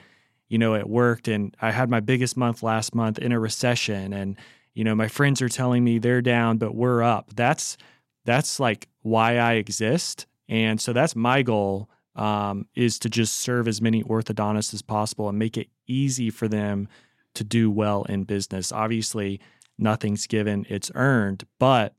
you 0.50 0.58
know 0.58 0.76
it 0.76 0.90
worked 0.90 1.30
and 1.30 1.56
i 1.62 1.72
had 1.72 1.90
my 1.90 2.02
biggest 2.02 2.36
month 2.36 2.62
last 2.62 2.94
month 2.94 3.18
in 3.18 3.32
a 3.32 3.40
recession 3.40 4.12
and 4.12 4.36
you 4.78 4.84
know 4.84 4.94
my 4.94 5.08
friends 5.08 5.42
are 5.42 5.50
telling 5.50 5.84
me 5.84 5.98
they're 5.98 6.22
down 6.22 6.60
but 6.60 6.76
we're 6.76 7.02
up. 7.02 7.34
That's 7.36 7.78
that's 8.26 8.60
like 8.60 8.88
why 9.02 9.38
i 9.38 9.54
exist. 9.54 10.28
And 10.48 10.80
so 10.80 10.94
that's 10.94 11.16
my 11.16 11.42
goal 11.42 11.90
um, 12.16 12.68
is 12.76 13.00
to 13.00 13.10
just 13.10 13.38
serve 13.38 13.68
as 13.68 13.82
many 13.82 14.04
orthodontists 14.04 14.74
as 14.74 14.82
possible 14.84 15.30
and 15.30 15.40
make 15.40 15.58
it 15.58 15.68
easy 15.88 16.30
for 16.30 16.48
them 16.48 16.88
to 17.34 17.44
do 17.44 17.72
well 17.72 18.04
in 18.04 18.24
business. 18.24 18.72
Obviously 18.72 19.42
nothing's 19.80 20.28
given 20.28 20.66
it's 20.70 20.92
earned 20.94 21.46
but 21.60 21.96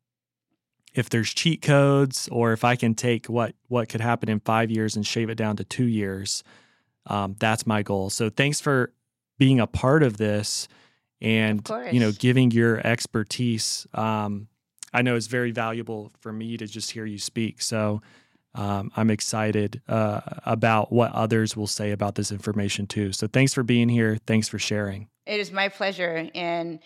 if 0.95 1.09
there's 1.11 1.32
cheat 1.32 1.62
codes 1.62 2.28
or 2.30 2.53
if 2.53 2.64
I 2.64 2.76
can 2.76 2.95
take 2.95 3.26
what 3.26 3.55
what 3.68 3.89
could 3.89 4.01
happen 4.01 4.28
in 4.28 4.41
five 4.41 4.70
years 4.70 4.97
and 4.97 5.07
shave 5.07 5.30
it 5.30 5.36
down 5.36 5.57
to 5.57 5.64
two 5.64 5.86
years, 5.86 6.43
um, 7.07 7.36
that's 7.39 7.66
my 7.66 7.82
goal. 7.82 8.11
So 8.11 8.30
thanks 8.30 8.61
for 8.61 8.93
being 9.39 9.61
a 9.61 9.66
part 9.66 10.03
of 10.03 10.16
this 10.16 10.68
and 11.20 11.68
you 11.91 12.01
know 12.01 12.12
giving 12.12 12.51
your 12.51 12.84
expertise. 12.86 13.86
Um, 13.95 14.49
I 14.93 15.03
know 15.03 15.16
it's 15.16 15.26
very 15.26 15.51
valuable 15.51 16.12
for 16.20 16.32
me 16.32 16.57
to 16.57 16.66
just 16.66 16.91
hear 16.91 17.05
you 17.05 17.18
speak. 17.18 17.61
So 17.61 18.01
um, 18.55 18.91
I'm 18.97 19.11
excited 19.11 19.82
uh, 19.89 20.20
about 20.47 20.91
what 20.91 21.12
others 21.12 21.57
will 21.57 21.66
say 21.66 21.91
about 21.91 22.14
this 22.14 22.32
information 22.32 22.86
too. 22.86 23.12
So 23.12 23.26
thanks 23.26 23.53
for 23.53 23.62
being 23.62 23.89
here. 23.89 24.18
Thanks 24.26 24.49
for 24.49 24.59
sharing. 24.59 25.09
It 25.26 25.41
is 25.41 25.53
my 25.53 25.68
pleasure. 25.68 26.28
And 26.34 26.80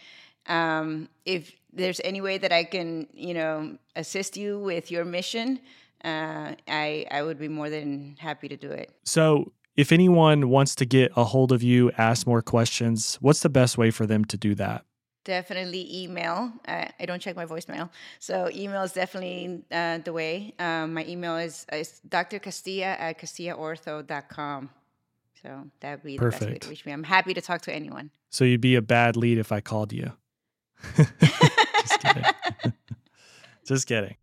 um, 0.47 1.09
if 1.25 1.53
there's 1.73 2.01
any 2.05 2.21
way 2.21 2.39
that 2.39 2.53
I 2.53 2.65
can, 2.65 3.07
you 3.13 3.35
know, 3.35 3.79
assist 3.97 4.37
you 4.37 4.59
with 4.59 4.91
your 4.91 5.05
mission, 5.05 5.61
uh, 6.05 6.55
I 6.69 7.07
I 7.11 7.23
would 7.23 7.39
be 7.39 7.49
more 7.49 7.71
than 7.71 8.17
happy 8.19 8.49
to 8.49 8.57
do 8.57 8.71
it. 8.71 8.91
So, 9.05 9.53
if 9.77 9.93
anyone 9.93 10.49
wants 10.49 10.75
to 10.77 10.85
get 10.85 11.13
a 11.17 11.25
hold 11.25 11.53
of 11.53 11.63
you, 11.63 11.91
ask 11.97 12.27
more 12.27 12.43
questions, 12.43 13.19
what's 13.21 13.41
the 13.41 13.49
best 13.49 13.79
way 13.79 13.91
for 13.91 14.07
them 14.07 14.25
to 14.27 14.37
do 14.37 14.55
that? 14.57 14.85
Definitely 15.25 16.03
email. 16.03 16.53
I, 16.67 16.91
I 16.99 17.07
don't 17.07 17.21
check 17.21 17.37
my 17.37 17.47
voicemail, 17.47 17.91
so 18.19 18.51
email 18.53 18.83
is 18.83 18.93
definitely 18.93 19.63
uh, 19.71 19.99
the 19.99 20.13
way. 20.13 20.53
Um, 20.59 20.95
my 20.95 21.05
email 21.07 21.37
is, 21.37 21.65
is 21.73 22.01
Dr. 22.09 22.41
Castilla 22.41 22.97
at 22.99 23.21
castillaortho.com. 23.21 24.71
So 25.41 25.67
that 25.81 25.99
would 25.99 26.03
be 26.05 26.17
the 26.17 26.21
Perfect. 26.21 26.41
best 26.41 26.51
way 26.53 26.59
to 26.59 26.69
reach 26.69 26.87
me. 26.87 26.93
I'm 26.93 27.03
happy 27.05 27.35
to 27.35 27.41
talk 27.41 27.63
to 27.63 27.73
anyone. 27.73 28.11
So 28.31 28.45
you'd 28.45 28.61
be 28.61 28.75
a 28.75 28.83
bad 28.83 29.17
lead 29.17 29.39
if 29.39 29.53
I 29.53 29.61
called 29.61 29.93
you. 29.93 30.13
Just 30.97 32.01
kidding. 32.01 32.25
Just 33.65 33.87
kidding. 33.87 34.17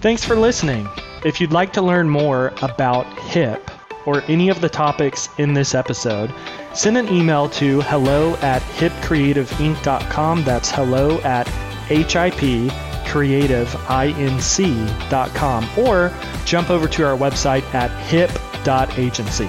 Thanks 0.00 0.24
for 0.24 0.36
listening. 0.36 0.88
If 1.24 1.40
you'd 1.40 1.52
like 1.52 1.72
to 1.74 1.82
learn 1.82 2.08
more 2.08 2.52
about 2.62 3.06
HIP 3.20 3.70
or 4.06 4.22
any 4.22 4.48
of 4.48 4.60
the 4.60 4.68
topics 4.68 5.28
in 5.38 5.54
this 5.54 5.74
episode, 5.74 6.32
send 6.74 6.96
an 6.96 7.08
email 7.08 7.48
to 7.50 7.82
hello 7.82 8.34
at 8.36 8.62
hipcreativeinc.com. 8.62 10.44
That's 10.44 10.70
hello 10.70 11.20
at 11.20 11.46
HIP 11.88 12.70
hipcreativeinc.com 13.10 15.68
or 15.78 16.12
jump 16.44 16.70
over 16.70 16.86
to 16.88 17.04
our 17.04 17.16
website 17.16 17.62
at 17.74 17.90
hip.agency. 18.06 19.48